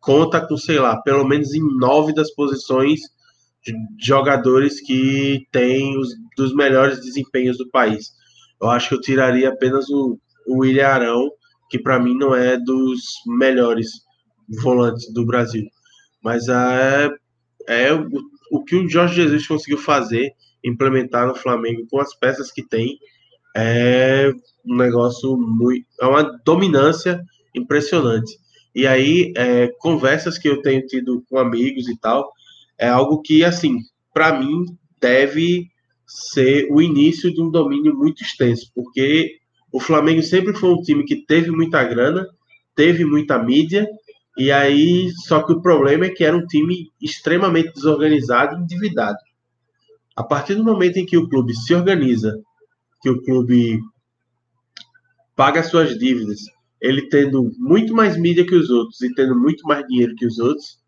[0.00, 3.00] conta com, sei lá, pelo menos em nove das posições
[4.00, 8.12] jogadores que têm os dos melhores desempenhos do país.
[8.60, 11.30] Eu acho que eu tiraria apenas o, o William Arão,
[11.68, 13.88] que para mim não é dos melhores
[14.62, 15.64] volantes do Brasil.
[16.22, 17.10] Mas é,
[17.68, 18.08] é o,
[18.50, 20.32] o que o Jorge Jesus conseguiu fazer,
[20.64, 22.98] implementar no Flamengo com as peças que tem,
[23.56, 24.32] é
[24.64, 25.86] um negócio muito.
[26.00, 27.20] É uma dominância
[27.54, 28.32] impressionante.
[28.74, 32.32] E aí, é, conversas que eu tenho tido com amigos e tal,
[32.78, 33.78] é algo que, assim,
[34.14, 34.64] para mim,
[35.00, 35.66] deve
[36.06, 39.36] ser o início de um domínio muito extenso, porque
[39.72, 42.26] o Flamengo sempre foi um time que teve muita grana,
[42.74, 43.86] teve muita mídia,
[44.38, 49.18] e aí, só que o problema é que era um time extremamente desorganizado e endividado.
[50.16, 52.40] A partir do momento em que o clube se organiza,
[53.02, 53.80] que o clube
[55.34, 56.40] paga suas dívidas,
[56.80, 60.38] ele tendo muito mais mídia que os outros e tendo muito mais dinheiro que os
[60.38, 60.78] outros,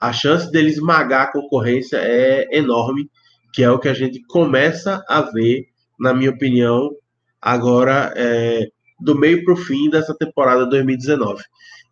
[0.00, 3.10] a chance dele esmagar a concorrência é enorme,
[3.52, 5.66] que é o que a gente começa a ver,
[5.98, 6.90] na minha opinião,
[7.40, 8.68] agora é,
[9.00, 11.42] do meio para o fim dessa temporada 2019.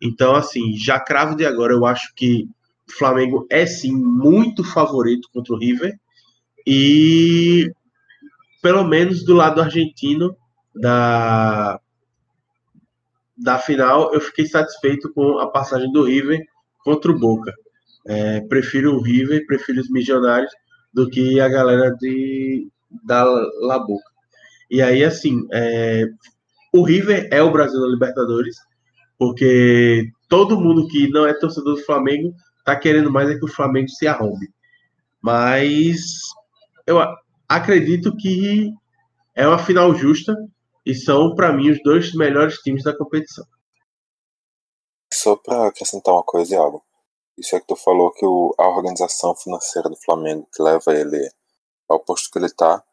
[0.03, 2.45] Então, assim, já cravo de agora, eu acho que
[2.89, 5.97] o Flamengo é sim muito favorito contra o River
[6.67, 7.71] e
[8.61, 10.35] pelo menos do lado argentino
[10.75, 11.79] da
[13.35, 16.41] da final, eu fiquei satisfeito com a passagem do River
[16.83, 17.53] contra o Boca.
[18.05, 20.51] É, prefiro o River, prefiro os Missionários
[20.93, 22.67] do que a galera de
[23.03, 24.11] da La Boca.
[24.69, 26.05] E aí, assim, é,
[26.71, 28.57] o River é o Brasil da Libertadores,
[29.23, 32.35] porque todo mundo que não é torcedor do Flamengo
[32.65, 34.53] tá querendo mais é que o Flamengo se arrombe.
[35.21, 36.01] Mas
[36.85, 36.97] eu
[37.47, 38.73] acredito que
[39.33, 40.35] é uma final justa
[40.85, 43.45] e são, para mim, os dois melhores times da competição.
[45.13, 46.83] Só para acrescentar uma coisa, Iago.
[47.37, 51.31] Isso é que tu falou que o, a organização financeira do Flamengo que leva ele
[51.87, 52.83] ao posto que ele está.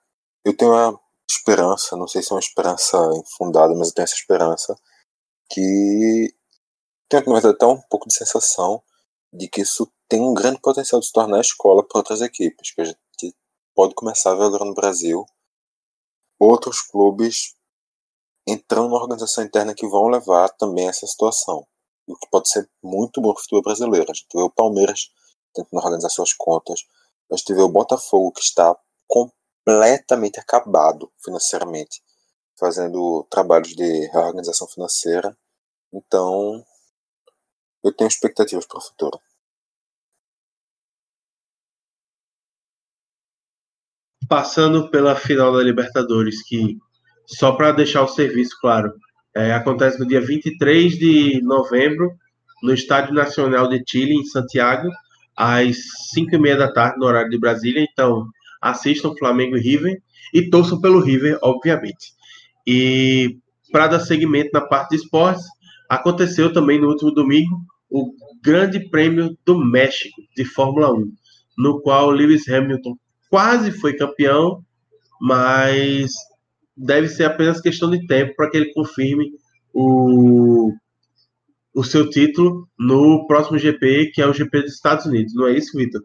[0.44, 0.96] Eu tenho uma
[1.28, 4.78] esperança, não sei se é uma esperança infundada, mas eu tenho essa esperança
[5.50, 6.34] que
[7.08, 8.82] tenho, na verdade, até um pouco de sensação
[9.32, 12.80] de que isso tem um grande potencial de se tornar escola para outras equipes, que
[12.80, 13.36] a gente
[13.74, 15.24] pode começar a ver agora no Brasil
[16.38, 17.54] outros clubes
[18.46, 21.66] entrando na organização interna que vão levar também essa situação.
[22.06, 24.10] O que pode ser muito bom para o futebol brasileiro.
[24.10, 25.10] A gente vê o Palmeiras
[25.54, 26.80] tentando organizar suas contas.
[27.30, 32.02] A gente vê o Botafogo que está completamente acabado financeiramente,
[32.60, 35.34] fazendo trabalhos de reorganização financeira.
[35.92, 36.62] Então,
[37.82, 39.18] eu tenho expectativas para o futuro.
[44.28, 46.78] Passando pela final da Libertadores, que
[47.26, 48.92] só para deixar o serviço claro,
[49.34, 52.12] é, acontece no dia 23 de novembro,
[52.62, 54.88] no Estádio Nacional de Chile, em Santiago,
[55.36, 55.76] às
[56.12, 57.86] 5 e meia da tarde, no horário de Brasília.
[57.90, 58.26] Então,
[58.60, 60.02] assistam Flamengo e River
[60.34, 62.19] e torçam pelo River, obviamente.
[62.66, 63.38] E
[63.72, 65.44] para dar seguimento na parte de esportes,
[65.88, 67.60] aconteceu também no último domingo
[67.90, 68.12] o
[68.42, 71.12] Grande Prêmio do México de Fórmula 1,
[71.58, 72.96] no qual Lewis Hamilton
[73.28, 74.64] quase foi campeão,
[75.20, 76.12] mas
[76.76, 79.30] deve ser apenas questão de tempo para que ele confirme
[79.72, 80.72] o,
[81.74, 85.34] o seu título no próximo GP, que é o GP dos Estados Unidos.
[85.34, 86.02] Não é isso, Vitor?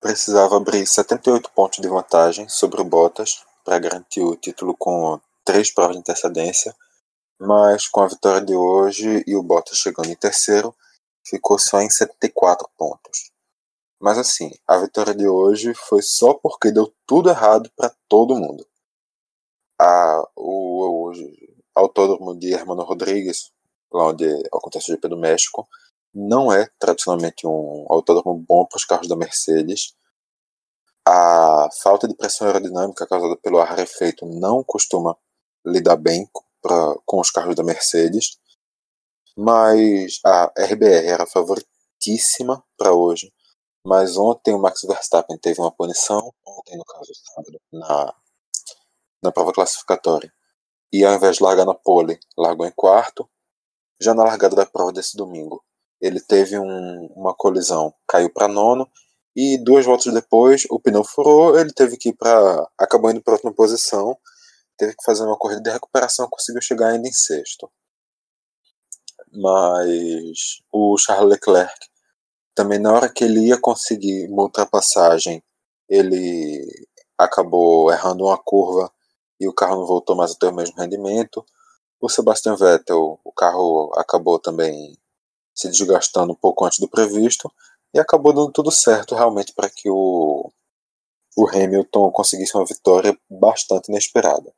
[0.00, 5.70] Precisava abrir 78 pontos de vantagem sobre o Bottas para garantir o título com três
[5.70, 6.74] provas de antecedência,
[7.38, 10.74] mas com a vitória de hoje e o Bottas chegando em terceiro,
[11.22, 13.30] ficou só em 74 pontos.
[14.00, 18.66] Mas assim, a vitória de hoje foi só porque deu tudo errado para todo mundo.
[19.78, 21.12] A, o, o
[21.74, 23.52] autódromo de Hermano Rodrigues,
[23.92, 25.68] lá onde acontece o GP do México,
[26.14, 29.94] não é tradicionalmente um autódromo bom para os carros da Mercedes.
[31.08, 35.16] A falta de pressão aerodinâmica causada pelo ar rarefeito não costuma
[35.64, 36.28] lidar bem
[36.60, 38.38] pra, com os carros da Mercedes.
[39.36, 43.32] Mas a RBR era favoritíssima para hoje
[43.88, 48.14] mas ontem o Max Verstappen teve uma punição, ontem no caso sábado, na,
[49.22, 50.30] na prova classificatória.
[50.92, 53.26] E ao invés de largar na pole, largou em quarto.
[53.98, 55.64] Já na largada da prova desse domingo,
[56.02, 58.86] ele teve um, uma colisão, caiu para nono.
[59.40, 62.68] E duas voltas depois, o pneu furou, ele teve que ir para.
[62.76, 64.18] acabou indo para outra posição,
[64.76, 67.70] teve que fazer uma corrida de recuperação, conseguiu chegar ainda em sexto.
[69.30, 71.88] Mas o Charles Leclerc
[72.52, 75.40] também na hora que ele ia conseguir uma ultrapassagem,
[75.88, 76.66] ele
[77.16, 78.90] acabou errando uma curva
[79.38, 81.46] e o carro não voltou mais a ter o mesmo rendimento.
[82.00, 84.98] O Sebastian Vettel, o carro acabou também
[85.54, 87.48] se desgastando um pouco antes do previsto
[87.94, 90.52] e acabou dando tudo certo realmente para que o,
[91.36, 94.52] o Hamilton conseguisse uma vitória bastante inesperada.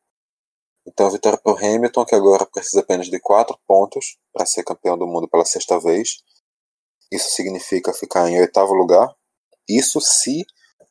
[0.86, 4.64] Então, a vitória para o Hamilton, que agora precisa apenas de quatro pontos para ser
[4.64, 6.22] campeão do mundo pela sexta vez.
[7.12, 9.14] Isso significa ficar em oitavo lugar.
[9.68, 10.44] Isso se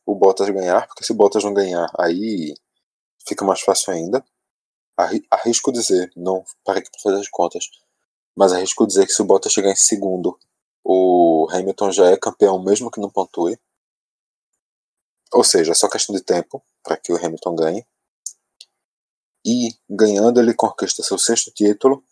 [0.05, 2.53] o Bottas ganhar, porque se o Bottas não ganhar, aí
[3.27, 4.23] fica mais fácil ainda.
[5.31, 7.69] Arrisco dizer, não parei para fazer as contas,
[8.35, 10.37] mas arrisco dizer que se o Bottas chegar em segundo,
[10.91, 13.59] o Hamilton já é campeão mesmo que não pontue.
[15.31, 17.87] Ou seja, é só questão de tempo para que o Hamilton ganhe.
[19.45, 22.03] E ganhando, ele conquista seu sexto título,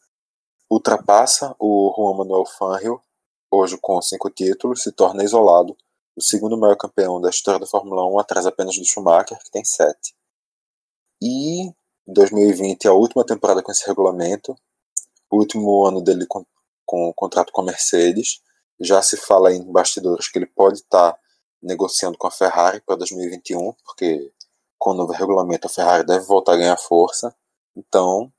[0.69, 3.01] ultrapassa o Juan Manuel Fangio,
[3.49, 5.75] hoje com cinco títulos, se torna isolado
[6.15, 9.65] o segundo maior campeão da história da Fórmula 1, atrás apenas do Schumacher, que tem
[9.65, 10.15] sete.
[11.19, 11.73] E em
[12.05, 14.55] 2020, a última temporada com esse regulamento,
[15.31, 16.45] o último ano dele com,
[16.85, 18.45] com o contrato com a Mercedes,
[18.79, 21.19] já se fala em bastidores que ele pode estar tá
[21.61, 24.31] negociando com a Ferrari para 2021, porque
[24.77, 27.35] com o novo regulamento a Ferrari deve voltar a ganhar força.
[27.75, 28.31] Então,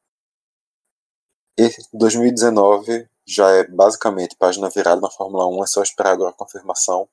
[1.92, 7.08] 2019 já é basicamente página virada na Fórmula 1, é só esperar agora a confirmação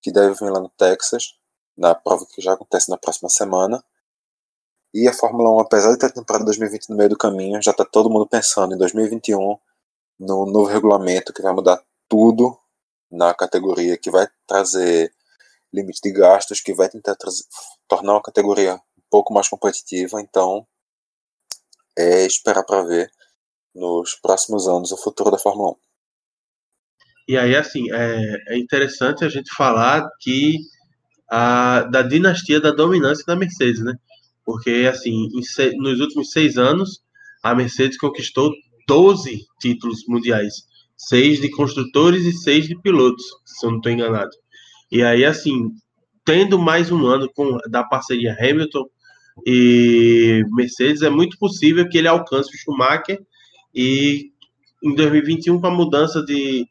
[0.00, 1.34] que deve vir lá no Texas,
[1.76, 3.82] na prova que já acontece na próxima semana.
[4.94, 7.70] E a Fórmula 1, apesar de ter a temporada 2020 no meio do caminho, já
[7.70, 9.56] está todo mundo pensando em 2021,
[10.18, 12.58] no novo regulamento que vai mudar tudo
[13.12, 15.12] na categoria, que vai trazer
[15.72, 17.44] limite de gastos, que vai tentar trazer,
[17.86, 20.20] tornar uma categoria um pouco mais competitiva.
[20.20, 20.66] Então,
[21.96, 23.10] é esperar para ver
[23.74, 25.76] nos próximos anos o futuro da Fórmula 1.
[27.28, 30.58] E aí, assim, é, é interessante a gente falar que
[31.30, 33.94] a, da dinastia da dominância da Mercedes, né?
[34.44, 37.00] Porque, assim, se, nos últimos seis anos,
[37.42, 38.50] a Mercedes conquistou
[38.88, 40.66] 12 títulos mundiais.
[40.96, 44.30] Seis de construtores e seis de pilotos, se eu não estou enganado.
[44.90, 45.70] E aí, assim,
[46.24, 48.84] tendo mais um ano com, da parceria Hamilton
[49.46, 53.18] e Mercedes, é muito possível que ele alcance o Schumacher
[53.74, 54.32] e
[54.82, 56.66] em 2021, com a mudança de,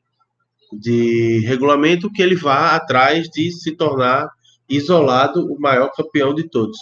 [0.73, 4.29] de regulamento, que ele vá atrás de se tornar
[4.69, 6.77] isolado o maior campeão de todos.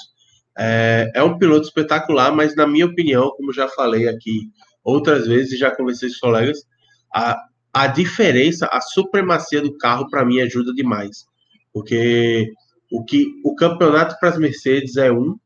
[0.58, 4.50] É, é um piloto espetacular, mas na minha opinião, como já falei aqui
[4.84, 6.66] outras vezes, já conversei com colegas,
[7.14, 7.38] a,
[7.74, 11.26] a diferença, a supremacia do carro, para mim, ajuda demais.
[11.74, 12.52] Porque
[12.92, 15.38] o que o campeonato para as Mercedes é um,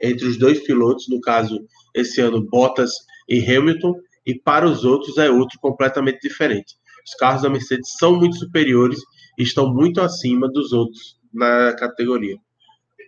[0.00, 1.58] entre os dois pilotos, no caso,
[1.94, 2.92] esse ano, Bottas
[3.28, 3.94] e Hamilton,
[4.26, 6.76] e para os outros é outro completamente diferente.
[7.04, 9.00] Os carros da Mercedes são muito superiores
[9.38, 12.36] e estão muito acima dos outros na categoria.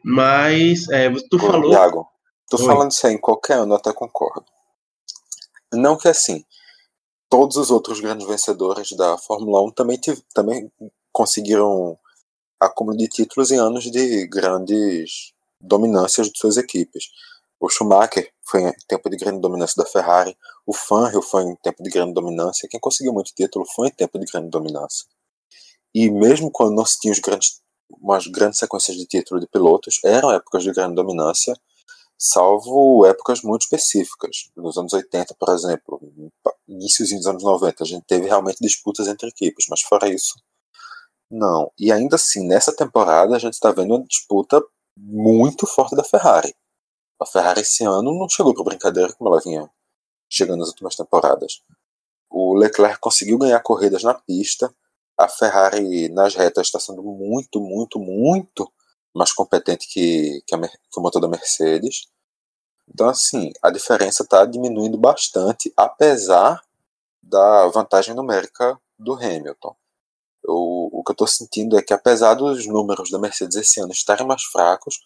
[0.05, 1.71] Mas é, tu Ô, falou.
[1.71, 2.09] Thiago,
[2.51, 2.65] tô Oi.
[2.65, 4.45] falando isso aí em qualquer ano, eu até concordo.
[5.73, 6.45] Não que assim,
[7.35, 9.99] todos os outros grandes vencedores da Fórmula 1 também,
[10.33, 10.71] também
[11.11, 11.99] conseguiram
[12.61, 17.07] acúmulo de títulos em anos de grandes dominâncias de suas equipes.
[17.59, 21.83] O Schumacher foi em tempo de grande dominância da Ferrari, o Fangio foi em tempo
[21.83, 25.05] de grande dominância, quem conseguiu muito título foi em tempo de grande dominância.
[25.93, 27.61] E mesmo quando não se tinha os grandes,
[28.01, 31.53] umas grandes sequências de título de pilotos, eram épocas de grande dominância,
[32.25, 34.51] salvo épocas muito específicas.
[34.57, 36.01] Nos anos 80, por exemplo,
[36.67, 40.35] inícios dos anos 90, a gente teve realmente disputas entre equipes, mas fora isso,
[41.31, 41.71] não.
[41.79, 44.63] E ainda assim, nessa temporada, a gente está vendo uma disputa
[44.97, 46.55] muito forte da Ferrari.
[47.21, 49.69] A Ferrari esse ano não chegou para brincadeira como ela vinha
[50.31, 51.61] chegando nas últimas temporadas.
[52.31, 54.75] O Leclerc conseguiu ganhar corridas na pista.
[55.19, 58.73] A Ferrari nas retas está sendo muito, muito, muito
[59.15, 62.14] mais competente que, que, a, que o motor da Mercedes.
[62.89, 66.63] Então, assim, a diferença está diminuindo bastante, apesar
[67.23, 69.75] da vantagem numérica do Hamilton.
[70.43, 73.93] Eu, o que eu estou sentindo é que, apesar dos números da Mercedes esse ano
[73.93, 75.01] estarem mais fracos,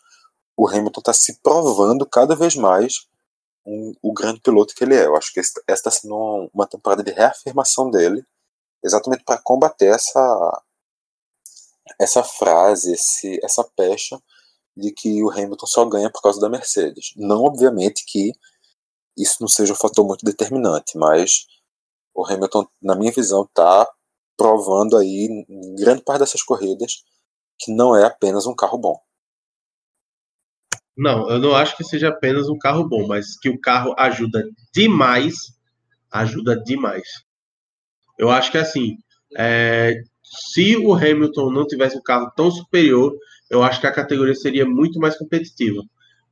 [0.56, 3.06] o Hamilton está se provando cada vez mais
[3.64, 5.06] um, o grande piloto que ele é.
[5.06, 8.24] Eu acho que essa está sendo uma temporada de reafirmação dele,
[8.82, 10.62] exatamente para combater essa
[11.98, 14.20] essa frase, esse, essa pecha
[14.78, 17.12] de que o Hamilton só ganha por causa da Mercedes.
[17.16, 18.32] Não, obviamente, que
[19.16, 21.46] isso não seja um fator muito determinante, mas
[22.14, 23.88] o Hamilton, na minha visão, está
[24.36, 27.02] provando aí, em grande parte dessas corridas,
[27.58, 29.00] que não é apenas um carro bom.
[30.96, 34.48] Não, eu não acho que seja apenas um carro bom, mas que o carro ajuda
[34.72, 35.52] demais,
[36.10, 37.06] ajuda demais.
[38.16, 38.96] Eu acho que assim,
[39.36, 43.16] é, se o Hamilton não tivesse um carro tão superior,
[43.50, 45.82] eu acho que a categoria seria muito mais competitiva.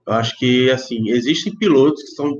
[0.06, 2.36] Eu acho que assim existem pilotos que são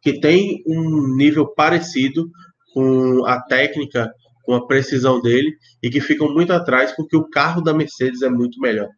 [0.00, 2.30] que tem um nível parecido
[2.72, 4.12] com a técnica,
[4.44, 8.28] com a precisão dele, e que ficam muito atrás porque o carro da Mercedes é
[8.28, 8.88] muito melhor.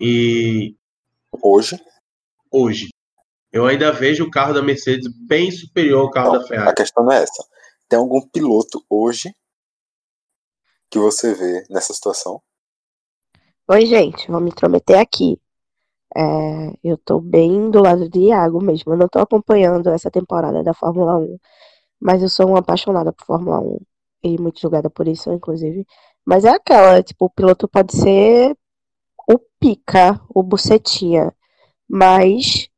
[0.00, 0.74] E
[1.42, 1.78] hoje,
[2.50, 2.88] hoje,
[3.52, 6.70] eu ainda vejo o carro da Mercedes bem superior ao carro não, da Ferrari.
[6.70, 7.44] A questão não é essa.
[7.88, 9.30] Tem algum piloto hoje
[10.90, 12.40] que você vê nessa situação?
[13.68, 15.40] Oi, gente, vou me intrometer aqui.
[16.16, 16.22] É,
[16.84, 18.92] eu tô bem do lado de Iago mesmo.
[18.92, 21.38] Eu não tô acompanhando essa temporada da Fórmula 1,
[22.00, 23.78] mas eu sou uma apaixonada por Fórmula 1
[24.24, 25.86] e muito julgada por isso, inclusive.
[26.26, 28.56] Mas é aquela, tipo, o piloto pode ser
[29.30, 31.34] o pica, o bucetinha,
[31.88, 32.68] mas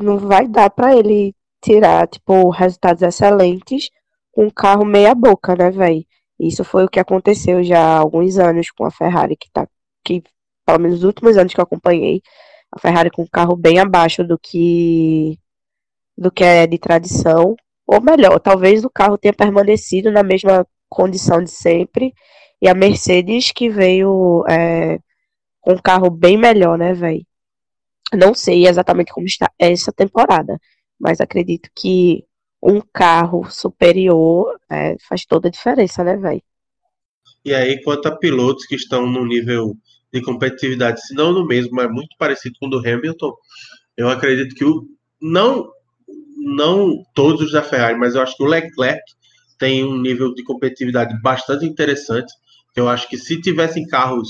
[0.00, 3.90] não vai dar para ele tirar, tipo, resultados excelentes
[4.32, 6.04] com um carro meia boca, né, velho?
[6.38, 9.66] Isso foi o que aconteceu já há alguns anos com a Ferrari, que tá,
[10.04, 10.22] que
[10.66, 12.22] pelo menos nos últimos anos que eu acompanhei,
[12.72, 15.38] a Ferrari com um carro bem abaixo do que
[16.16, 17.56] do que é de tradição,
[17.86, 22.14] ou melhor, talvez o carro tenha permanecido na mesma condição de sempre,
[22.62, 24.98] e a Mercedes que veio é,
[25.60, 27.26] com um carro bem melhor, né, velho?
[28.12, 30.58] Não sei exatamente como está essa temporada,
[30.98, 32.24] mas acredito que
[32.62, 36.42] um carro superior é, faz toda a diferença, né, velho?
[37.44, 39.76] E aí, quanto a pilotos que estão no nível
[40.12, 43.32] de competitividade, se não no mesmo, mas muito parecido com o do Hamilton,
[43.96, 44.82] eu acredito que o
[45.20, 45.68] não
[46.36, 49.02] não todos os da Ferrari, mas eu acho que o Leclerc
[49.58, 52.32] tem um nível de competitividade bastante interessante.
[52.76, 54.28] Eu acho que se tivessem carros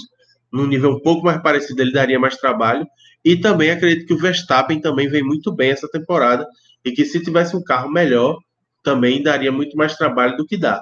[0.52, 2.86] num nível um pouco mais parecido, ele daria mais trabalho.
[3.24, 6.46] E também acredito que o Verstappen também vem muito bem essa temporada
[6.84, 8.38] e que se tivesse um carro melhor,
[8.82, 10.80] também daria muito mais trabalho do que dá.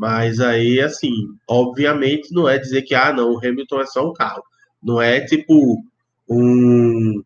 [0.00, 1.12] Mas aí, assim,
[1.46, 4.42] obviamente não é dizer que, ah, não, o Hamilton é só um carro.
[4.82, 5.76] Não é tipo
[6.26, 7.22] um.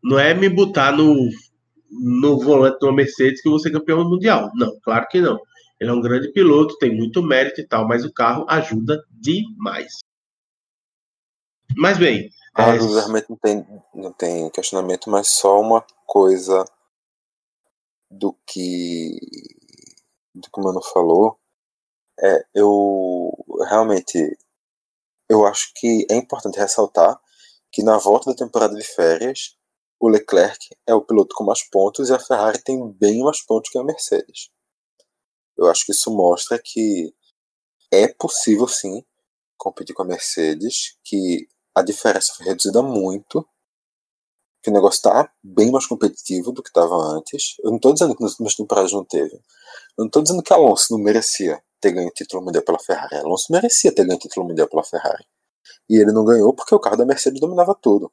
[0.00, 1.28] Não é me botar no,
[1.90, 4.48] no volante de uma Mercedes que você é campeão mundial.
[4.54, 5.40] Não, claro que não.
[5.80, 9.98] Ele é um grande piloto, tem muito mérito e tal, mas o carro ajuda demais.
[11.76, 12.30] Mas bem.
[12.54, 12.78] Ah, é...
[12.78, 16.64] realmente não tem, não tem questionamento, mas só uma coisa
[18.08, 19.18] do que
[20.32, 21.38] do que o Mano falou,
[22.20, 23.32] é, eu
[23.68, 24.38] realmente
[25.28, 27.20] eu acho que é importante ressaltar
[27.72, 29.56] que na volta da temporada de férias,
[30.00, 33.70] o Leclerc é o piloto com mais pontos e a Ferrari tem bem mais pontos
[33.70, 34.50] que a Mercedes.
[35.56, 37.14] Eu acho que isso mostra que
[37.90, 39.04] é possível sim
[39.56, 43.46] competir com a Mercedes, que a diferença foi reduzida muito
[44.62, 47.54] que o negócio está bem mais competitivo do que estava antes.
[47.60, 49.34] Eu não estou dizendo que nas últimas temporadas não teve.
[49.34, 49.40] Eu
[49.98, 53.16] não estou dizendo que Alonso não merecia ter ganho o título mundial pela Ferrari.
[53.16, 55.24] Alonso merecia ter ganho o título mundial pela Ferrari.
[55.88, 58.12] E ele não ganhou porque o carro da Mercedes dominava tudo.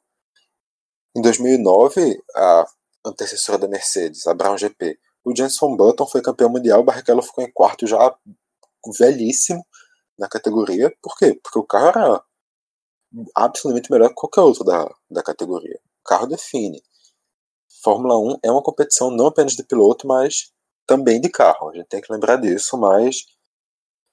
[1.16, 2.66] Em 2009, a
[3.06, 7.44] antecessora da Mercedes, a Brown GP, o Jenson Button foi campeão mundial, o Barrichello ficou
[7.44, 8.14] em quarto já
[8.98, 9.64] velhíssimo
[10.18, 10.92] na categoria.
[11.00, 11.38] Por quê?
[11.42, 12.22] Porque o carro era
[13.34, 16.82] absolutamente melhor que qualquer outro da, da categoria carro define.
[17.82, 20.52] Fórmula 1 é uma competição não apenas de piloto, mas
[20.86, 21.70] também de carro.
[21.70, 23.24] A gente tem que lembrar disso, mas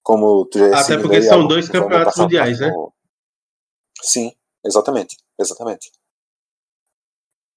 [0.03, 2.72] como tu já Até porque são dois campeonatos mundiais, né?
[4.02, 4.32] Sim,
[4.65, 5.91] exatamente, exatamente.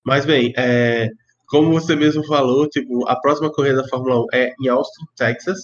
[0.04, 1.08] Mas bem, é,
[1.46, 5.58] como você mesmo falou, tipo, a próxima corrida da Fórmula 1 é em Austin, Texas.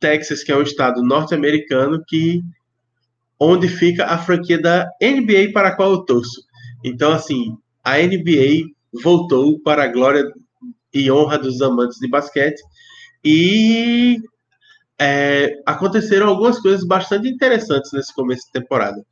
[0.00, 2.42] Texas, que é um estado norte-americano que
[3.38, 6.42] onde fica a franquia da NBA para a qual eu torço.
[6.84, 8.70] Então, assim, a NBA
[9.02, 10.24] voltou para a glória
[10.92, 12.60] e honra dos amantes de basquete
[13.24, 14.20] e
[15.00, 19.04] é, aconteceram algumas coisas bastante interessantes nesse começo de temporada.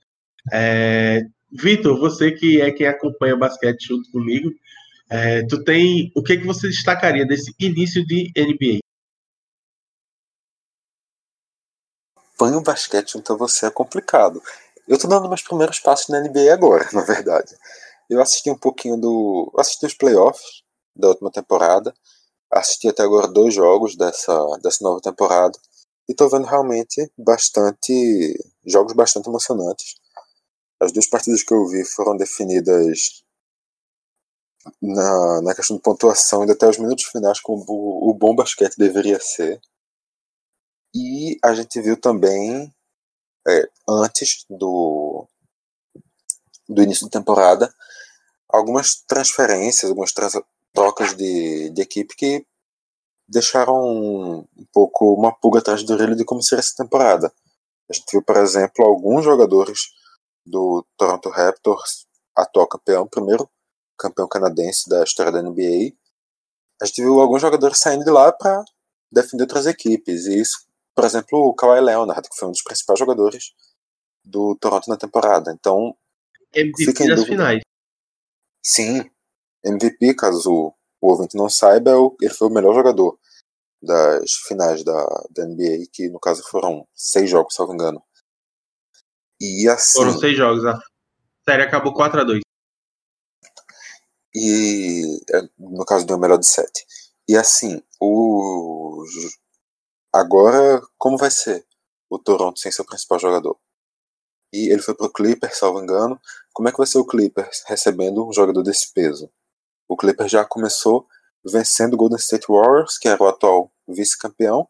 [0.53, 4.51] É, Vitor, você que é quem acompanha basquete junto comigo,
[5.11, 8.79] é, tu tem o que que você destacaria desse início de NBA?
[12.39, 14.43] Põe o basquete junto a você é complicado.
[14.89, 17.55] Eu tô dando meus primeiros passos na NBA agora, na verdade.
[18.09, 19.53] Eu assisti um pouquinho do.
[19.59, 20.63] Assisti os playoffs
[20.97, 21.95] da última temporada.
[22.51, 25.59] Assisti até agora dois jogos dessa, dessa nova temporada.
[26.09, 28.37] E tô vendo realmente bastante.
[28.66, 29.95] jogos bastante emocionantes.
[30.81, 33.23] As duas partidas que eu vi foram definidas
[34.81, 38.77] na, na questão de pontuação e até os minutos finais como o, o bom basquete
[38.77, 39.61] deveria ser.
[40.95, 42.73] E a gente viu também,
[43.49, 45.27] é, antes do,
[46.69, 47.73] do início da temporada,
[48.49, 50.12] algumas transferências, algumas
[50.73, 52.47] trocas de, de equipe que
[53.28, 57.32] deixaram um, pouco uma pulga atrás do orelha de como seria essa temporada.
[57.90, 59.81] A gente viu, por exemplo, alguns jogadores
[60.44, 63.49] do Toronto Raptors, atual campeão, primeiro
[63.99, 65.94] campeão canadense da história da NBA,
[66.82, 68.65] a gente viu alguns jogadores saindo de lá para
[69.12, 70.27] defender outras equipes.
[70.27, 73.53] E isso, por exemplo, o Kawhi Leonard, que foi um dos principais jogadores
[74.24, 75.53] do Toronto na temporada.
[75.53, 75.97] Então,
[76.53, 77.62] MVP das finais.
[78.65, 79.09] Sim,
[79.65, 83.19] MVP, caso o, o ouvinte não saiba, é ele foi o melhor jogador
[83.83, 88.03] das finais da, da NBA, que no caso foram seis jogos, se não me engano.
[89.41, 89.99] E assim.
[89.99, 90.79] Foram seis jogos, a
[91.45, 92.41] série acabou 4 a 2
[94.35, 96.87] E é, no caso deu melhor de sete.
[97.29, 99.05] E assim, o.
[100.12, 101.66] Agora, como vai ser
[102.09, 103.59] o Toronto sem seu principal jogador?
[104.53, 106.20] E ele foi pro Clippers, salvo engano.
[106.53, 109.31] Como é que vai ser o Clippers recebendo um jogador desse peso?
[109.93, 111.06] O Clippers já começou
[111.44, 114.66] vencendo o Golden State Warriors, que era o atual vice-campeão,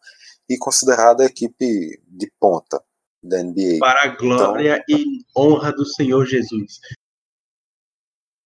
[0.51, 2.83] e considerada a equipe de ponta
[3.23, 3.79] da NBA.
[3.79, 6.81] Para a glória então, e honra do Senhor Jesus.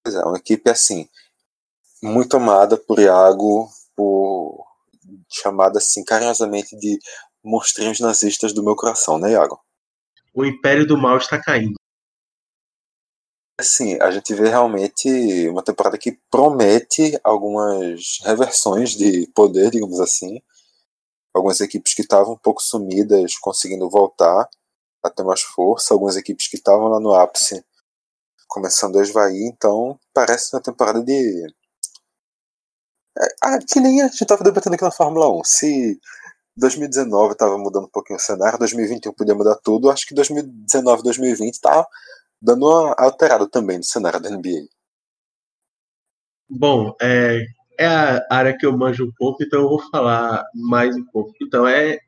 [0.07, 1.09] É, uma equipe assim,
[2.03, 4.67] muito amada por Iago, por
[5.33, 6.99] chamada assim carinhosamente de
[7.43, 9.59] monstrinhos nazistas do meu coração, né, Iago?
[10.35, 11.77] O império do mal está caindo.
[13.59, 20.43] Assim, a gente vê realmente uma temporada que promete algumas reversões de poder, digamos assim.
[21.35, 24.49] Algumas equipes que estavam um pouco sumidas conseguindo voltar
[25.03, 27.65] a ter mais força, algumas equipes que estavam lá no ápice
[28.47, 31.47] começando a esvair, então parece uma temporada de.
[33.19, 35.45] É, ah, que nem a gente estava debatendo aqui na Fórmula 1.
[35.45, 36.01] Se
[36.57, 41.55] 2019 estava mudando um pouquinho o cenário, 2021 podia mudar tudo, acho que 2019, 2020
[41.55, 41.87] está
[42.41, 44.67] dando uma alterada também no cenário da NBA.
[46.49, 47.45] Bom, é,
[47.79, 51.33] é a área que eu manjo um pouco, então eu vou falar mais um pouco.
[51.43, 51.99] Então, é,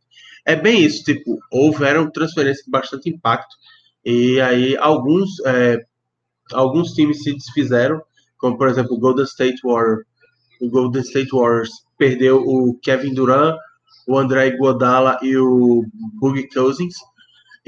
[0.44, 3.55] é bem isso, tipo, houveram transferências de bastante impacto,
[4.05, 5.84] e aí alguns, é,
[6.52, 8.00] alguns times se desfizeram,
[8.38, 10.06] como por exemplo o Golden State Warriors.
[10.60, 13.56] O Golden State Warriors perdeu o Kevin Durant,
[14.06, 15.84] o André Iguodala e o
[16.20, 16.94] Boogie Cousins,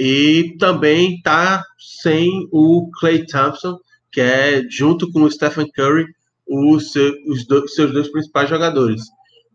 [0.02, 3.78] e também está sem o Clay Thompson,
[4.10, 6.06] que é, junto com o Stephen Curry,
[6.48, 6.94] os,
[7.28, 9.02] os dois, seus dois principais jogadores.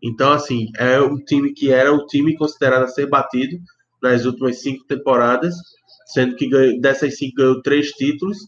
[0.00, 3.56] Então, assim, é um time que era o time considerado a ser batido
[4.00, 5.52] nas últimas cinco temporadas,
[6.06, 8.38] sendo que ganhou, dessas cinco ganhou três títulos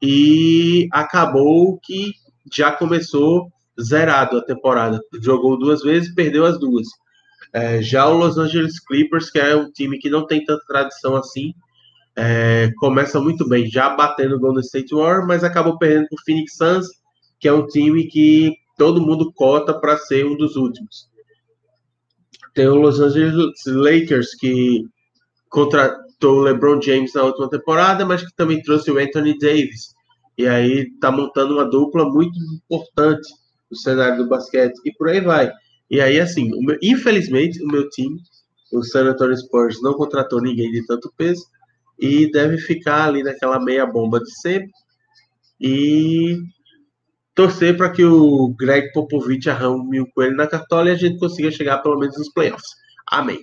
[0.00, 2.12] e acabou que
[2.54, 3.50] já começou
[3.82, 5.00] zerado a temporada.
[5.20, 6.86] Jogou duas vezes, perdeu as duas.
[7.52, 11.16] É, já o Los Angeles Clippers, que é um time que não tem tanta tradição
[11.16, 11.52] assim,
[12.16, 16.24] é, começa muito bem, já batendo o Golden State Warriors, mas acabou perdendo para o
[16.24, 16.86] Phoenix Suns,
[17.38, 21.08] que é um time que todo mundo cota para ser um dos últimos.
[22.54, 24.84] Tem o Los Angeles Lakers, que
[25.48, 29.94] contratou o LeBron James na última temporada, mas que também trouxe o Anthony Davis.
[30.36, 33.28] E aí está montando uma dupla muito importante
[33.70, 35.50] no cenário do basquete, e por aí vai.
[35.90, 38.20] E aí, assim, o meu, infelizmente, o meu time,
[38.72, 41.44] o San Antonio Spurs, não contratou ninguém de tanto peso
[41.98, 44.70] e deve ficar ali naquela meia bomba de sempre
[45.60, 46.38] e
[47.34, 51.50] torcer para que o Greg Popovich arrume o coelho na cartola e a gente consiga
[51.50, 52.70] chegar pelo menos nos playoffs.
[53.10, 53.40] Amém.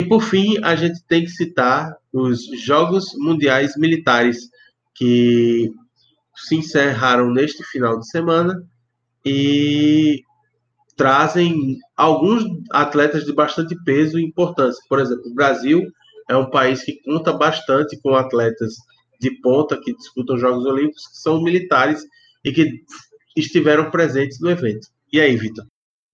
[0.00, 4.48] E por fim, a gente tem que citar os Jogos Mundiais Militares
[4.94, 5.70] que
[6.34, 8.62] se encerraram neste final de semana
[9.24, 10.22] e
[11.00, 14.84] trazem alguns atletas de bastante peso e importância.
[14.86, 15.90] Por exemplo, o Brasil
[16.28, 18.74] é um país que conta bastante com atletas
[19.18, 22.04] de ponta que disputam Jogos Olímpicos, que são militares
[22.44, 22.84] e que
[23.34, 24.88] estiveram presentes no evento.
[25.10, 25.64] E aí, Vitor?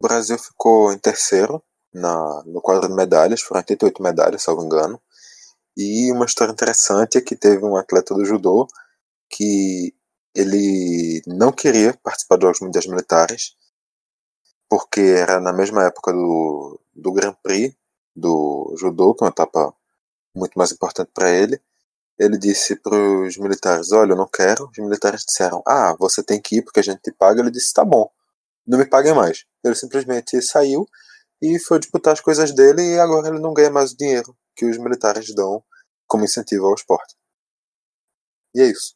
[0.00, 1.60] O Brasil ficou em terceiro
[1.92, 5.02] na, no quadro de medalhas, foram 88 medalhas, salvo engano.
[5.76, 8.68] E uma história interessante é que teve um atleta do judô
[9.28, 9.92] que
[10.32, 13.55] ele não queria participar dos Jogos Mundiais Militares,
[14.68, 17.74] porque era na mesma época do, do Grand Prix
[18.14, 19.74] do judô, que é uma etapa
[20.34, 21.60] muito mais importante para ele.
[22.18, 24.68] Ele disse para os militares: Olha, eu não quero.
[24.70, 27.40] Os militares disseram: Ah, você tem que ir porque a gente te paga.
[27.40, 28.10] Ele disse: Tá bom,
[28.66, 29.44] não me paguem mais.
[29.64, 30.88] Ele simplesmente saiu
[31.42, 34.64] e foi disputar as coisas dele e agora ele não ganha mais o dinheiro que
[34.64, 35.62] os militares dão
[36.06, 37.14] como incentivo ao esporte.
[38.54, 38.94] E é isso.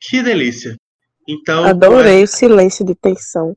[0.00, 0.76] Que delícia!
[1.28, 3.54] Então, Adorei o silêncio de tensão.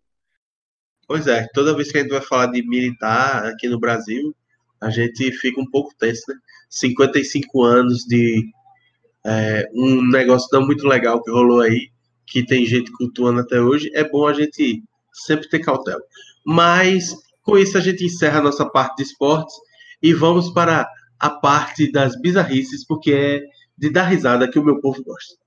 [1.07, 4.35] Pois é, toda vez que a gente vai falar de militar aqui no Brasil,
[4.81, 6.35] a gente fica um pouco tenso, né?
[6.69, 8.45] 55 anos de
[9.25, 11.89] é, um negócio não muito legal que rolou aí,
[12.27, 14.83] que tem gente cultuando até hoje, é bom a gente
[15.13, 16.01] sempre ter cautela.
[16.45, 19.55] Mas com isso a gente encerra a nossa parte de esportes
[20.01, 20.87] e vamos para
[21.19, 23.41] a parte das bizarrices, porque é
[23.77, 25.40] de dar risada que o meu povo gosta.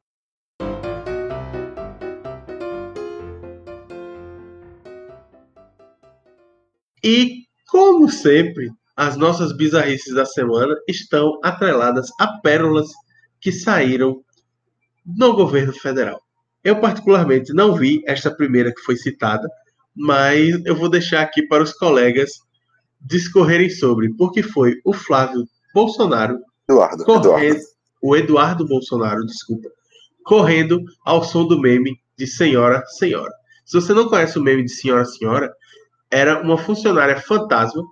[7.05, 12.89] E, como sempre, as nossas bizarrices da semana estão atreladas a pérolas
[13.43, 14.25] que saíram
[15.05, 16.23] no governo federal.
[16.65, 19.47] Eu, particularmente, não vi esta primeira que foi citada,
[19.95, 22.31] mas eu vou deixar aqui para os colegas
[23.03, 27.67] discorrerem sobre, porque foi o Flávio Bolsonaro Eduardo, correndo, Eduardo.
[28.01, 29.69] o Eduardo Bolsonaro, desculpa,
[30.25, 33.31] correndo ao som do meme de Senhora, Senhora.
[33.67, 35.55] Se você não conhece o meme de Senhora, Senhora,
[36.11, 37.83] era uma funcionária fantasma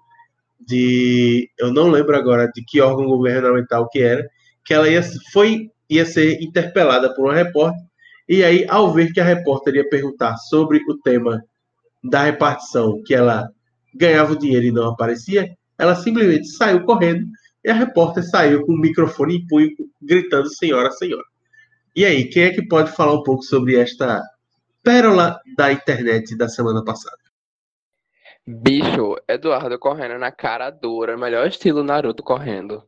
[0.60, 4.26] de, eu não lembro agora de que órgão governamental que era,
[4.64, 5.02] que ela ia,
[5.32, 7.82] foi, ia ser interpelada por uma repórter,
[8.28, 11.43] e aí, ao ver que a repórter ia perguntar sobre o tema
[12.02, 13.48] da repartição, que ela
[13.94, 17.26] ganhava o dinheiro e não aparecia, ela simplesmente saiu correndo
[17.64, 19.70] e a repórter saiu com o microfone em punho,
[20.01, 21.24] gritando senhora, senhora.
[21.94, 24.22] E aí, quem é que pode falar um pouco sobre esta
[24.82, 27.22] pérola da internet da semana passada?
[28.47, 32.82] Bicho, Eduardo correndo na cara dura, melhor estilo Naruto correndo.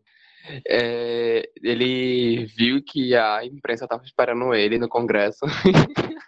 [0.69, 5.47] É, ele viu que a imprensa estava esperando ele no Congresso.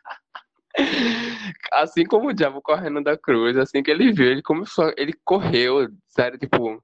[1.72, 5.88] assim como o diabo correndo da cruz, assim que ele viu, ele começou, ele correu,
[6.06, 6.82] sério, tipo,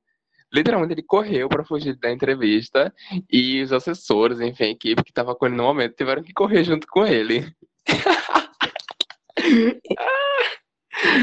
[0.52, 2.92] literalmente ele correu para fugir da entrevista
[3.30, 6.64] e os assessores, enfim, a equipe que estava com ele no momento tiveram que correr
[6.64, 7.54] junto com ele.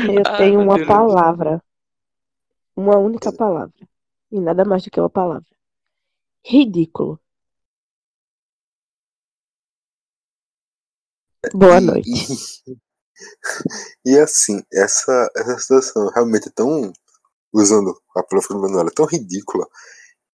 [0.08, 0.88] Eu Ai, tenho uma Deus.
[0.88, 1.62] palavra.
[2.76, 3.76] Uma única palavra.
[4.32, 5.46] E nada mais do que uma palavra.
[6.46, 7.20] Ridículo.
[11.54, 12.10] Boa E- noite.
[12.16, 12.50] E,
[14.06, 16.92] e assim, essa, essa situação realmente é tão,
[17.54, 19.68] usando a palavra do Manuel, é tão ridícula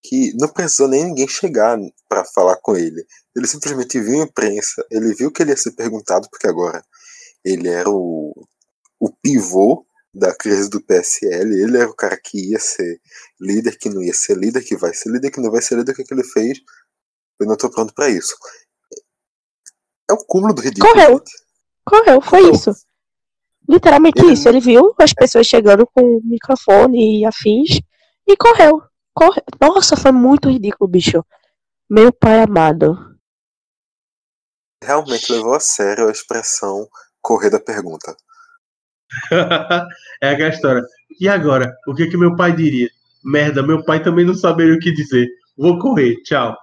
[0.03, 1.77] que não precisou nem ninguém chegar
[2.09, 3.05] para falar com ele.
[3.35, 6.83] Ele simplesmente viu a imprensa, ele viu que ele ia ser perguntado, porque agora
[7.45, 8.33] ele era o,
[8.99, 13.01] o pivô da crise do PSL, ele era o cara que ia ser
[13.39, 15.91] líder, que não ia ser líder, que vai ser líder, que não vai ser líder,
[15.91, 16.59] o que, que ele fez?
[17.39, 18.33] Eu não tô pronto para isso.
[20.09, 20.93] É o cúmulo do ridículo.
[20.93, 21.23] Correu.
[21.83, 22.53] Correu, foi Correu.
[22.55, 22.71] isso.
[23.67, 24.47] Literalmente Ele- isso.
[24.47, 27.79] Ele viu as pessoas chegando com o microfone e afins
[28.27, 28.81] e correu.
[29.13, 29.41] Corre...
[29.59, 31.25] Nossa, foi muito ridículo, bicho.
[31.89, 32.95] Meu pai amado.
[34.83, 36.87] realmente levou a sério a expressão
[37.21, 38.15] correr da pergunta.
[40.21, 40.81] é aquela história.
[41.19, 41.73] E agora?
[41.87, 42.89] O que que meu pai diria?
[43.23, 45.27] Merda, meu pai também não saberia o que dizer.
[45.57, 46.55] Vou correr, tchau.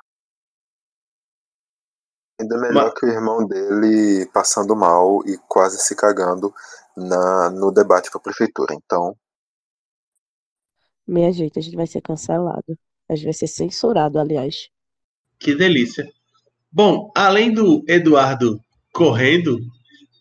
[2.40, 6.52] Ainda melhor Mas- que o irmão dele passando mal e quase se cagando
[6.96, 8.74] na, no debate para a prefeitura.
[8.74, 9.16] Então,
[11.06, 12.78] Minha gente, a gente vai ser cancelado.
[13.08, 14.68] A gente vai ser censurado, aliás.
[15.38, 16.08] Que delícia.
[16.70, 18.60] Bom, além do Eduardo
[18.92, 19.58] correndo,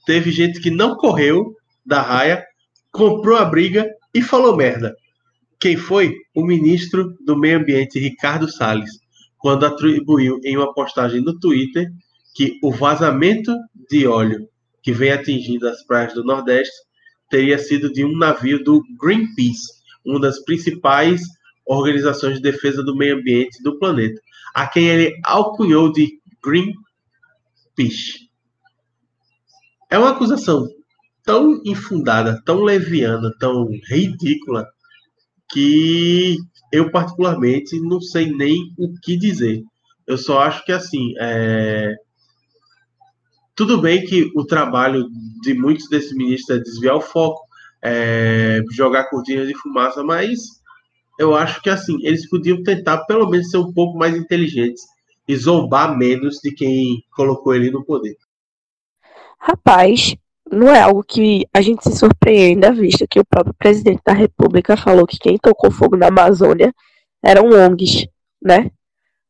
[0.06, 1.56] teve gente que não correu
[1.86, 2.46] da raia,
[2.92, 4.96] comprou a briga e falou merda.
[5.60, 6.16] Quem foi?
[6.36, 8.92] O ministro do Meio Ambiente, Ricardo Salles,
[9.38, 11.88] quando atribuiu em uma postagem no Twitter
[12.34, 13.56] que o vazamento
[13.90, 14.48] de óleo
[14.82, 16.74] que vem atingindo as praias do Nordeste
[17.30, 21.22] teria sido de um navio do Greenpeace, uma das principais
[21.66, 24.20] organizações de defesa do meio ambiente do planeta,
[24.54, 28.30] a quem ele alcunhou de Greenpeace.
[29.90, 30.68] É uma acusação
[31.32, 34.68] tão infundada, tão leviana, tão ridícula,
[35.50, 36.36] que
[36.74, 39.64] eu particularmente não sei nem o que dizer.
[40.06, 41.96] Eu só acho que assim, é...
[43.56, 45.08] tudo bem que o trabalho
[45.42, 47.42] de muitos desses ministros é desviar o foco,
[47.82, 48.62] é...
[48.70, 50.38] jogar cortinas de fumaça, mas
[51.18, 54.84] eu acho que assim, eles podiam tentar pelo menos ser um pouco mais inteligentes
[55.26, 58.18] e zombar menos de quem colocou ele no poder.
[59.40, 60.14] Rapaz,
[60.52, 64.76] não é algo que a gente se surpreenda, visto que o próprio presidente da República
[64.76, 66.74] falou que quem tocou fogo na Amazônia
[67.24, 68.08] eram ONGs,
[68.44, 68.70] né?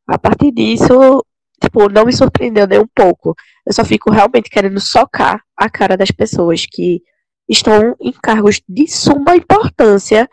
[0.07, 1.23] A partir disso,
[1.61, 3.35] tipo, não me surpreendeu nem um pouco.
[3.65, 7.01] Eu só fico realmente querendo socar a cara das pessoas que
[7.47, 10.27] estão em cargos de suma importância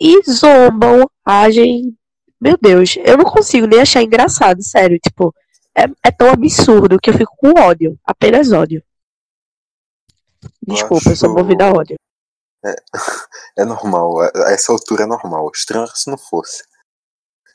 [0.00, 1.96] e zombam, agem.
[2.38, 4.98] Meu Deus, eu não consigo nem achar engraçado, sério.
[4.98, 5.34] Tipo,
[5.74, 8.82] é, é tão absurdo que eu fico com ódio, apenas ódio.
[10.66, 11.96] Desculpa, eu sou movida a ódio.
[13.56, 14.20] é normal.
[14.20, 15.50] A a essa altura é normal.
[15.54, 16.64] Estranho se não fosse.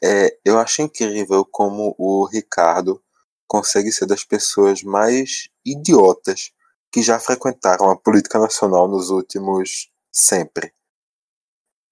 [0.04, 3.04] É, eu acho incrível como o Ricardo
[3.48, 6.52] consegue ser das pessoas mais idiotas
[6.92, 10.74] que já frequentaram a política nacional nos últimos sempre.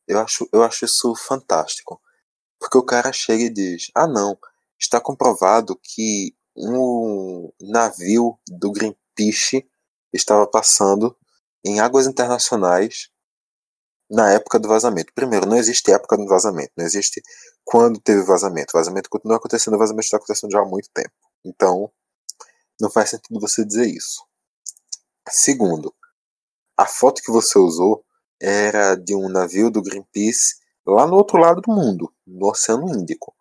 [0.07, 2.01] Eu acho, eu acho isso fantástico.
[2.59, 4.37] Porque o cara chega e diz: Ah, não,
[4.79, 9.69] está comprovado que um navio do Greenpeace
[10.13, 11.15] estava passando
[11.63, 13.09] em águas internacionais
[14.09, 15.13] na época do vazamento.
[15.13, 17.21] Primeiro, não existe época do vazamento, não existe
[17.63, 18.71] quando teve vazamento.
[18.73, 21.11] O vazamento continua acontecendo, o vazamento está acontecendo já há muito tempo.
[21.45, 21.91] Então,
[22.81, 24.23] não faz sentido você dizer isso.
[25.29, 25.93] Segundo,
[26.77, 28.03] a foto que você usou
[28.41, 30.55] era de um navio do Greenpeace
[30.85, 33.35] lá no outro lado do mundo, no Oceano Índico.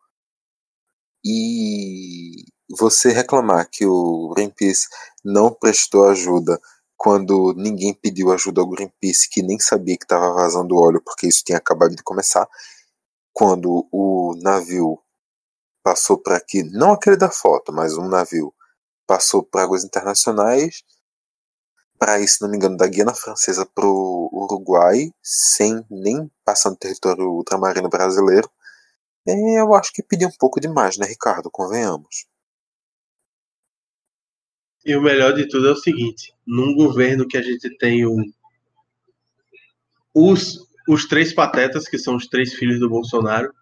[1.25, 4.89] E você reclamar que o Greenpeace
[5.33, 6.61] não prestou ajuda
[6.97, 11.45] quando ninguém pediu ajuda ao Greenpeace, que nem sabia que estava vazando óleo, porque isso
[11.45, 12.49] tinha acabado de começar,
[13.33, 14.99] quando o navio
[15.83, 18.53] passou para aqui, não aquele da foto, mas um navio
[19.07, 20.83] passou por águas internacionais,
[21.99, 26.71] para isso, se não me engano, da Guiana Francesa para o Uruguai, sem nem passar
[26.71, 28.51] no território ultramarino brasileiro,
[29.27, 31.51] é, eu acho que pediu um pouco demais, né, Ricardo?
[31.51, 32.27] Convenhamos.
[34.89, 38.17] E o melhor de tudo é o seguinte: num governo que a gente tem o,
[40.15, 43.53] os, os três patetas, que são os três filhos do Bolsonaro,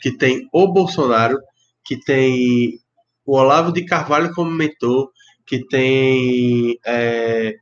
[0.00, 1.40] que tem o Bolsonaro,
[1.84, 2.78] que tem
[3.26, 5.10] o Olavo de Carvalho como mentor,
[5.44, 7.56] que tem é,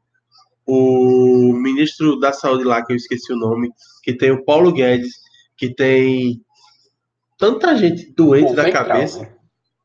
[0.67, 3.71] o ministro da Saúde lá, que eu esqueci o nome,
[4.03, 5.15] que tem o Paulo Guedes,
[5.57, 6.45] que tem
[7.39, 9.35] tanta gente doente da cabeça.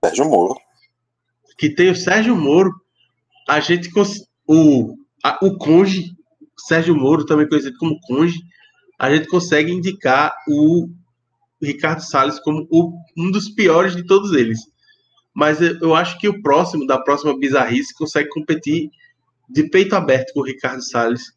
[0.04, 0.56] Sérgio Moro.
[1.58, 2.74] Que tem o Sérgio Moro,
[3.50, 3.90] a gente
[4.48, 6.16] o, a, o Conge,
[6.68, 8.38] Sérgio Moro, também conhecido como Conge,
[9.00, 10.88] a gente consegue indicar o
[11.60, 14.60] Ricardo Salles como o, um dos piores de todos eles.
[15.34, 18.92] Mas eu, eu acho que o próximo, da próxima bizarrice, consegue competir
[19.50, 21.34] de peito aberto com o Ricardo Salles,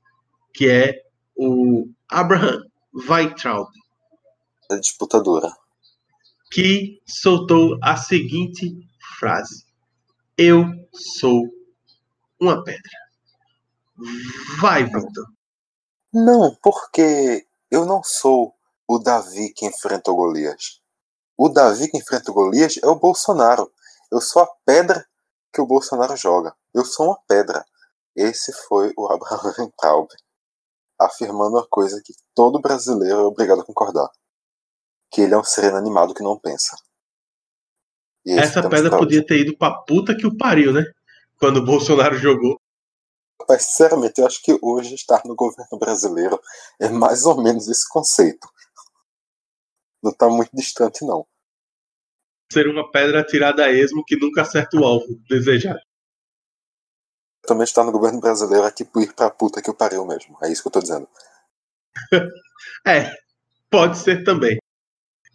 [0.52, 1.00] que é
[1.34, 2.62] o Abraham
[3.08, 3.68] Weintraub.
[4.70, 5.50] A disputadora.
[6.50, 8.70] Que soltou a seguinte
[9.18, 9.64] frase:
[10.36, 11.61] Eu sou
[12.42, 12.90] uma pedra.
[14.60, 15.26] Vai, Victor.
[16.12, 18.54] Não, porque eu não sou
[18.86, 20.80] o Davi que enfrenta o Golias.
[21.36, 23.72] O Davi que enfrenta o Golias é o Bolsonaro.
[24.10, 25.06] Eu sou a pedra
[25.52, 26.54] que o Bolsonaro joga.
[26.74, 27.64] Eu sou uma pedra.
[28.14, 30.08] Esse foi o Abraham Weintraub,
[30.98, 34.10] afirmando uma coisa que todo brasileiro é obrigado a concordar:
[35.10, 36.76] que ele é um ser inanimado que não pensa.
[38.26, 40.84] Essa pedra podia ter ido pra puta que o pariu, né?
[41.42, 42.56] Quando o Bolsonaro jogou.
[43.48, 46.40] Mas, sinceramente, eu acho que hoje estar no governo brasileiro
[46.80, 48.48] é mais ou menos esse conceito.
[50.00, 51.26] Não está muito distante, não.
[52.52, 55.80] Ser uma pedra tirada a esmo que nunca acerta o alvo desejado.
[57.44, 60.38] Também estar no governo brasileiro é tipo ir pra puta que o pariu mesmo.
[60.44, 61.08] É isso que eu tô dizendo.
[62.86, 63.12] é,
[63.68, 64.58] pode ser também.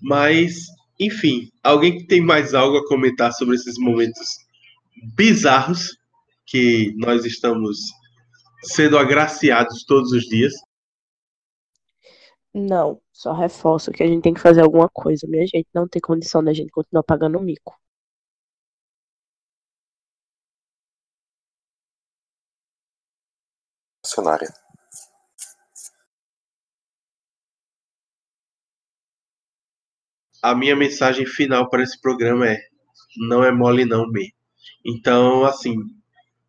[0.01, 0.67] Mas,
[0.97, 4.47] enfim, alguém que tem mais algo a comentar sobre esses momentos
[5.03, 5.96] bizarros
[6.47, 7.77] que nós estamos
[8.63, 10.53] sendo agraciados todos os dias.
[12.53, 15.67] Não, só reforço que a gente tem que fazer alguma coisa, minha gente.
[15.73, 17.77] Não tem condição da gente continuar pagando mico.
[24.03, 24.47] Funcionária.
[30.41, 32.57] A minha mensagem final para esse programa é:
[33.17, 34.31] não é mole não, B.
[34.85, 35.75] Então, assim,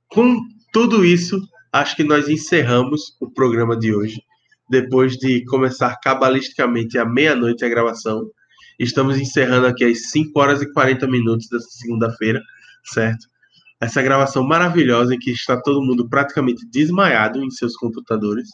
[0.08, 0.40] com
[0.72, 1.40] tudo isso,
[1.72, 4.22] acho que nós encerramos o programa de hoje.
[4.70, 8.30] Depois de começar cabalisticamente à meia-noite a gravação.
[8.78, 12.40] Estamos encerrando aqui às 5 horas e 40 minutos dessa segunda-feira,
[12.84, 13.26] certo?
[13.80, 18.48] Essa gravação maravilhosa em que está todo mundo praticamente desmaiado em seus computadores.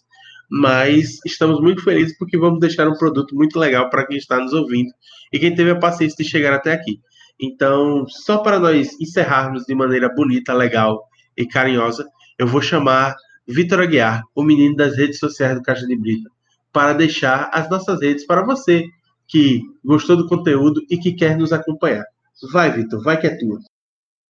[0.51, 4.53] Mas estamos muito felizes porque vamos deixar um produto muito legal para quem está nos
[4.53, 4.93] ouvindo
[5.33, 7.01] e quem teve a paciência de chegar até aqui.
[7.41, 11.03] Então, só para nós encerrarmos de maneira bonita, legal
[11.37, 12.09] e carinhosa,
[12.39, 13.15] eu vou chamar
[13.47, 16.31] Vitor Aguiar, o menino das redes sociais do Caixa de Brita,
[16.73, 18.85] para deixar as nossas redes para você
[19.27, 22.05] que gostou do conteúdo e que quer nos acompanhar.
[22.53, 23.59] Vai, Vitor, vai que é tua.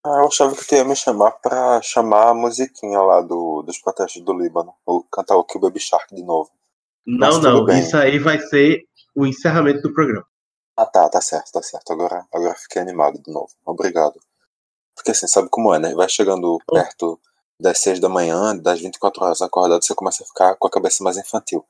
[0.06, 3.78] Ah, eu achava que tu ia me chamar para chamar a musiquinha lá do, dos
[3.78, 6.50] protestos do Líbano, ou cantar o Kill Baby Shark de novo.
[7.06, 8.84] Não, não, isso aí vai ser
[9.16, 10.26] o encerramento do programa.
[10.76, 11.94] Ah, tá, tá certo, tá certo.
[11.94, 13.50] Agora, agora fiquei animado de novo.
[13.66, 14.20] Obrigado.
[14.95, 15.94] Porque assim, sabe como é, né?
[15.94, 17.20] Vai chegando perto
[17.60, 21.03] das seis da manhã, das 24 horas acordado, você começa a ficar com a cabeça
[21.03, 21.65] mais infantil.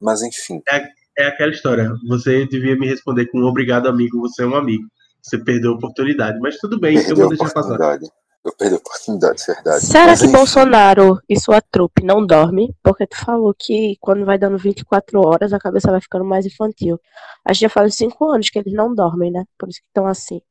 [0.00, 0.62] Mas enfim.
[0.68, 0.88] É,
[1.18, 1.90] é aquela história.
[2.08, 4.20] Você devia me responder com um obrigado, amigo.
[4.20, 4.84] Você é um amigo.
[5.22, 6.38] Você perdeu a oportunidade.
[6.40, 7.98] Mas tudo bem, eu vou deixar passar.
[8.44, 9.86] Eu perdi a oportunidade, verdade.
[9.86, 10.36] Será Mas, que enfim.
[10.36, 12.76] Bolsonaro e sua trupe não dorme?
[12.82, 17.00] Porque tu falou que quando vai dando 24 horas a cabeça vai ficando mais infantil.
[17.42, 19.44] A gente já faz 5 anos que eles não dormem, né?
[19.58, 20.42] Por isso que estão assim.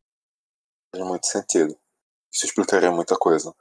[0.95, 1.75] Faz muito sentido.
[2.33, 3.53] Isso explicaria muita coisa.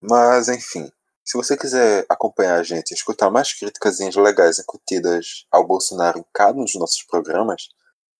[0.00, 0.92] Mas, enfim.
[1.24, 6.24] Se você quiser acompanhar a gente e escutar mais críticas legais incutidas ao Bolsonaro em
[6.34, 7.68] cada um dos nossos programas,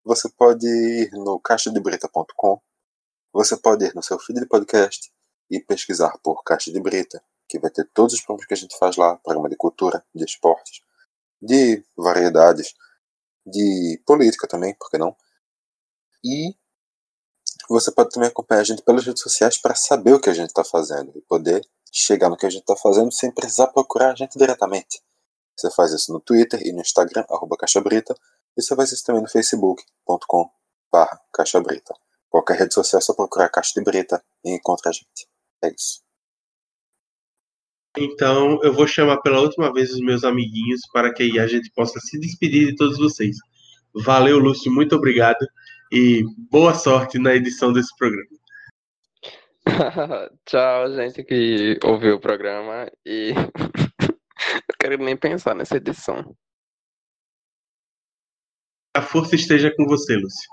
[0.03, 2.63] você pode ir no caixadebrita.com,
[3.31, 5.13] você pode ir no seu feed de podcast
[5.51, 8.79] e pesquisar por Caixa de Brita, que vai ter todos os programas que a gente
[8.79, 10.81] faz lá, programa de cultura, de esportes,
[11.43, 12.75] de variedades,
[13.47, 15.15] de política também, por que não?
[16.25, 16.57] E
[17.69, 20.49] você pode também acompanhar a gente pelas redes sociais para saber o que a gente
[20.49, 24.15] está fazendo e poder chegar no que a gente está fazendo sem precisar procurar a
[24.15, 25.01] gente diretamente.
[25.57, 28.15] Você faz isso no Twitter e no Instagram, arroba Caixa Brita,
[28.57, 30.51] e você faz isso também no facebook.com
[30.93, 31.95] barra Caixa Brita.
[32.29, 35.29] Qualquer rede social é só procurar Caixa de Brita e encontra a gente.
[35.63, 36.03] É isso.
[37.97, 42.01] Então eu vou chamar pela última vez os meus amiguinhos para que a gente possa
[42.01, 43.37] se despedir de todos vocês.
[43.95, 45.47] Valeu, Lúcio, muito obrigado
[45.95, 48.29] e boa sorte na edição desse programa.
[50.45, 53.33] Tchau, gente que ouviu o programa e
[54.03, 56.37] não quero nem pensar nessa edição.
[58.93, 60.51] A força esteja com você, Lúcio.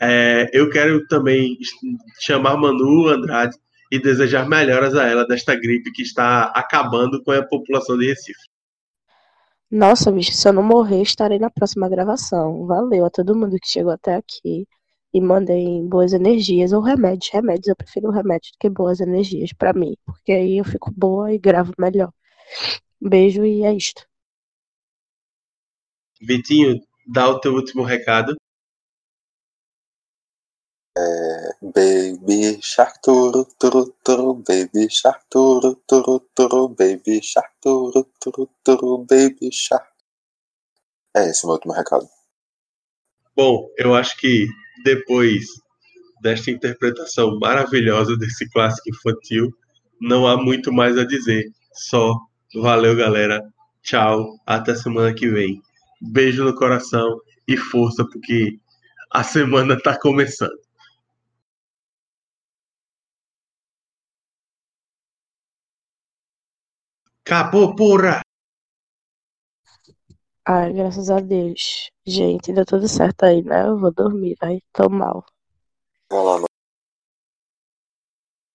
[0.00, 1.58] É, eu quero também
[2.20, 3.56] chamar Manu Andrade
[3.90, 8.48] e desejar melhoras a ela desta gripe que está acabando com a população de Recife.
[9.68, 12.64] Nossa, bicho, se eu não morrer, estarei na próxima gravação.
[12.64, 14.68] Valeu a todo mundo que chegou até aqui
[15.14, 17.30] e mandem boas energias ou remédios.
[17.32, 21.32] Remédios, eu prefiro remédio do que boas energias para mim, porque aí eu fico boa
[21.32, 22.12] e gravo melhor.
[23.00, 24.04] Beijo e é isto.
[26.20, 28.34] Vitinho, dá o teu último recado.
[30.96, 38.48] É, baby shark turu turu turu baby shark turu turu turu baby shark turu turu
[38.64, 39.92] turu baby shark.
[41.16, 42.08] É esse o meu último recado.
[43.36, 44.46] Bom, eu acho que
[44.82, 45.44] depois
[46.22, 49.50] desta interpretação maravilhosa desse clássico infantil,
[50.00, 51.50] não há muito mais a dizer.
[51.72, 52.18] Só
[52.54, 53.42] valeu, galera.
[53.82, 54.36] Tchau.
[54.46, 55.60] Até semana que vem.
[56.00, 58.58] Beijo no coração e força, porque
[59.10, 60.58] a semana tá começando.
[67.26, 68.20] Acabou, porra!
[70.46, 71.90] Ai, graças a Deus.
[72.06, 73.66] Gente, deu tudo certo aí, né?
[73.68, 74.60] Eu vou dormir, vai.
[74.72, 75.24] Tô mal.